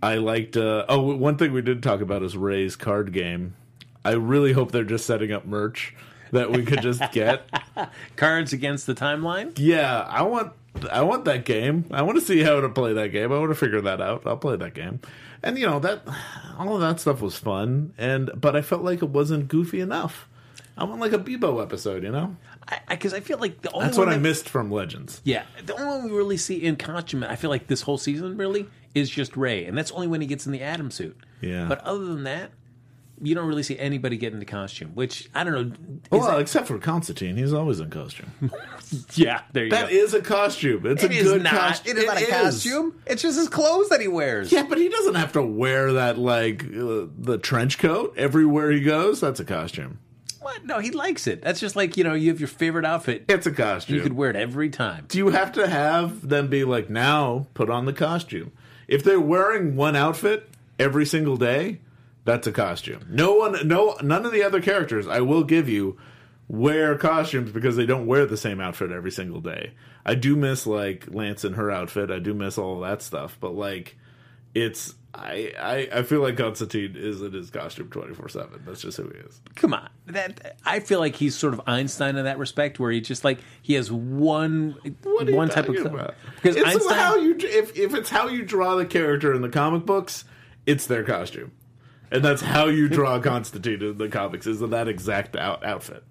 I 0.06 0.18
liked. 0.18 0.56
Uh, 0.56 0.86
oh, 0.88 1.16
one 1.16 1.36
thing 1.38 1.52
we 1.52 1.64
did 1.64 1.82
talk 1.82 2.00
about 2.00 2.22
is 2.22 2.38
Ray's 2.38 2.76
card 2.76 3.12
game. 3.12 3.56
I 4.04 4.12
really 4.12 4.54
hope 4.54 4.72
they're 4.72 4.84
just 4.84 5.08
setting 5.08 5.32
up 5.32 5.48
merch 5.48 5.96
that 6.32 6.52
we 6.52 6.64
could 6.64 6.84
just 6.84 7.12
get. 7.12 7.50
Cards 8.16 8.54
against 8.54 8.86
the 8.86 8.94
timeline. 8.94 9.58
Yeah, 9.58 10.02
I 10.02 10.22
want 10.22 10.54
I 10.92 11.02
want 11.02 11.26
that 11.26 11.44
game. 11.44 11.86
I 11.90 12.04
want 12.04 12.20
to 12.20 12.24
see 12.24 12.44
how 12.44 12.62
to 12.62 12.70
play 12.70 12.94
that 12.94 13.08
game. 13.08 13.32
I 13.32 13.40
want 13.40 13.50
to 13.50 13.56
figure 13.56 13.82
that 13.82 14.00
out. 14.00 14.28
I'll 14.28 14.38
play 14.38 14.56
that 14.56 14.76
game. 14.76 15.00
And 15.42 15.58
you 15.58 15.66
know 15.66 15.80
that 15.80 16.04
all 16.60 16.76
of 16.76 16.82
that 16.82 17.00
stuff 17.00 17.20
was 17.20 17.40
fun, 17.40 17.96
and 17.98 18.30
but 18.36 18.56
I 18.56 18.62
felt 18.62 18.84
like 18.84 19.02
it 19.02 19.10
wasn't 19.10 19.48
goofy 19.48 19.82
enough. 19.82 20.30
I 20.78 20.84
want 20.84 21.02
like 21.02 21.14
a 21.14 21.18
Bebo 21.18 21.64
episode, 21.64 22.04
you 22.04 22.12
know. 22.12 22.36
Because 22.90 23.14
I, 23.14 23.20
feel 23.20 23.38
like 23.38 23.62
the 23.62 23.72
only 23.72 23.86
That's 23.86 23.98
what 23.98 24.10
I 24.10 24.14
that- 24.14 24.22
missed 24.22 24.50
from 24.50 24.72
Legends. 24.72 25.22
Yeah, 25.24 25.44
the 25.66 25.74
only 25.74 25.86
one 25.86 26.04
we 26.06 26.12
really 26.18 26.38
see 26.38 26.64
in 26.64 26.76
costume, 26.78 27.24
I 27.24 27.36
feel 27.36 27.50
like 27.52 27.68
this 27.68 27.82
whole 27.82 27.98
season 27.98 28.38
really 28.38 28.66
is 28.96 29.10
just 29.10 29.38
Ray, 29.38 29.66
and 29.66 29.78
that's 29.78 29.92
only 29.92 30.08
when 30.08 30.22
he 30.22 30.28
gets 30.28 30.46
in 30.46 30.52
the 30.52 30.62
Atom 30.62 30.90
suit. 30.92 31.16
Yeah. 31.42 31.68
But 31.68 31.82
other 31.82 32.06
than 32.06 32.24
that, 32.24 32.52
you 33.22 33.34
don't 33.36 33.48
really 33.48 33.64
see 33.64 33.78
anybody 33.80 34.18
get 34.18 34.34
into 34.34 34.46
costume. 34.46 34.92
Which 34.94 35.30
I 35.36 35.44
don't 35.44 35.54
know. 35.54 36.00
Well, 36.12 36.28
that- 36.32 36.40
except 36.40 36.68
for 36.68 36.78
Constantine, 36.80 37.38
he's 37.38 37.54
always 37.54 37.80
in 37.80 37.90
costume. 37.90 38.32
yeah, 39.14 39.42
there 39.54 39.66
you 39.66 39.72
That 39.72 39.90
go. 39.90 39.96
is 39.96 40.14
a 40.14 40.22
costume. 40.22 40.86
It's 40.86 41.04
It 41.04 41.12
a 41.12 41.14
is 41.14 41.24
good 41.24 41.46
costume. 41.46 41.98
It 41.98 42.00
is 42.00 42.06
not 42.08 42.22
a 42.22 42.26
costume. 42.26 43.00
It's 43.06 43.22
just 43.22 43.38
his 43.38 43.48
clothes 43.48 43.90
that 43.90 44.02
he 44.02 44.08
wears. 44.08 44.52
Yeah, 44.52 44.64
but 44.64 44.78
he 44.80 44.90
doesn't 44.90 45.16
have 45.16 45.32
to 45.34 45.42
wear 45.42 45.94
that 45.94 46.18
like 46.18 46.64
uh, 46.66 47.06
the 47.18 47.38
trench 47.42 47.78
coat 47.78 48.14
everywhere 48.18 48.72
he 48.72 48.82
goes. 48.82 49.22
That's 49.22 49.40
a 49.40 49.46
costume. 49.46 50.00
What? 50.46 50.64
No, 50.64 50.78
he 50.78 50.92
likes 50.92 51.26
it. 51.26 51.42
That's 51.42 51.60
just 51.60 51.76
like 51.76 51.98
you 51.98 52.04
know, 52.04 52.14
you 52.14 52.30
have 52.30 52.40
your 52.40 52.48
favorite 52.48 52.86
outfit. 52.86 53.26
It's 53.28 53.48
a 53.48 53.52
costume. 53.52 53.96
You 53.96 54.02
could 54.04 54.14
wear 54.14 54.30
it 54.30 54.36
every 54.36 54.70
time. 54.70 55.06
do 55.08 55.18
you 55.18 55.30
have 55.30 55.52
to 55.54 55.68
have 55.68 56.28
them 56.30 56.48
be 56.48 56.64
like 56.64 56.88
now 56.90 57.48
put 57.56 57.70
on 57.70 57.86
the 57.86 57.94
costume 57.94 58.52
if 58.88 59.04
they're 59.04 59.20
wearing 59.20 59.76
one 59.76 59.96
outfit 59.96 60.48
every 60.78 61.06
single 61.06 61.36
day 61.38 61.80
that's 62.26 62.46
a 62.46 62.52
costume 62.52 63.04
no 63.10 63.34
one 63.34 63.68
no 63.68 63.98
none 64.04 64.24
of 64.26 64.32
the 64.32 64.44
other 64.44 64.62
characters 64.62 65.08
i 65.08 65.20
will 65.20 65.44
give 65.44 65.68
you 65.68 65.98
wear 66.48 66.96
costumes 66.98 67.52
because 67.52 67.76
they 67.76 67.86
don't 67.86 68.06
wear 68.06 68.26
the 68.28 68.38
same 68.38 68.60
outfit 68.62 68.92
every 68.92 69.10
single 69.12 69.42
day 69.42 69.72
i 70.06 70.14
do 70.14 70.36
miss 70.36 70.68
like 70.68 71.08
lance 71.10 71.44
and 71.44 71.56
her 71.56 71.72
outfit 71.72 72.12
i 72.12 72.20
do 72.20 72.34
miss 72.36 72.58
all 72.58 72.80
that 72.82 73.02
stuff 73.02 73.38
but 73.40 73.56
like 73.56 73.96
it's 74.54 74.94
I, 75.18 75.54
I 75.58 76.00
I 76.00 76.04
feel 76.04 76.22
like 76.22 76.36
Constantine 76.38 76.96
is 76.98 77.22
in 77.22 77.32
his 77.32 77.50
costume 77.50 77.90
twenty 77.90 78.14
four 78.14 78.28
seven. 78.28 78.62
That's 78.66 78.82
just 78.82 78.98
who 78.98 79.08
he 79.10 79.18
is. 79.20 79.40
Come 79.56 79.74
on, 79.74 79.90
that 80.08 80.58
I 80.66 80.82
feel 80.82 81.00
like 81.00 81.16
he's 81.16 81.36
sort 81.36 81.54
of 81.54 81.62
Einstein 81.68 82.18
in 82.18 82.26
that 82.26 82.38
respect, 82.38 82.80
where 82.80 82.92
he 82.92 83.00
just 83.02 83.24
like 83.24 83.40
he 83.62 83.74
has 83.76 83.92
one 83.92 84.76
What 85.04 85.28
are 85.28 85.32
you 85.32 85.36
one 85.38 85.50
type 85.50 85.70
of 85.70 85.76
talking 85.78 85.94
about? 85.94 86.16
because 86.36 86.58
it's 86.58 86.68
Einstein. 86.68 86.98
how 86.98 87.16
you 87.16 87.36
if 87.40 87.78
if 87.78 87.94
it's 87.94 88.10
how 88.10 88.28
you 88.28 88.44
draw 88.44 88.76
the 88.76 88.86
character 88.86 89.34
in 89.34 89.42
the 89.42 89.50
comic 89.50 89.86
books, 89.86 90.26
it's 90.66 90.86
their 90.86 91.04
costume, 91.04 91.54
and 92.12 92.24
that's 92.24 92.42
how 92.42 92.66
you 92.68 92.90
draw 92.90 93.18
Constantine 93.22 93.82
in 93.82 93.98
the 93.98 94.10
comics 94.10 94.46
is 94.46 94.62
in 94.62 94.70
that 94.72 94.88
exact 94.90 95.36
out, 95.38 95.64
outfit. 95.66 96.04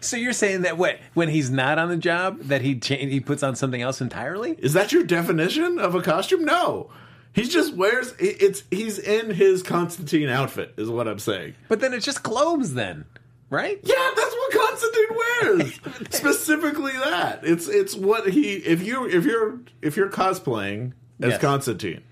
so 0.00 0.16
you're 0.18 0.32
saying 0.34 0.62
that 0.62 0.76
what 0.76 0.98
when 1.14 1.28
he's 1.30 1.50
not 1.50 1.78
on 1.78 1.88
the 1.88 1.96
job 1.96 2.40
that 2.42 2.60
he 2.60 2.78
cha- 2.78 2.96
he 2.96 3.20
puts 3.20 3.42
on 3.42 3.56
something 3.56 3.80
else 3.80 4.00
entirely? 4.02 4.52
Is 4.58 4.74
that 4.74 4.92
your 4.92 5.02
definition 5.04 5.78
of 5.78 5.94
a 5.94 6.02
costume? 6.02 6.44
No, 6.44 6.90
he 7.32 7.44
just 7.44 7.74
wears 7.74 8.12
it's 8.18 8.64
he's 8.70 8.98
in 8.98 9.30
his 9.30 9.62
Constantine 9.62 10.28
outfit. 10.28 10.74
Is 10.76 10.88
what 10.90 11.06
I'm 11.08 11.18
saying. 11.18 11.54
But 11.68 11.80
then 11.80 11.92
it's 11.94 12.04
just 12.04 12.22
clothes, 12.22 12.74
then, 12.74 13.04
right? 13.50 13.78
Yeah, 13.82 14.10
that's 14.16 14.34
what 14.34 14.52
Constantine 14.52 15.16
wears. 15.16 15.80
Specifically 16.10 16.92
that. 16.92 17.40
It's 17.44 17.68
it's 17.68 17.94
what 17.94 18.30
he 18.30 18.54
if 18.54 18.82
you 18.84 19.06
if 19.08 19.24
you're 19.24 19.60
if 19.82 19.96
you're 19.96 20.10
cosplaying 20.10 20.92
as 21.20 21.32
Yes. 21.32 21.40
Constantine 21.40 22.02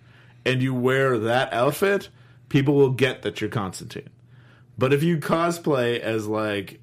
and 0.45 0.63
you 0.63 0.75
wear 0.75 1.19
that 1.19 1.53
outfit, 1.53 2.09
people 2.49 2.75
will 2.75 2.91
get 2.91 3.23
that 3.23 3.41
you're 3.41 3.51
Constantine. 3.51 4.11
But 4.77 4.93
if 4.93 5.03
you 5.03 5.19
cosplay 5.19 5.99
as 5.99 6.27
like 6.29 6.81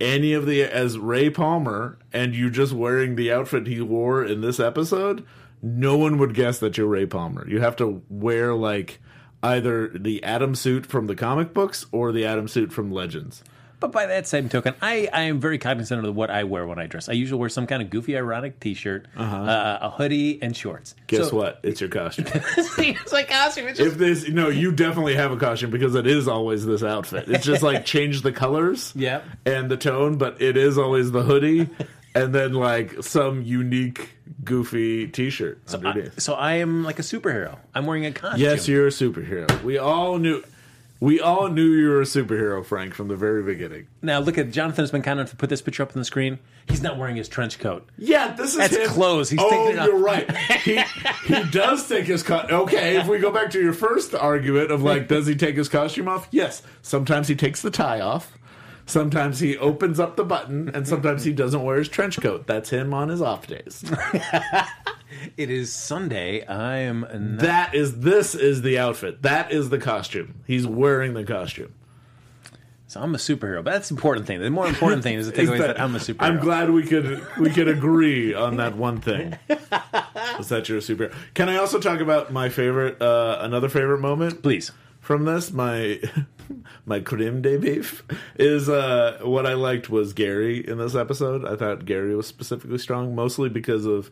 any 0.00 0.32
of 0.32 0.46
the 0.46 0.62
as 0.62 0.96
Ray 0.98 1.28
Palmer 1.30 1.98
and 2.12 2.34
you 2.34 2.50
just 2.50 2.72
wearing 2.72 3.16
the 3.16 3.32
outfit 3.32 3.66
he 3.66 3.80
wore 3.80 4.24
in 4.24 4.40
this 4.40 4.60
episode, 4.60 5.26
no 5.62 5.96
one 5.98 6.18
would 6.18 6.34
guess 6.34 6.58
that 6.60 6.76
you're 6.78 6.86
Ray 6.86 7.06
Palmer. 7.06 7.48
You 7.48 7.60
have 7.60 7.76
to 7.76 8.02
wear 8.08 8.54
like 8.54 9.00
either 9.42 9.88
the 9.88 10.22
Atom 10.24 10.54
suit 10.54 10.86
from 10.86 11.06
the 11.06 11.14
comic 11.14 11.54
books 11.54 11.86
or 11.92 12.12
the 12.12 12.24
Atom 12.26 12.48
suit 12.48 12.72
from 12.72 12.90
Legends. 12.90 13.42
But 13.80 13.92
by 13.92 14.06
that 14.06 14.26
same 14.26 14.48
token, 14.48 14.74
I, 14.82 15.08
I 15.12 15.20
am 15.22 15.38
very 15.38 15.56
cognizant 15.56 16.04
of 16.04 16.16
what 16.16 16.30
I 16.30 16.42
wear 16.42 16.66
when 16.66 16.80
I 16.80 16.88
dress. 16.88 17.08
I 17.08 17.12
usually 17.12 17.38
wear 17.38 17.48
some 17.48 17.68
kind 17.68 17.80
of 17.80 17.90
goofy, 17.90 18.16
ironic 18.16 18.58
T-shirt, 18.58 19.06
uh, 19.16 19.78
a 19.80 19.88
hoodie, 19.88 20.42
and 20.42 20.56
shorts. 20.56 20.96
Uh-huh. 20.96 21.04
Guess 21.06 21.30
So- 21.30 21.36
what? 21.36 21.60
It's 21.62 21.80
your 21.80 21.88
costume. 21.88 22.26
it's 22.34 23.12
like 23.12 23.28
costume. 23.28 23.68
It's 23.68 23.78
just, 23.78 23.92
if 23.92 23.96
this, 23.96 24.28
no, 24.28 24.48
you 24.48 24.72
definitely 24.72 25.14
have 25.14 25.30
a 25.30 25.36
costume 25.36 25.70
because 25.70 25.94
it 25.94 26.08
is 26.08 26.26
always 26.26 26.66
this 26.66 26.82
outfit. 26.82 27.28
It's 27.28 27.44
just 27.46 27.62
like 27.62 27.84
change 27.84 28.22
the 28.22 28.32
colors, 28.32 28.92
Yep. 28.96 29.24
and 29.46 29.70
the 29.70 29.76
tone, 29.76 30.18
but 30.18 30.42
it 30.42 30.56
is 30.56 30.76
always 30.76 31.12
the 31.12 31.22
hoodie, 31.22 31.68
and 32.22 32.34
then 32.34 32.52
like 32.54 33.02
some 33.02 33.42
unique, 33.42 34.10
goofy 34.44 35.06
T-shirt 35.08 35.60
I, 35.68 35.74
underneath. 35.74 36.20
so 36.20 36.34
I 36.34 36.54
am 36.54 36.84
like 36.84 36.98
a 36.98 37.02
superhero. 37.02 37.58
I'm 37.74 37.86
wearing 37.86 38.06
a 38.06 38.12
costume. 38.12 38.40
yes, 38.40 38.68
you're 38.68 38.86
a 38.86 38.90
superhero. 38.90 39.62
We 39.62 39.78
all 39.78 40.18
knew. 40.18 40.42
We 41.00 41.20
all 41.20 41.46
knew 41.46 41.62
you 41.62 41.90
were 41.90 42.00
a 42.00 42.04
superhero, 42.04 42.64
Frank, 42.64 42.92
from 42.92 43.06
the 43.06 43.14
very 43.14 43.44
beginning. 43.44 43.86
Now 44.02 44.18
look 44.18 44.36
at 44.36 44.50
Jonathan 44.50 44.82
has 44.82 44.90
been 44.90 45.02
kind 45.02 45.20
enough 45.20 45.30
to 45.30 45.36
put 45.36 45.48
this 45.48 45.62
picture 45.62 45.84
up 45.84 45.90
on 45.90 46.00
the 46.00 46.04
screen. 46.04 46.40
He's 46.68 46.82
not 46.82 46.98
wearing 46.98 47.14
his 47.14 47.28
trench 47.28 47.60
coat. 47.60 47.88
Yeah, 47.96 48.32
this 48.32 48.50
is 48.50 48.56
That's 48.56 48.76
him. 48.76 48.88
clothes. 48.88 49.30
He's 49.30 49.38
oh, 49.40 49.48
taking 49.48 49.76
it 49.76 49.78
off. 49.78 49.86
you're 49.86 49.98
right. 50.00 50.36
He 50.58 50.82
he 51.26 51.44
does 51.52 51.88
take 51.88 52.06
his 52.06 52.24
cut. 52.24 52.50
Okay, 52.52 52.96
if 52.96 53.06
we 53.06 53.18
go 53.20 53.30
back 53.30 53.50
to 53.52 53.60
your 53.60 53.72
first 53.74 54.12
argument 54.12 54.72
of 54.72 54.82
like, 54.82 55.06
does 55.06 55.28
he 55.28 55.36
take 55.36 55.56
his 55.56 55.68
costume 55.68 56.08
off? 56.08 56.26
Yes. 56.32 56.62
Sometimes 56.82 57.28
he 57.28 57.36
takes 57.36 57.62
the 57.62 57.70
tie 57.70 58.00
off. 58.00 58.36
Sometimes 58.88 59.38
he 59.38 59.56
opens 59.58 60.00
up 60.00 60.16
the 60.16 60.24
button, 60.24 60.70
and 60.70 60.88
sometimes 60.88 61.22
he 61.22 61.32
doesn't 61.32 61.62
wear 61.62 61.76
his 61.78 61.88
trench 61.88 62.20
coat. 62.20 62.46
That's 62.46 62.70
him 62.70 62.92
on 62.94 63.08
his 63.10 63.22
off 63.22 63.46
days. 63.46 63.84
It 65.36 65.50
is 65.50 65.72
Sunday. 65.72 66.44
I 66.46 66.78
am 66.78 67.00
not, 67.00 67.38
That 67.40 67.74
is 67.74 68.00
this 68.00 68.34
is 68.34 68.62
the 68.62 68.78
outfit. 68.78 69.22
That 69.22 69.50
is 69.50 69.70
the 69.70 69.78
costume. 69.78 70.42
He's 70.46 70.66
wearing 70.66 71.14
the 71.14 71.24
costume. 71.24 71.72
so 72.86 73.00
I'm 73.00 73.14
a 73.14 73.18
superhero. 73.18 73.64
But 73.64 73.72
that's 73.72 73.88
the 73.88 73.94
important 73.94 74.26
thing. 74.26 74.40
The 74.40 74.50
more 74.50 74.66
important 74.68 75.02
thing 75.02 75.14
is 75.16 75.26
the 75.26 75.32
takeaway 75.40 75.54
is 75.54 75.60
that 75.60 75.80
I'm 75.80 75.94
a 75.96 75.98
superhero. 75.98 76.22
I'm 76.22 76.38
glad 76.38 76.70
we 76.70 76.84
could 76.84 77.26
we 77.38 77.50
could 77.50 77.68
agree 77.68 78.34
on 78.34 78.56
that 78.58 78.76
one 78.76 79.00
thing. 79.00 79.38
is 80.38 80.48
that 80.50 80.68
you're 80.68 80.78
a 80.78 80.82
superhero? 80.82 81.14
Can 81.34 81.48
I 81.48 81.56
also 81.56 81.80
talk 81.80 82.00
about 82.00 82.30
my 82.32 82.48
favorite, 82.50 83.00
uh, 83.00 83.38
another 83.40 83.68
favorite 83.68 84.00
moment? 84.00 84.42
Please. 84.42 84.72
from 85.00 85.24
this 85.24 85.50
my 85.50 86.00
my 86.86 87.00
creme 87.00 87.42
de 87.42 87.56
beef 87.56 88.04
is 88.36 88.68
uh 88.68 89.18
what 89.22 89.46
i 89.46 89.54
liked 89.54 89.90
was 89.90 90.12
gary 90.12 90.66
in 90.66 90.78
this 90.78 90.94
episode. 90.94 91.44
I 91.44 91.56
thought 91.56 91.84
gary 91.84 92.14
was 92.14 92.26
specifically 92.26 92.78
strong 92.78 93.14
mostly 93.14 93.48
because 93.48 93.84
of 93.86 94.10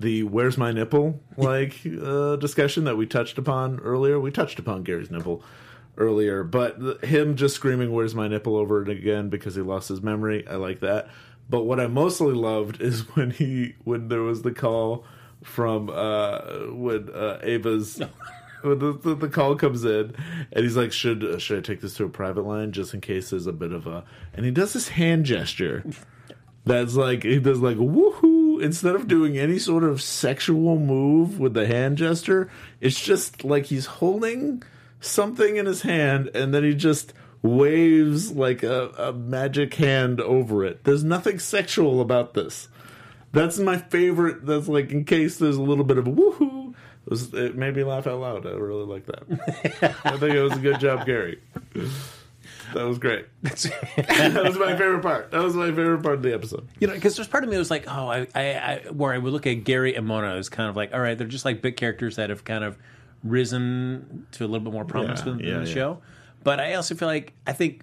the 0.00 0.24
where's 0.24 0.58
my 0.58 0.72
nipple 0.72 1.20
like 1.36 1.80
uh 2.02 2.36
discussion 2.36 2.84
that 2.84 2.96
we 2.96 3.06
touched 3.06 3.38
upon 3.38 3.80
earlier. 3.80 4.18
We 4.18 4.30
touched 4.30 4.58
upon 4.58 4.82
gary's 4.82 5.10
nipple 5.10 5.42
earlier 5.96 6.42
but 6.42 7.04
him 7.04 7.36
just 7.36 7.54
screaming 7.54 7.92
where's 7.92 8.14
my 8.14 8.26
nipple 8.26 8.56
over 8.56 8.80
and 8.80 8.88
again 8.90 9.28
because 9.28 9.54
he 9.54 9.62
lost 9.62 9.88
his 9.88 10.02
memory. 10.02 10.46
I 10.48 10.56
like 10.56 10.80
that. 10.80 11.08
But 11.48 11.64
what 11.64 11.78
i 11.78 11.86
mostly 11.86 12.34
loved 12.34 12.80
is 12.80 13.00
when 13.16 13.30
he 13.30 13.74
when 13.84 14.08
there 14.08 14.22
was 14.22 14.42
the 14.42 14.52
call 14.52 15.04
from 15.42 15.90
uh 15.90 16.40
when 16.70 17.10
uh 17.14 17.38
ava's 17.42 18.00
when 18.64 18.78
the, 18.78 18.92
the, 18.92 19.14
the 19.14 19.28
call 19.28 19.54
comes 19.56 19.84
in 19.84 20.14
and 20.52 20.64
he's 20.64 20.76
like 20.76 20.92
should 20.92 21.24
uh, 21.24 21.38
should 21.38 21.58
i 21.58 21.60
take 21.60 21.80
this 21.80 21.94
to 21.96 22.04
a 22.04 22.08
private 22.08 22.44
line 22.44 22.72
just 22.72 22.94
in 22.94 23.00
case 23.00 23.30
there's 23.30 23.46
a 23.46 23.52
bit 23.52 23.72
of 23.72 23.86
a 23.86 24.04
and 24.34 24.44
he 24.44 24.50
does 24.50 24.72
this 24.72 24.88
hand 24.88 25.24
gesture 25.24 25.84
that's 26.64 26.94
like 26.94 27.22
he 27.22 27.38
does 27.38 27.60
like 27.60 27.76
woohoo 27.76 28.62
instead 28.62 28.94
of 28.94 29.08
doing 29.08 29.36
any 29.36 29.58
sort 29.58 29.84
of 29.84 30.00
sexual 30.00 30.78
move 30.78 31.38
with 31.38 31.54
the 31.54 31.66
hand 31.66 31.98
gesture 31.98 32.50
it's 32.80 33.00
just 33.00 33.44
like 33.44 33.66
he's 33.66 33.86
holding 33.86 34.62
something 35.00 35.56
in 35.56 35.66
his 35.66 35.82
hand 35.82 36.30
and 36.34 36.54
then 36.54 36.64
he 36.64 36.74
just 36.74 37.12
waves 37.42 38.32
like 38.32 38.62
a, 38.62 38.88
a 38.96 39.12
magic 39.12 39.74
hand 39.74 40.20
over 40.20 40.64
it 40.64 40.84
there's 40.84 41.04
nothing 41.04 41.38
sexual 41.38 42.00
about 42.00 42.32
this 42.32 42.68
that's 43.34 43.58
my 43.58 43.78
favorite. 43.78 44.46
That's 44.46 44.68
like 44.68 44.92
in 44.92 45.04
case 45.04 45.38
there's 45.38 45.56
a 45.56 45.62
little 45.62 45.84
bit 45.84 45.98
of 45.98 46.06
a 46.06 46.10
woohoo. 46.10 46.63
It, 47.06 47.10
was, 47.10 47.34
it 47.34 47.54
made 47.56 47.76
me 47.76 47.84
laugh 47.84 48.06
out 48.06 48.20
loud. 48.20 48.46
I 48.46 48.50
really 48.50 48.86
like 48.86 49.06
that. 49.06 49.98
I 50.04 50.16
think 50.16 50.34
it 50.34 50.40
was 50.42 50.54
a 50.54 50.60
good 50.60 50.80
job, 50.80 51.04
Gary. 51.06 51.38
That 52.72 52.84
was 52.86 52.98
great. 52.98 53.26
that 53.42 54.42
was 54.44 54.58
my 54.58 54.76
favorite 54.76 55.02
part. 55.02 55.30
That 55.30 55.42
was 55.42 55.54
my 55.54 55.66
favorite 55.66 56.02
part 56.02 56.14
of 56.14 56.22
the 56.22 56.32
episode. 56.32 56.66
You 56.80 56.86
know, 56.88 56.94
because 56.94 57.14
there's 57.16 57.28
part 57.28 57.44
of 57.44 57.50
me 57.50 57.56
that 57.56 57.60
was 57.60 57.70
like, 57.70 57.84
oh, 57.88 58.08
I, 58.08 58.26
I, 58.34 58.42
I, 58.54 58.82
where 58.90 59.12
I 59.12 59.18
would 59.18 59.32
look 59.32 59.46
at 59.46 59.64
Gary 59.64 59.94
and 59.94 60.06
Mona 60.06 60.34
as 60.34 60.48
kind 60.48 60.70
of 60.70 60.76
like, 60.76 60.94
all 60.94 61.00
right, 61.00 61.16
they're 61.16 61.26
just 61.26 61.44
like 61.44 61.60
bit 61.62 61.76
characters 61.76 62.16
that 62.16 62.30
have 62.30 62.44
kind 62.44 62.64
of 62.64 62.78
risen 63.22 64.26
to 64.32 64.44
a 64.44 64.46
little 64.46 64.64
bit 64.64 64.72
more 64.72 64.84
prominence 64.84 65.20
Yeah, 65.20 65.32
within 65.32 65.46
yeah, 65.46 65.58
the 65.60 65.68
yeah. 65.68 65.74
show. 65.74 66.02
But 66.42 66.60
I 66.60 66.74
also 66.74 66.94
feel 66.94 67.08
like, 67.08 67.32
I 67.46 67.52
think, 67.52 67.82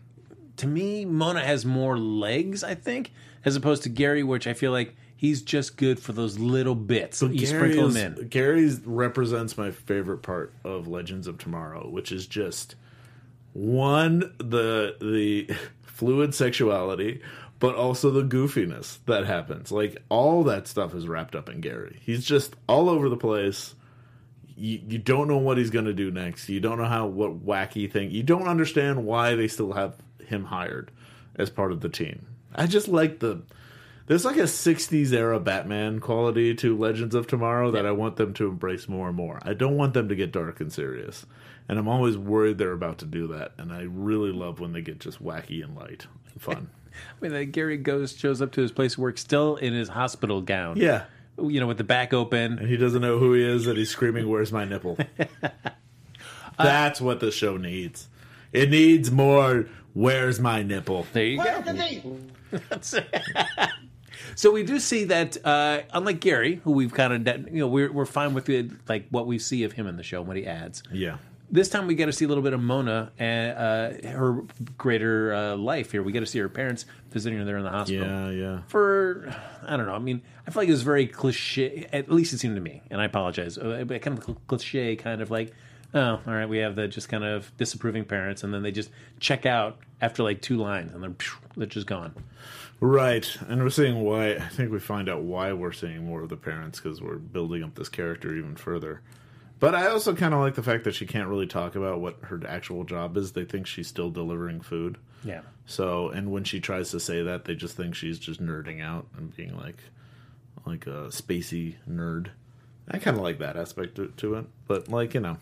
to 0.58 0.68
me, 0.68 1.06
Mona 1.06 1.42
has 1.42 1.66
more 1.66 1.98
legs, 1.98 2.64
I 2.64 2.76
think, 2.76 3.12
as 3.46 3.56
opposed 3.56 3.84
to 3.84 3.90
Gary, 3.90 4.24
which 4.24 4.46
I 4.48 4.54
feel 4.54 4.72
like 4.72 4.96
he's 5.22 5.44
just 5.44 5.78
good 5.78 6.00
for 6.00 6.14
those 6.14 6.40
little 6.40 6.74
bits. 6.74 7.22
you 7.22 7.46
sprinkle 7.46 7.86
is- 7.90 7.94
them 7.94 8.16
in. 8.18 8.28
Gary's 8.30 8.80
represents 8.84 9.56
my 9.56 9.70
favorite 9.70 10.24
part 10.24 10.52
of 10.64 10.88
Legends 10.88 11.28
of 11.28 11.38
Tomorrow, 11.38 11.88
which 11.92 12.12
is 12.12 12.26
just 12.26 12.74
one 13.54 14.34
the 14.40 14.96
the 15.00 15.48
fluid 15.84 16.34
sexuality, 16.34 17.22
but 17.60 17.76
also 17.76 18.10
the 18.10 18.24
goofiness 18.24 18.98
that 19.06 19.28
happens. 19.28 19.72
Like 19.72 20.02
all 20.10 20.44
that 20.46 20.68
stuff 20.68 20.96
is 20.96 21.08
wrapped 21.08 21.36
up 21.36 21.50
in 21.50 21.62
Gary. 21.62 22.00
He's 22.02 22.26
just 22.26 22.56
all 22.68 22.90
over 22.90 23.08
the 23.08 23.16
place. 23.16 23.76
You, 24.58 24.82
you 24.88 24.98
don't 24.98 25.28
know 25.28 25.38
what 25.38 25.60
he's 25.60 25.70
going 25.70 25.86
to 25.86 25.94
do 25.94 26.10
next. 26.10 26.50
You 26.50 26.60
don't 26.60 26.80
know 26.80 26.86
how 26.86 27.06
what 27.06 27.46
wacky 27.46 27.92
thing. 27.92 28.10
You 28.10 28.24
don't 28.24 28.48
understand 28.48 29.06
why 29.06 29.36
they 29.36 29.48
still 29.48 29.74
have 29.74 29.98
him 30.26 30.46
hired 30.46 30.90
as 31.36 31.52
part 31.52 31.72
of 31.72 31.82
the 31.82 31.90
team. 31.90 32.26
I 32.56 32.66
just 32.66 32.88
like 32.88 33.20
the 33.20 33.44
there's 34.08 34.26
like 34.26 34.38
a 34.38 34.42
60s 34.44 35.14
era 35.14 35.40
Batman 35.40 36.00
quality 36.00 36.54
to 36.56 36.78
Legends 36.78 37.16
of 37.16 37.28
Tomorrow 37.28 37.72
that 37.72 37.86
I 37.86 37.92
want 37.92 38.16
them 38.18 38.34
to 38.36 38.48
embrace 38.48 38.88
more 38.90 39.08
and 39.08 39.16
more. 39.16 39.40
I 39.44 39.54
don't 39.54 39.78
want 39.78 39.94
them 39.94 40.10
to 40.10 40.16
get 40.16 40.32
dark 40.32 40.60
and 40.60 40.72
serious. 40.72 41.26
And 41.70 41.80
I'm 41.80 41.88
always 41.88 42.18
worried 42.18 42.58
they're 42.58 42.72
about 42.74 42.98
to 43.00 43.06
do 43.06 43.28
that. 43.28 43.54
And 43.58 43.72
I 43.72 43.84
really 43.84 44.32
love 44.32 44.60
when 44.60 44.74
they 44.74 44.82
get 44.82 45.00
just 45.00 45.24
wacky 45.24 45.64
and 45.64 45.76
light 45.76 46.08
and 46.34 46.42
fun. 46.42 46.70
I 46.92 47.24
mean, 47.24 47.34
like 47.34 47.52
Gary 47.54 47.78
goes, 47.78 48.18
shows 48.18 48.42
up 48.42 48.52
to 48.54 48.62
his 48.62 48.72
place 48.72 48.94
of 48.94 49.00
work 49.00 49.18
still 49.18 49.56
in 49.56 49.74
his 49.74 49.88
hospital 49.90 50.42
gown. 50.42 50.78
yeah. 50.78 51.06
You 51.42 51.60
know, 51.62 51.68
with 51.68 51.78
the 51.78 51.86
back 51.86 52.14
open. 52.14 52.60
And 52.60 52.68
he 52.68 52.76
doesn't 52.78 53.02
know 53.02 53.18
who 53.18 53.34
he 53.34 53.42
is 53.44 53.66
and 53.66 53.78
he's 53.78 53.90
screaming, 53.90 54.28
Where's 54.30 54.52
my 54.52 54.66
nipple? 54.66 54.98
Uh, 56.60 56.64
That's 56.66 57.00
what 57.02 57.22
the 57.22 57.32
show 57.32 57.56
needs. 57.58 58.10
It 58.52 58.70
needs 58.70 59.10
more, 59.10 59.68
Where's 59.94 60.40
my 60.40 60.62
nipple? 60.64 61.08
There 61.14 61.26
you 61.26 61.38
go. 61.38 62.18
That's- 62.52 62.96
so 64.36 64.52
we 64.52 64.64
do 64.64 64.80
see 64.80 65.06
that, 65.06 65.38
uh, 65.46 65.82
unlike 65.94 66.20
Gary, 66.20 66.62
who 66.64 66.72
we've 66.72 66.94
kind 66.94 67.28
of, 67.28 67.48
you 67.48 67.60
know, 67.60 67.68
we're 67.68 67.92
we're 67.92 68.06
fine 68.06 68.34
with 68.34 68.50
it, 68.50 68.72
like 68.88 69.08
what 69.10 69.28
we 69.28 69.40
see 69.40 69.64
of 69.64 69.74
him 69.74 69.88
in 69.88 69.98
the 69.98 70.04
show, 70.04 70.22
what 70.22 70.38
he 70.38 70.46
adds. 70.46 70.84
Yeah. 70.92 71.18
This 71.54 71.68
time 71.68 71.86
we 71.86 71.96
get 71.96 72.06
to 72.06 72.14
see 72.14 72.24
a 72.24 72.30
little 72.30 72.44
bit 72.44 72.54
of 72.54 72.62
Mona 72.62 73.12
and 73.20 73.58
uh, 73.58 74.08
her 74.08 74.42
greater 74.78 75.34
uh, 75.34 75.56
life 75.58 75.92
here. 75.92 76.02
We 76.02 76.14
get 76.14 76.22
to 76.22 76.26
see 76.26 76.40
her 76.40 76.48
parents 76.48 76.86
visiting 77.10 77.40
her 77.40 77.44
there 77.46 77.58
in 77.58 77.66
the 77.66 77.70
hospital. 77.70 78.08
Yeah, 78.08 78.30
yeah. 78.30 78.60
For 78.68 79.36
I 79.68 79.76
don't 79.76 79.86
know. 79.86 79.94
I 79.94 80.00
mean, 80.00 80.22
I 80.48 80.52
feel 80.52 80.62
like 80.62 80.70
it 80.70 80.72
was 80.72 80.84
very 80.84 81.08
cliche. 81.08 81.90
At 81.92 82.10
least 82.10 82.32
it 82.32 82.38
seemed 82.38 82.56
to 82.56 82.62
me, 82.62 82.82
and 82.90 83.02
I 83.02 83.06
apologize. 83.06 83.58
Uh, 83.58 83.84
But 83.86 84.02
kind 84.02 84.18
of 84.18 84.48
cliche, 84.48 84.96
kind 84.96 85.22
of 85.22 85.30
like, 85.30 85.54
oh, 85.94 86.22
all 86.26 86.34
right, 86.34 86.48
we 86.48 86.60
have 86.60 86.76
the 86.78 86.88
just 86.88 87.10
kind 87.10 87.26
of 87.26 87.52
disapproving 87.58 88.06
parents, 88.06 88.46
and 88.46 88.54
then 88.54 88.64
they 88.64 88.72
just 88.72 88.90
check 89.20 89.46
out 89.46 89.78
after 90.02 90.24
like 90.24 90.42
two 90.42 90.56
lines, 90.56 90.94
and 90.94 91.04
they're 91.04 91.16
they're 91.58 91.68
just 91.68 91.86
gone. 91.86 92.14
Right, 92.84 93.38
and 93.48 93.62
we're 93.62 93.70
seeing 93.70 94.02
why. 94.02 94.32
I 94.38 94.48
think 94.50 94.72
we 94.72 94.80
find 94.80 95.08
out 95.08 95.22
why 95.22 95.54
we're 95.54 95.72
seeing 95.72 96.04
more 96.04 96.24
of 96.24 96.30
the 96.30 96.36
parents 96.36 96.80
because 96.80 97.00
we're 97.00 97.18
building 97.18 97.64
up 97.64 97.76
this 97.76 97.90
character 97.90 98.36
even 98.36 98.56
further. 98.56 99.02
But 99.60 99.76
I 99.76 99.88
also 99.88 100.16
kind 100.16 100.34
of 100.34 100.40
like 100.40 100.56
the 100.56 100.64
fact 100.64 100.86
that 100.86 100.96
she 100.96 101.06
can't 101.06 101.30
really 101.30 101.46
talk 101.46 101.76
about 101.76 102.02
what 102.02 102.18
her 102.24 102.42
actual 102.48 102.84
job 102.84 103.16
is. 103.18 103.34
They 103.34 103.46
think 103.46 103.68
she's 103.68 103.88
still 103.88 104.10
delivering 104.10 104.62
food. 104.62 104.98
Yeah. 105.24 105.42
So, 105.68 106.10
and 106.10 106.32
when 106.32 106.44
she 106.44 106.60
tries 106.60 106.90
to 106.92 107.00
say 107.00 107.22
that, 107.22 107.46
they 107.46 107.54
just 107.54 107.78
think 107.78 107.94
she's 107.94 108.18
just 108.18 108.42
nerding 108.44 108.82
out 108.82 109.06
and 109.16 109.36
being 109.36 109.56
like, 109.56 109.78
like 110.66 110.88
a 110.88 111.10
spacey 111.10 111.76
nerd. 111.88 112.30
I 112.90 112.98
kind 112.98 113.16
of 113.16 113.22
like 113.22 113.38
that 113.38 113.56
aspect 113.56 113.96
to, 113.98 114.08
to 114.18 114.34
it, 114.36 114.46
but 114.68 114.88
like 114.88 115.14
you 115.14 115.20
know, 115.20 115.38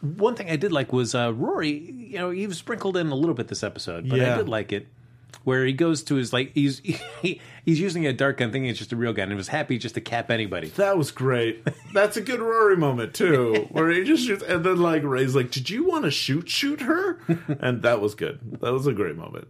One 0.00 0.36
thing 0.36 0.48
I 0.48 0.54
did 0.56 0.70
like 0.70 0.92
was 0.92 1.16
uh, 1.16 1.32
Rory. 1.34 1.70
You 1.70 2.18
know, 2.18 2.28
was 2.28 2.58
sprinkled 2.58 2.96
in 2.96 3.08
a 3.08 3.16
little 3.16 3.34
bit 3.34 3.48
this 3.48 3.64
episode, 3.64 4.08
but 4.08 4.20
I 4.20 4.36
did 4.36 4.48
like 4.48 4.70
it. 4.72 4.86
Where 5.44 5.64
he 5.64 5.72
goes 5.72 6.02
to 6.04 6.16
his 6.16 6.32
like 6.32 6.52
he's 6.54 6.78
he, 7.22 7.40
he's 7.64 7.80
using 7.80 8.06
a 8.06 8.12
dark 8.12 8.38
gun, 8.38 8.52
thinking 8.52 8.68
it's 8.70 8.78
just 8.78 8.92
a 8.92 8.96
real 8.96 9.12
gun, 9.12 9.24
and 9.24 9.32
he 9.32 9.36
was 9.36 9.48
happy 9.48 9.78
just 9.78 9.94
to 9.94 10.00
cap 10.00 10.30
anybody. 10.30 10.68
that 10.70 10.96
was 10.98 11.10
great. 11.10 11.66
That's 11.94 12.16
a 12.16 12.20
good 12.20 12.40
Rory 12.40 12.76
moment 12.76 13.14
too, 13.14 13.66
where 13.70 13.90
he 13.90 14.04
just 14.04 14.24
shoots, 14.26 14.42
and 14.42 14.64
then 14.64 14.78
like 14.78 15.02
Ray's 15.04 15.34
like, 15.34 15.50
"Did 15.50 15.70
you 15.70 15.86
want 15.88 16.04
to 16.04 16.10
shoot 16.10 16.48
shoot 16.48 16.80
her?" 16.82 17.18
And 17.60 17.82
that 17.82 18.00
was 18.00 18.14
good. 18.14 18.38
That 18.60 18.72
was 18.72 18.86
a 18.86 18.92
great 18.92 19.16
moment. 19.16 19.48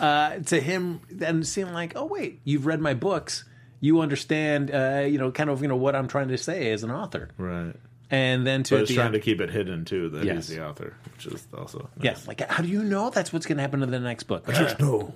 uh, 0.00 0.38
to 0.38 0.60
him 0.60 1.00
then 1.10 1.42
seem 1.42 1.72
like, 1.72 1.94
oh 1.96 2.04
wait, 2.06 2.40
you've 2.44 2.66
read 2.66 2.80
my 2.80 2.94
books, 2.94 3.44
you 3.80 4.00
understand, 4.00 4.70
uh, 4.72 5.04
you 5.08 5.18
know, 5.18 5.30
kind 5.32 5.50
of 5.50 5.62
you 5.62 5.68
know 5.68 5.76
what 5.76 5.96
I'm 5.96 6.08
trying 6.08 6.28
to 6.28 6.38
say 6.38 6.70
as 6.72 6.82
an 6.84 6.90
author, 6.90 7.30
Right. 7.38 7.74
And 8.10 8.46
then 8.46 8.62
to 8.64 8.74
But 8.76 8.82
it's 8.82 8.92
trying 8.94 9.06
end- 9.06 9.14
to 9.14 9.20
keep 9.20 9.40
it 9.40 9.50
hidden 9.50 9.84
too 9.84 10.08
that 10.10 10.24
Yes. 10.24 10.48
he's 10.48 10.56
the 10.56 10.64
author, 10.66 10.94
which 11.14 11.26
is 11.26 11.46
also 11.56 11.88
yeah, 12.00 12.12
nice. 12.12 12.26
like 12.28 12.40
how 12.48 12.62
do 12.62 12.68
you 12.68 12.82
know 12.84 13.10
that's 13.10 13.32
what's 13.32 13.46
going 13.46 13.56
to 13.56 13.62
happen 13.62 13.80
to 13.80 13.86
the 13.86 13.98
next 14.00 14.24
book? 14.24 14.46
no. 14.80 15.12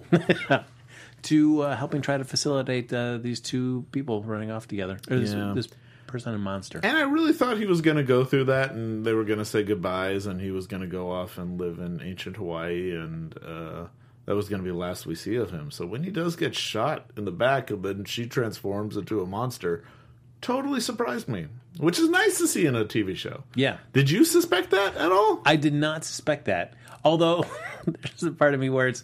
to 1.22 1.62
uh, 1.62 1.76
helping 1.76 2.00
try 2.02 2.16
to 2.16 2.24
facilitate 2.24 2.92
uh, 2.92 3.18
these 3.18 3.40
two 3.40 3.84
people 3.92 4.22
running 4.22 4.50
off 4.50 4.66
together. 4.66 4.98
Or 5.10 5.18
this, 5.18 5.32
Yeah. 5.32 5.52
this 5.54 5.68
person 6.06 6.34
and 6.34 6.42
monster. 6.42 6.80
And 6.82 6.96
I 6.96 7.02
really 7.02 7.32
thought 7.32 7.58
he 7.58 7.66
was 7.66 7.82
going 7.82 7.96
to 7.98 8.02
go 8.02 8.24
through 8.24 8.44
that, 8.44 8.72
and 8.72 9.04
they 9.04 9.12
were 9.12 9.24
going 9.24 9.38
to 9.38 9.44
say 9.44 9.62
goodbyes, 9.62 10.26
and 10.26 10.40
he 10.40 10.50
was 10.50 10.66
going 10.66 10.80
to 10.80 10.88
go 10.88 11.10
off 11.12 11.38
and 11.38 11.60
live 11.60 11.78
in 11.78 12.00
ancient 12.02 12.36
Hawaii, 12.36 12.90
and 12.96 13.36
uh, 13.46 13.84
that 14.26 14.34
was 14.34 14.48
going 14.48 14.60
to 14.60 14.64
be 14.64 14.70
the 14.72 14.76
last 14.78 15.06
we 15.06 15.14
see 15.14 15.36
of 15.36 15.50
him. 15.50 15.70
So 15.70 15.86
when 15.86 16.02
he 16.02 16.10
does 16.10 16.36
get 16.36 16.54
shot 16.54 17.10
in 17.16 17.26
the 17.26 17.30
back, 17.30 17.70
and 17.70 17.82
then 17.84 18.04
she 18.06 18.26
transforms 18.26 18.96
into 18.96 19.20
a 19.20 19.26
monster, 19.26 19.84
totally 20.40 20.80
surprised 20.80 21.28
me, 21.28 21.46
which 21.78 21.98
is 21.98 22.08
nice 22.08 22.38
to 22.38 22.46
see 22.48 22.66
in 22.66 22.74
a 22.76 22.84
TV 22.84 23.16
show. 23.16 23.44
yeah, 23.54 23.78
Did 23.92 24.10
you 24.10 24.24
suspect 24.24 24.70
that 24.70 24.96
at 24.96 25.12
all? 25.12 25.42
I 25.44 25.56
did 25.56 25.74
not 25.74 26.04
suspect 26.04 26.46
that. 26.46 26.74
Although 27.04 27.44
there's 27.86 28.22
a 28.22 28.32
part 28.32 28.54
of 28.54 28.60
me 28.60 28.68
where 28.70 28.88
it's, 28.88 29.02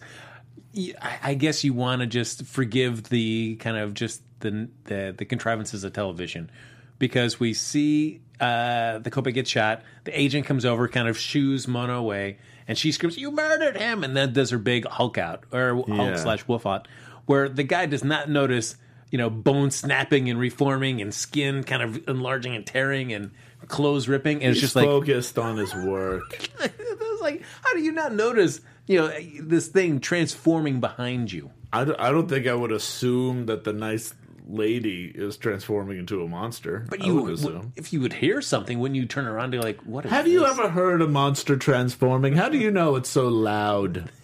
I 1.01 1.33
guess 1.33 1.63
you 1.63 1.73
want 1.73 2.01
to 2.01 2.07
just 2.07 2.45
forgive 2.45 3.03
the 3.09 3.55
kind 3.55 3.77
of 3.77 3.93
just 3.95 4.21
the 4.41 4.69
the, 4.85 5.15
the 5.17 5.25
contrivances 5.25 5.83
of 5.83 5.93
television, 5.93 6.51
because 6.99 7.39
we 7.39 7.53
see 7.53 8.21
uh, 8.39 8.99
the 8.99 9.09
Kaupe 9.09 9.33
get 9.33 9.47
shot. 9.47 9.81
The 10.03 10.19
agent 10.19 10.45
comes 10.45 10.65
over, 10.65 10.87
kind 10.87 11.07
of 11.07 11.17
shoos 11.17 11.67
Mona 11.67 11.93
away, 11.93 12.37
and 12.67 12.77
she 12.77 12.91
screams, 12.91 13.17
"You 13.17 13.31
murdered 13.31 13.77
him!" 13.77 14.03
and 14.03 14.15
then 14.15 14.33
does 14.33 14.51
her 14.51 14.59
big 14.59 14.85
Hulk 14.85 15.17
out 15.17 15.45
or 15.51 15.83
Yeah. 15.87 15.95
Hulk 15.95 16.17
slash 16.19 16.47
Wolf 16.47 16.67
out, 16.67 16.87
where 17.25 17.49
the 17.49 17.63
guy 17.63 17.87
does 17.87 18.03
not 18.03 18.29
notice. 18.29 18.75
You 19.11 19.17
know, 19.17 19.29
bone 19.29 19.71
snapping 19.71 20.29
and 20.29 20.39
reforming, 20.39 21.01
and 21.01 21.13
skin 21.13 21.63
kind 21.63 21.81
of 21.81 22.07
enlarging 22.09 22.55
and 22.55 22.65
tearing, 22.65 23.13
and 23.13 23.31
clothes 23.67 24.07
ripping, 24.07 24.43
and 24.43 24.51
it's 24.51 24.57
He's 24.59 24.61
just 24.61 24.75
like 24.75 24.85
focused 24.85 25.37
on 25.37 25.57
his 25.57 25.73
work. 25.73 26.49
I 26.59 26.69
was 26.99 27.21
like, 27.21 27.43
how 27.63 27.73
do 27.73 27.79
you 27.81 27.91
not 27.91 28.13
notice, 28.13 28.61
you 28.85 28.99
know, 28.99 29.11
this 29.41 29.67
thing 29.67 29.99
transforming 29.99 30.79
behind 30.79 31.31
you? 31.31 31.51
I 31.73 31.83
don't, 31.83 31.99
I 31.99 32.11
don't 32.11 32.29
think 32.29 32.47
I 32.47 32.53
would 32.53 32.71
assume 32.71 33.47
that 33.47 33.63
the 33.63 33.73
nice 33.73 34.13
lady 34.49 35.11
is 35.13 35.35
transforming 35.37 35.97
into 35.97 36.23
a 36.23 36.27
monster. 36.27 36.85
But 36.89 37.03
you, 37.03 37.21
would 37.21 37.33
assume. 37.33 37.73
if 37.75 37.91
you 37.91 37.99
would 38.01 38.13
hear 38.13 38.41
something, 38.41 38.79
when 38.79 38.95
you 38.95 39.05
turn 39.05 39.25
around, 39.25 39.45
and 39.45 39.51
be 39.51 39.59
like, 39.59 39.81
what 39.81 40.05
is 40.05 40.11
Have 40.11 40.27
you 40.27 40.41
this? 40.41 40.51
ever 40.51 40.69
heard 40.69 41.01
a 41.01 41.07
monster 41.07 41.57
transforming? 41.57 42.35
How 42.35 42.49
do 42.49 42.57
you 42.57 42.71
know 42.71 42.95
it's 42.95 43.09
so 43.09 43.27
loud? 43.27 44.09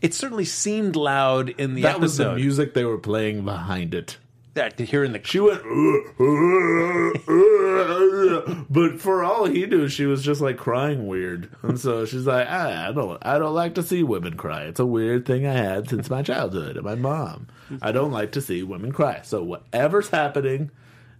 It 0.00 0.14
certainly 0.14 0.44
seemed 0.44 0.94
loud 0.94 1.48
in 1.48 1.74
the 1.74 1.82
That 1.82 1.98
was 1.98 2.18
the 2.18 2.36
music 2.36 2.74
they 2.74 2.84
were 2.84 2.98
playing 2.98 3.44
behind 3.44 3.94
it. 3.94 4.16
That 4.56 4.76
to 4.78 4.84
hear 4.86 5.04
in 5.04 5.12
the 5.12 5.20
She 5.22 5.38
went, 5.38 5.60
"Uh, 5.60 5.98
uh, 6.18 7.10
uh," 7.28 8.64
but 8.70 9.00
for 9.00 9.22
all 9.22 9.44
he 9.44 9.66
knew, 9.66 9.86
she 9.88 10.06
was 10.06 10.22
just 10.22 10.40
like 10.40 10.56
crying 10.56 11.06
weird, 11.06 11.50
and 11.62 11.78
so 11.78 12.06
she's 12.06 12.26
like, 12.26 12.48
I, 12.48 12.88
I 12.88 12.92
don't, 12.92 13.18
I 13.24 13.38
don't 13.38 13.54
like 13.54 13.74
to 13.74 13.82
see 13.82 14.02
women 14.02 14.36
cry. 14.36 14.62
It's 14.62 14.80
a 14.80 14.86
weird 14.86 15.26
thing 15.26 15.46
I 15.46 15.52
had 15.52 15.88
since 15.90 16.08
my 16.08 16.22
childhood 16.22 16.76
and 16.76 16.84
my 16.86 16.94
mom. 16.94 17.48
I 17.82 17.92
don't 17.92 18.12
like 18.12 18.32
to 18.32 18.40
see 18.40 18.62
women 18.62 18.92
cry. 18.92 19.20
So 19.24 19.42
whatever's 19.42 20.08
happening 20.08 20.70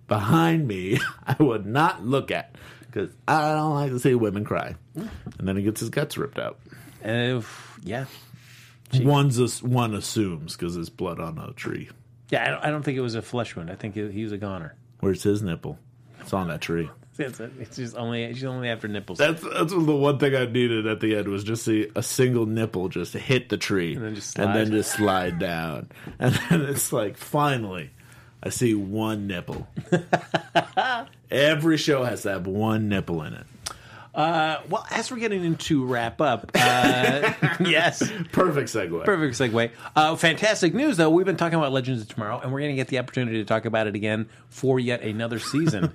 behind 0.09 0.66
me, 0.66 0.99
I 1.26 1.37
would 1.43 1.66
not 1.66 2.07
look 2.07 2.30
at 2.30 2.55
because 2.87 3.11
I 3.28 3.53
don't 3.53 3.74
like 3.74 3.91
to 3.91 3.99
see 4.01 4.14
women 4.14 4.45
cry. 4.45 4.76
And 4.95 5.11
then 5.47 5.57
he 5.57 5.62
gets 5.62 5.80
his 5.80 5.91
guts 5.91 6.16
ripped 6.16 6.39
out. 6.39 6.59
uh, 7.05 7.43
yeah, 7.84 8.07
One's 8.95 9.39
as- 9.39 9.62
one 9.62 9.95
assumes 9.95 10.57
because 10.57 10.74
there's 10.76 10.89
blood 10.89 11.20
on 11.20 11.37
a 11.39 11.53
tree. 11.53 11.91
Yeah. 12.31 12.45
I 12.45 12.51
don't, 12.51 12.64
I 12.64 12.70
don't 12.70 12.83
think 12.83 12.97
it 12.99 13.03
was 13.03 13.14
a 13.14 13.22
flesh 13.22 13.55
wound. 13.57 13.70
I 13.70 13.74
think 13.74 13.95
he, 13.95 14.09
he 14.11 14.22
was 14.24 14.33
a 14.33 14.39
goner. 14.39 14.74
Where's 15.01 15.22
his 15.22 15.43
nipple? 15.43 15.79
It's 16.20 16.33
on 16.33 16.49
that 16.49 16.61
tree. 16.61 16.91
It's, 17.18 17.41
it's 17.41 17.77
just 17.77 17.97
only 17.97 18.31
she's 18.35 18.45
only 18.45 18.68
after 18.68 18.89
nipples. 18.89 19.16
That's 19.16 19.41
that's 19.41 19.72
the 19.72 19.81
one 19.81 20.18
thing 20.18 20.35
I 20.35 20.45
needed 20.45 20.87
at 20.87 21.01
the 21.01 21.16
end 21.16 21.29
was 21.29 21.45
just 21.45 21.64
see 21.64 21.91
a 21.97 22.03
single 22.03 22.45
nipple 22.45 22.91
just 22.91 23.14
hit 23.14 23.49
the 23.49 23.57
tree 23.57 23.95
And 23.95 24.05
then 24.05 24.14
just 24.14 24.39
and 24.39 24.55
then 24.55 24.66
slide. 24.66 24.77
just 24.77 24.93
slide 24.93 25.39
down, 25.39 25.89
and 26.18 26.35
then 26.51 26.61
it's 26.66 26.93
like 26.93 27.16
finally, 27.16 27.89
I 28.43 28.51
see 28.51 28.74
one 28.74 29.27
nipple. 29.27 29.66
Every 31.31 31.79
show 31.79 32.05
has 32.05 32.22
to 32.24 32.31
have 32.33 32.47
one 32.47 32.91
nipple 32.91 33.22
in 33.22 33.33
it. 33.33 33.47
Uh, 34.17 34.62
well, 34.71 34.87
as 34.91 35.11
we're 35.11 35.19
getting 35.19 35.45
into 35.45 35.85
wrap 35.85 36.23
up, 36.23 36.51
uh, 36.55 37.33
yes, 37.61 37.99
Perfect 38.33 38.71
segue. 38.71 39.05
perfect 39.05 39.35
segue. 39.35 39.71
Uh, 39.95 40.17
fantastic 40.17 40.73
news, 40.73 40.97
though. 40.97 41.11
We've 41.11 41.27
been 41.27 41.37
talking 41.37 41.59
about 41.59 41.71
Legends 41.73 42.01
of 42.01 42.09
Tomorrow, 42.09 42.41
and 42.41 42.51
we're 42.51 42.61
going 42.61 42.71
to 42.73 42.77
get 42.77 42.89
the 42.89 42.99
opportunity 42.99 43.37
to 43.37 43.45
talk 43.45 43.67
about 43.67 43.87
it 43.87 43.95
again 43.95 44.31
for 44.49 44.81
yet 44.81 45.03
another 45.03 45.39
season. 45.39 45.93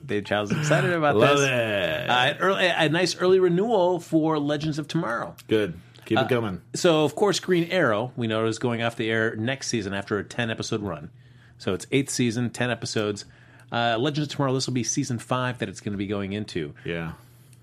Dave 0.04 0.26
Child's 0.26 0.52
excited 0.52 0.92
about 0.92 1.16
Love 1.16 1.38
this. 1.38 1.48
it. 1.48 2.10
Uh, 2.10 2.34
early, 2.38 2.66
a 2.66 2.88
nice 2.90 3.16
early 3.16 3.40
renewal 3.40 3.98
for 3.98 4.38
Legends 4.38 4.78
of 4.78 4.86
Tomorrow. 4.86 5.34
Good. 5.48 5.72
Keep 6.04 6.18
it 6.18 6.28
coming. 6.28 6.60
So, 6.74 7.04
of 7.04 7.14
course, 7.14 7.40
Green 7.40 7.70
Arrow, 7.70 8.12
we 8.14 8.26
know, 8.26 8.44
is 8.44 8.58
going 8.58 8.82
off 8.82 8.96
the 8.96 9.10
air 9.10 9.34
next 9.36 9.68
season 9.68 9.94
after 9.94 10.18
a 10.18 10.24
10 10.24 10.50
episode 10.50 10.82
run. 10.82 11.10
So 11.56 11.72
it's 11.72 11.86
eighth 11.92 12.10
season, 12.10 12.50
10 12.50 12.70
episodes. 12.70 13.24
Uh, 13.72 13.96
Legends 13.98 14.28
of 14.28 14.34
Tomorrow, 14.36 14.52
this 14.54 14.66
will 14.66 14.74
be 14.74 14.84
season 14.84 15.18
five 15.18 15.58
that 15.58 15.68
it's 15.70 15.80
going 15.80 15.92
to 15.92 15.98
be 15.98 16.06
going 16.06 16.32
into. 16.34 16.74
Yeah. 16.84 17.12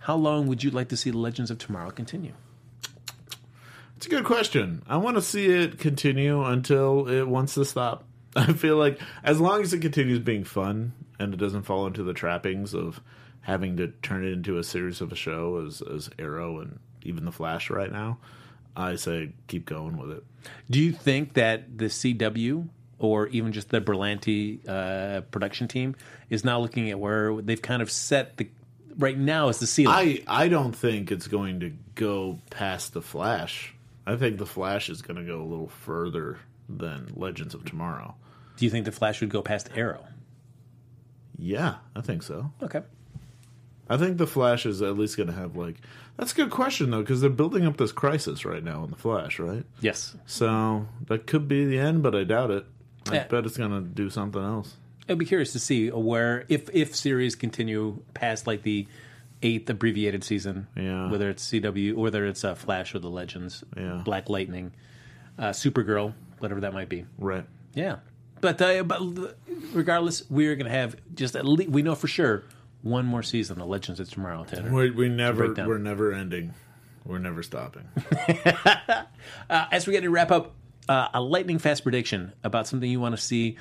How 0.05 0.15
long 0.15 0.45
would 0.45 0.63
you 0.63 0.69
like 0.69 0.89
to 0.89 0.97
see 0.97 1.09
The 1.09 1.17
Legends 1.17 1.49
of 1.49 1.57
Tomorrow 1.57 1.89
continue? 1.89 2.33
It's 3.97 4.05
a 4.05 4.09
good 4.09 4.23
question. 4.23 4.83
I 4.87 4.97
want 4.97 5.17
to 5.17 5.21
see 5.21 5.47
it 5.47 5.79
continue 5.79 6.43
until 6.43 7.09
it 7.09 7.27
wants 7.27 7.55
to 7.55 7.65
stop. 7.65 8.03
I 8.35 8.53
feel 8.53 8.77
like 8.77 9.01
as 9.23 9.41
long 9.41 9.63
as 9.63 9.73
it 9.73 9.79
continues 9.79 10.19
being 10.19 10.43
fun 10.43 10.93
and 11.17 11.33
it 11.33 11.37
doesn't 11.37 11.63
fall 11.63 11.87
into 11.87 12.03
the 12.03 12.13
trappings 12.13 12.75
of 12.75 13.01
having 13.41 13.77
to 13.77 13.87
turn 14.03 14.23
it 14.23 14.31
into 14.33 14.59
a 14.59 14.63
series 14.63 15.01
of 15.01 15.11
a 15.11 15.15
show 15.15 15.65
as, 15.65 15.81
as 15.81 16.11
Arrow 16.19 16.59
and 16.59 16.77
even 17.01 17.25
The 17.25 17.31
Flash 17.31 17.71
right 17.71 17.91
now, 17.91 18.19
I 18.77 18.97
say 18.97 19.31
keep 19.47 19.65
going 19.65 19.97
with 19.97 20.11
it. 20.11 20.23
Do 20.69 20.79
you 20.79 20.91
think 20.91 21.33
that 21.33 21.79
the 21.79 21.85
CW 21.85 22.69
or 22.99 23.25
even 23.29 23.51
just 23.51 23.69
the 23.69 23.81
Berlanti 23.81 24.69
uh, 24.69 25.21
production 25.21 25.67
team 25.67 25.95
is 26.29 26.45
now 26.45 26.59
looking 26.59 26.91
at 26.91 26.99
where 26.99 27.41
they've 27.41 27.59
kind 27.59 27.81
of 27.81 27.89
set 27.89 28.37
the 28.37 28.47
right 28.97 29.17
now 29.17 29.49
is 29.49 29.59
the 29.59 29.67
ceiling? 29.67 29.95
I, 30.27 30.43
I 30.43 30.47
don't 30.47 30.75
think 30.75 31.11
it's 31.11 31.27
going 31.27 31.59
to 31.61 31.71
go 31.95 32.39
past 32.49 32.93
The 32.93 33.01
Flash. 33.01 33.73
I 34.05 34.15
think 34.15 34.37
The 34.37 34.45
Flash 34.45 34.89
is 34.89 35.01
going 35.01 35.17
to 35.17 35.23
go 35.23 35.41
a 35.41 35.45
little 35.45 35.67
further 35.69 36.39
than 36.69 37.11
Legends 37.15 37.53
of 37.53 37.65
Tomorrow. 37.65 38.15
Do 38.57 38.65
you 38.65 38.71
think 38.71 38.85
the 38.85 38.91
Flash 38.91 39.21
would 39.21 39.29
go 39.29 39.41
past 39.41 39.69
Arrow? 39.75 40.05
Yeah, 41.37 41.75
I 41.95 42.01
think 42.01 42.23
so. 42.23 42.51
Okay. 42.63 42.81
I 43.89 43.97
think 43.97 44.17
the 44.17 44.25
Flash 44.27 44.65
is 44.65 44.81
at 44.81 44.97
least 44.97 45.17
going 45.17 45.27
to 45.27 45.33
have 45.35 45.55
like. 45.55 45.75
That's 46.17 46.31
a 46.31 46.35
good 46.35 46.49
question 46.49 46.89
though, 46.91 47.01
because 47.01 47.21
they're 47.21 47.29
building 47.29 47.65
up 47.65 47.77
this 47.77 47.91
crisis 47.91 48.45
right 48.45 48.63
now 48.63 48.83
in 48.85 48.89
the 48.89 48.95
Flash, 48.95 49.37
right? 49.37 49.63
Yes. 49.81 50.15
So 50.25 50.87
that 51.07 51.27
could 51.27 51.47
be 51.47 51.65
the 51.65 51.77
end, 51.77 52.01
but 52.01 52.15
I 52.15 52.23
doubt 52.23 52.51
it. 52.51 52.65
I 53.11 53.15
Yeah. 53.15 53.27
bet 53.27 53.45
it's 53.45 53.57
going 53.57 53.71
to 53.71 53.81
do 53.81 54.09
something 54.09 54.41
else. 54.41 54.75
I'd 55.07 55.17
be 55.17 55.25
curious 55.25 55.51
to 55.53 55.59
see 55.59 55.89
where 55.89 56.45
if 56.49 56.69
if 56.73 56.95
series 56.95 57.35
continue 57.35 57.99
past 58.13 58.47
like 58.47 58.63
the 58.63 58.87
eighth 59.43 59.69
abbreviated 59.69 60.23
season, 60.23 60.67
Yeah. 60.75 61.09
whether 61.11 61.29
it's 61.29 61.47
CW, 61.51 61.93
whether 61.95 62.25
it's 62.25 62.43
uh, 62.43 62.55
Flash 62.55 62.95
or 62.95 62.99
the 62.99 63.09
Legends, 63.09 63.63
Yeah. 63.77 64.01
Black 64.03 64.29
Lightning, 64.29 64.71
uh, 65.37 65.49
Supergirl, 65.49 66.13
whatever 66.39 66.61
that 66.61 66.73
might 66.73 66.89
be. 66.89 67.05
Right. 67.19 67.45
Yeah, 67.73 67.97
but 68.41 68.61
uh, 68.61 68.83
but 68.83 69.01
regardless, 69.73 70.23
we're 70.29 70.55
gonna 70.55 70.69
have 70.69 70.95
just 71.13 71.35
at 71.35 71.45
least 71.45 71.69
we 71.69 71.81
know 71.81 71.93
for 71.95 72.07
sure 72.07 72.43
one 72.81 73.05
more 73.05 73.23
season 73.23 73.59
of 73.61 73.67
Legends 73.67 73.99
of 73.99 74.09
Tomorrow. 74.09 74.45
Tanner. 74.45 74.71
We, 74.71 74.91
we 74.91 75.09
never. 75.09 75.53
We're 75.53 75.77
never 75.77 76.13
ending. 76.13 76.53
We're 77.03 77.19
never 77.19 77.43
stopping. 77.43 77.83
Uh, 79.49 79.65
as 79.71 79.85
we 79.87 79.93
get 79.93 80.01
to 80.01 80.09
wrap 80.09 80.31
up, 80.31 80.53
uh, 80.87 81.07
a 81.13 81.21
lightning 81.21 81.57
fast 81.59 81.83
prediction 81.83 82.31
about 82.43 82.67
something 82.67 82.89
you 82.89 82.99
want 82.99 83.15
to 83.15 83.21
see 83.21 83.57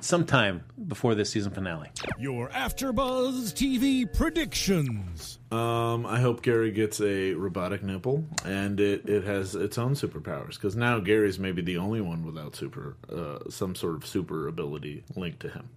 sometime 0.00 0.64
before 0.88 1.14
this 1.14 1.30
season 1.30 1.52
finale. 1.52 1.90
Your 2.18 2.48
AfterBuzz 2.50 3.52
TV 3.52 4.12
predictions. 4.12 5.38
Um, 5.50 6.06
I 6.06 6.20
hope 6.20 6.42
Gary 6.42 6.70
gets 6.70 7.00
a 7.00 7.34
robotic 7.34 7.82
nipple 7.82 8.24
and 8.44 8.78
it, 8.80 9.08
it 9.08 9.24
has 9.24 9.54
its 9.54 9.78
own 9.78 9.94
superpowers 9.94 10.54
because 10.54 10.76
now 10.76 11.00
Gary's 11.00 11.38
maybe 11.38 11.62
the 11.62 11.78
only 11.78 12.00
one 12.00 12.24
without 12.24 12.54
super 12.56 12.96
uh, 13.12 13.50
some 13.50 13.74
sort 13.74 13.96
of 13.96 14.06
super 14.06 14.48
ability 14.48 15.04
linked 15.16 15.40
to 15.40 15.48
him. 15.48 15.68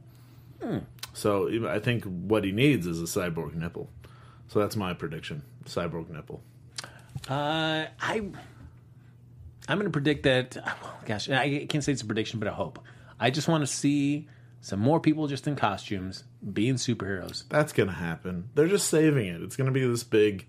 So 1.13 1.67
I 1.67 1.79
think 1.79 2.05
what 2.05 2.43
he 2.45 2.51
needs 2.51 2.87
is 2.87 3.01
a 3.01 3.05
cyborg 3.05 3.53
nipple. 3.53 3.89
So 4.47 4.59
that's 4.59 4.75
my 4.77 4.93
prediction: 4.93 5.43
cyborg 5.65 6.09
nipple. 6.09 6.41
Uh, 7.29 7.85
I 8.01 8.21
I'm 9.67 9.77
going 9.77 9.85
to 9.85 9.89
predict 9.89 10.23
that. 10.23 10.55
Well, 10.55 10.93
gosh, 11.05 11.29
I 11.29 11.65
can't 11.65 11.83
say 11.83 11.91
it's 11.91 12.01
a 12.01 12.05
prediction, 12.05 12.39
but 12.39 12.47
a 12.47 12.53
hope. 12.53 12.79
I 13.19 13.29
just 13.29 13.47
want 13.47 13.61
to 13.61 13.67
see 13.67 14.27
some 14.61 14.79
more 14.79 14.99
people 14.99 15.27
just 15.27 15.47
in 15.47 15.55
costumes 15.55 16.23
being 16.53 16.75
superheroes. 16.75 17.43
That's 17.49 17.73
gonna 17.73 17.91
happen. 17.91 18.49
They're 18.55 18.67
just 18.67 18.87
saving 18.87 19.27
it. 19.27 19.41
It's 19.41 19.55
gonna 19.55 19.71
be 19.71 19.85
this 19.85 20.03
big 20.03 20.47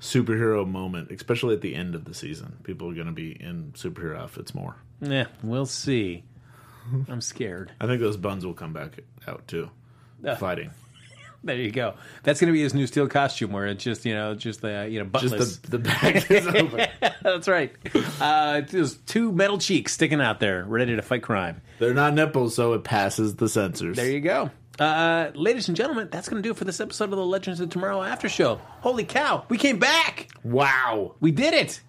superhero 0.00 0.66
moment, 0.68 1.10
especially 1.10 1.54
at 1.54 1.60
the 1.60 1.74
end 1.74 1.94
of 1.94 2.04
the 2.04 2.14
season. 2.14 2.56
People 2.64 2.90
are 2.90 2.94
gonna 2.94 3.12
be 3.12 3.30
in 3.30 3.72
superhero 3.72 4.18
outfits 4.18 4.54
more. 4.54 4.76
Yeah, 5.00 5.26
we'll 5.42 5.66
see. 5.66 6.24
I'm 7.08 7.20
scared. 7.20 7.72
I 7.80 7.86
think 7.86 8.00
those 8.00 8.16
buns 8.18 8.44
will 8.44 8.54
come 8.54 8.72
back 8.72 8.98
out 9.26 9.46
too. 9.48 9.70
Uh, 10.24 10.36
Fighting. 10.36 10.70
There 11.44 11.56
you 11.56 11.70
go. 11.70 11.94
That's 12.22 12.40
going 12.40 12.48
to 12.48 12.54
be 12.54 12.62
his 12.62 12.72
new 12.72 12.86
steel 12.86 13.06
costume, 13.06 13.52
where 13.52 13.66
it's 13.66 13.84
just 13.84 14.06
you 14.06 14.14
know 14.14 14.34
just 14.34 14.62
the 14.62 14.88
you 14.90 14.98
know 14.98 15.04
buttless. 15.04 15.38
Just 15.38 15.62
the, 15.64 15.70
the 15.72 15.78
back 15.78 16.30
is 16.30 16.46
open. 16.48 16.86
That's 17.22 17.46
right. 17.46 17.72
Uh, 18.20 18.62
there's 18.62 18.94
two 18.94 19.30
metal 19.30 19.58
cheeks 19.58 19.92
sticking 19.92 20.20
out 20.20 20.40
there, 20.40 20.64
ready 20.64 20.96
to 20.96 21.02
fight 21.02 21.22
crime. 21.22 21.60
They're 21.78 21.94
not 21.94 22.14
nipples, 22.14 22.54
so 22.54 22.72
it 22.72 22.82
passes 22.82 23.36
the 23.36 23.48
censors. 23.48 23.96
There 23.96 24.10
you 24.10 24.20
go. 24.20 24.50
Uh, 24.78 25.30
ladies 25.34 25.68
and 25.68 25.76
gentlemen, 25.76 26.08
that's 26.10 26.28
going 26.28 26.42
to 26.42 26.46
do 26.46 26.50
it 26.50 26.56
for 26.56 26.64
this 26.64 26.80
episode 26.80 27.04
of 27.04 27.10
the 27.10 27.24
Legends 27.24 27.60
of 27.60 27.70
Tomorrow 27.70 28.02
After 28.02 28.28
Show. 28.28 28.56
Holy 28.80 29.04
cow, 29.04 29.44
we 29.48 29.56
came 29.56 29.78
back! 29.78 30.28
Wow. 30.42 31.14
We 31.20 31.30
did 31.30 31.54
it! 31.54 31.80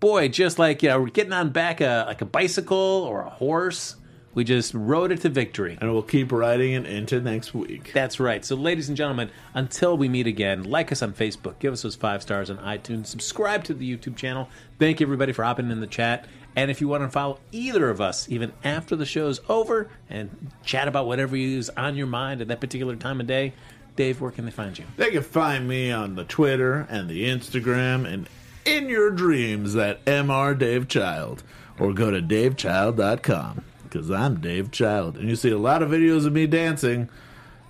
Boy, 0.00 0.28
just 0.28 0.58
like 0.58 0.82
you 0.82 0.88
know, 0.88 1.00
we're 1.00 1.08
getting 1.08 1.32
on 1.32 1.50
back 1.50 1.80
a 1.80 2.04
like 2.06 2.22
a 2.22 2.26
bicycle 2.26 2.76
or 2.76 3.22
a 3.22 3.30
horse. 3.30 3.96
We 4.34 4.42
just 4.44 4.74
rode 4.74 5.12
it 5.12 5.20
to 5.22 5.28
victory. 5.28 5.78
And 5.80 5.92
we'll 5.92 6.02
keep 6.02 6.32
riding 6.32 6.72
it 6.72 6.86
into 6.86 7.20
next 7.20 7.54
week. 7.54 7.92
That's 7.92 8.18
right. 8.18 8.44
So, 8.44 8.56
ladies 8.56 8.88
and 8.88 8.96
gentlemen, 8.96 9.30
until 9.54 9.96
we 9.96 10.08
meet 10.08 10.26
again, 10.26 10.64
like 10.64 10.90
us 10.90 11.02
on 11.02 11.12
Facebook, 11.12 11.58
give 11.60 11.72
us 11.72 11.82
those 11.82 11.94
five 11.94 12.22
stars 12.22 12.50
on 12.50 12.58
iTunes, 12.58 13.06
subscribe 13.06 13.64
to 13.64 13.74
the 13.74 13.96
YouTube 13.96 14.16
channel. 14.16 14.48
Thank 14.78 15.00
you, 15.00 15.06
everybody, 15.06 15.32
for 15.32 15.44
hopping 15.44 15.70
in 15.70 15.80
the 15.80 15.86
chat. 15.86 16.26
And 16.56 16.70
if 16.70 16.80
you 16.80 16.88
want 16.88 17.02
to 17.02 17.08
follow 17.08 17.40
either 17.52 17.90
of 17.90 18.00
us, 18.00 18.28
even 18.28 18.52
after 18.62 18.96
the 18.96 19.06
show's 19.06 19.40
over, 19.48 19.88
and 20.08 20.50
chat 20.64 20.88
about 20.88 21.06
whatever 21.06 21.36
is 21.36 21.70
on 21.70 21.96
your 21.96 22.06
mind 22.06 22.40
at 22.40 22.48
that 22.48 22.60
particular 22.60 22.96
time 22.96 23.20
of 23.20 23.26
day, 23.26 23.52
Dave, 23.96 24.20
where 24.20 24.30
can 24.30 24.44
they 24.44 24.50
find 24.50 24.76
you? 24.76 24.84
They 24.96 25.10
can 25.10 25.22
find 25.22 25.68
me 25.68 25.92
on 25.92 26.16
the 26.16 26.24
Twitter 26.24 26.86
and 26.90 27.08
the 27.08 27.28
Instagram 27.28 28.06
and 28.06 28.28
in 28.64 28.88
your 28.88 29.10
dreams 29.10 29.74
that 29.74 30.04
MR 30.04 30.58
Dave 30.58 30.88
Child. 30.88 31.42
Or 31.78 31.92
go 31.92 32.10
to 32.10 32.22
davechild.com 32.22 33.64
because 33.94 34.10
I'm 34.10 34.40
Dave 34.40 34.72
Child. 34.72 35.16
And 35.16 35.28
you 35.28 35.36
see 35.36 35.50
a 35.50 35.58
lot 35.58 35.80
of 35.80 35.90
videos 35.90 36.26
of 36.26 36.32
me 36.32 36.48
dancing 36.48 37.08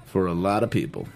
for 0.06 0.26
a 0.26 0.32
lot 0.32 0.62
of 0.62 0.70
people. 0.70 1.06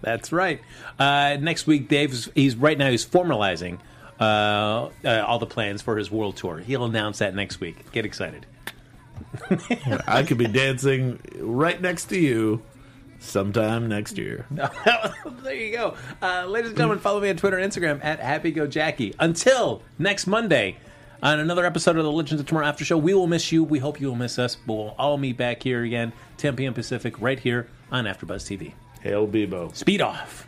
That's 0.00 0.32
right. 0.32 0.60
Uh, 0.98 1.36
next 1.40 1.68
week, 1.68 1.88
Dave's 1.88 2.28
he's 2.34 2.56
right 2.56 2.76
now 2.76 2.90
he's 2.90 3.06
formalizing 3.06 3.78
uh, 4.18 4.90
uh, 5.04 5.24
all 5.24 5.38
the 5.38 5.46
plans 5.46 5.82
for 5.82 5.96
his 5.96 6.10
world 6.10 6.36
tour. 6.36 6.58
He'll 6.58 6.84
announce 6.84 7.18
that 7.18 7.32
next 7.36 7.60
week. 7.60 7.92
Get 7.92 8.04
excited. 8.04 8.44
I 10.08 10.24
could 10.24 10.38
be 10.38 10.48
dancing 10.48 11.20
right 11.38 11.80
next 11.80 12.06
to 12.06 12.18
you 12.18 12.60
sometime 13.20 13.88
next 13.88 14.18
year. 14.18 14.46
there 15.44 15.54
you 15.54 15.72
go. 15.72 15.94
Uh, 16.20 16.46
ladies 16.46 16.70
and 16.70 16.76
gentlemen, 16.76 16.98
follow 16.98 17.20
me 17.20 17.30
on 17.30 17.36
Twitter 17.36 17.56
and 17.56 17.72
Instagram 17.72 18.04
at 18.04 18.20
HappyGoJackie. 18.20 19.14
Until 19.20 19.82
next 19.96 20.26
Monday 20.26 20.76
on 21.24 21.40
another 21.40 21.64
episode 21.64 21.96
of 21.96 22.04
the 22.04 22.12
Legends 22.12 22.40
of 22.40 22.46
Tomorrow 22.46 22.66
After 22.66 22.84
Show, 22.84 22.98
we 22.98 23.14
will 23.14 23.26
miss 23.26 23.50
you. 23.50 23.64
We 23.64 23.78
hope 23.78 23.98
you 23.98 24.08
will 24.08 24.14
miss 24.14 24.38
us. 24.38 24.54
But 24.56 24.74
we'll 24.74 24.94
all 24.98 25.16
meet 25.16 25.38
back 25.38 25.62
here 25.62 25.82
again, 25.82 26.12
10 26.36 26.54
p.m. 26.54 26.74
Pacific, 26.74 27.20
right 27.20 27.38
here 27.38 27.68
on 27.90 28.04
AfterBuzz 28.04 28.44
TV. 28.44 28.74
Hail 29.00 29.26
Bebo. 29.26 29.74
Speed 29.74 30.02
off. 30.02 30.46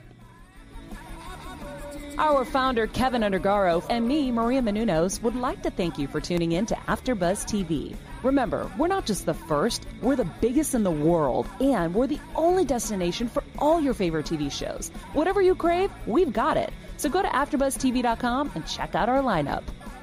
Our 2.18 2.46
founder, 2.46 2.86
Kevin 2.86 3.20
Undergaro, 3.22 3.84
and 3.90 4.08
me, 4.08 4.30
Maria 4.30 4.62
Menounos, 4.62 5.20
would 5.22 5.36
like 5.36 5.62
to 5.62 5.70
thank 5.70 5.98
you 5.98 6.08
for 6.08 6.18
tuning 6.18 6.52
in 6.52 6.64
to 6.66 6.74
AfterBuzz 6.74 7.44
TV. 7.44 7.94
Remember, 8.22 8.70
we're 8.78 8.86
not 8.86 9.04
just 9.04 9.26
the 9.26 9.34
first, 9.34 9.86
we're 10.00 10.16
the 10.16 10.24
biggest 10.40 10.74
in 10.74 10.82
the 10.82 10.90
world, 10.90 11.46
and 11.60 11.94
we're 11.94 12.06
the 12.06 12.20
only 12.34 12.64
destination 12.64 13.28
for 13.28 13.44
all 13.58 13.82
your 13.82 13.92
favorite 13.92 14.24
TV 14.24 14.50
shows. 14.50 14.88
Whatever 15.12 15.42
you 15.42 15.54
crave, 15.54 15.90
we've 16.06 16.32
got 16.32 16.56
it. 16.56 16.72
So 16.96 17.10
go 17.10 17.20
to 17.20 17.28
AfterBuzzTV.com 17.28 18.52
and 18.54 18.66
check 18.66 18.94
out 18.94 19.10
our 19.10 19.22
lineup. 19.22 19.62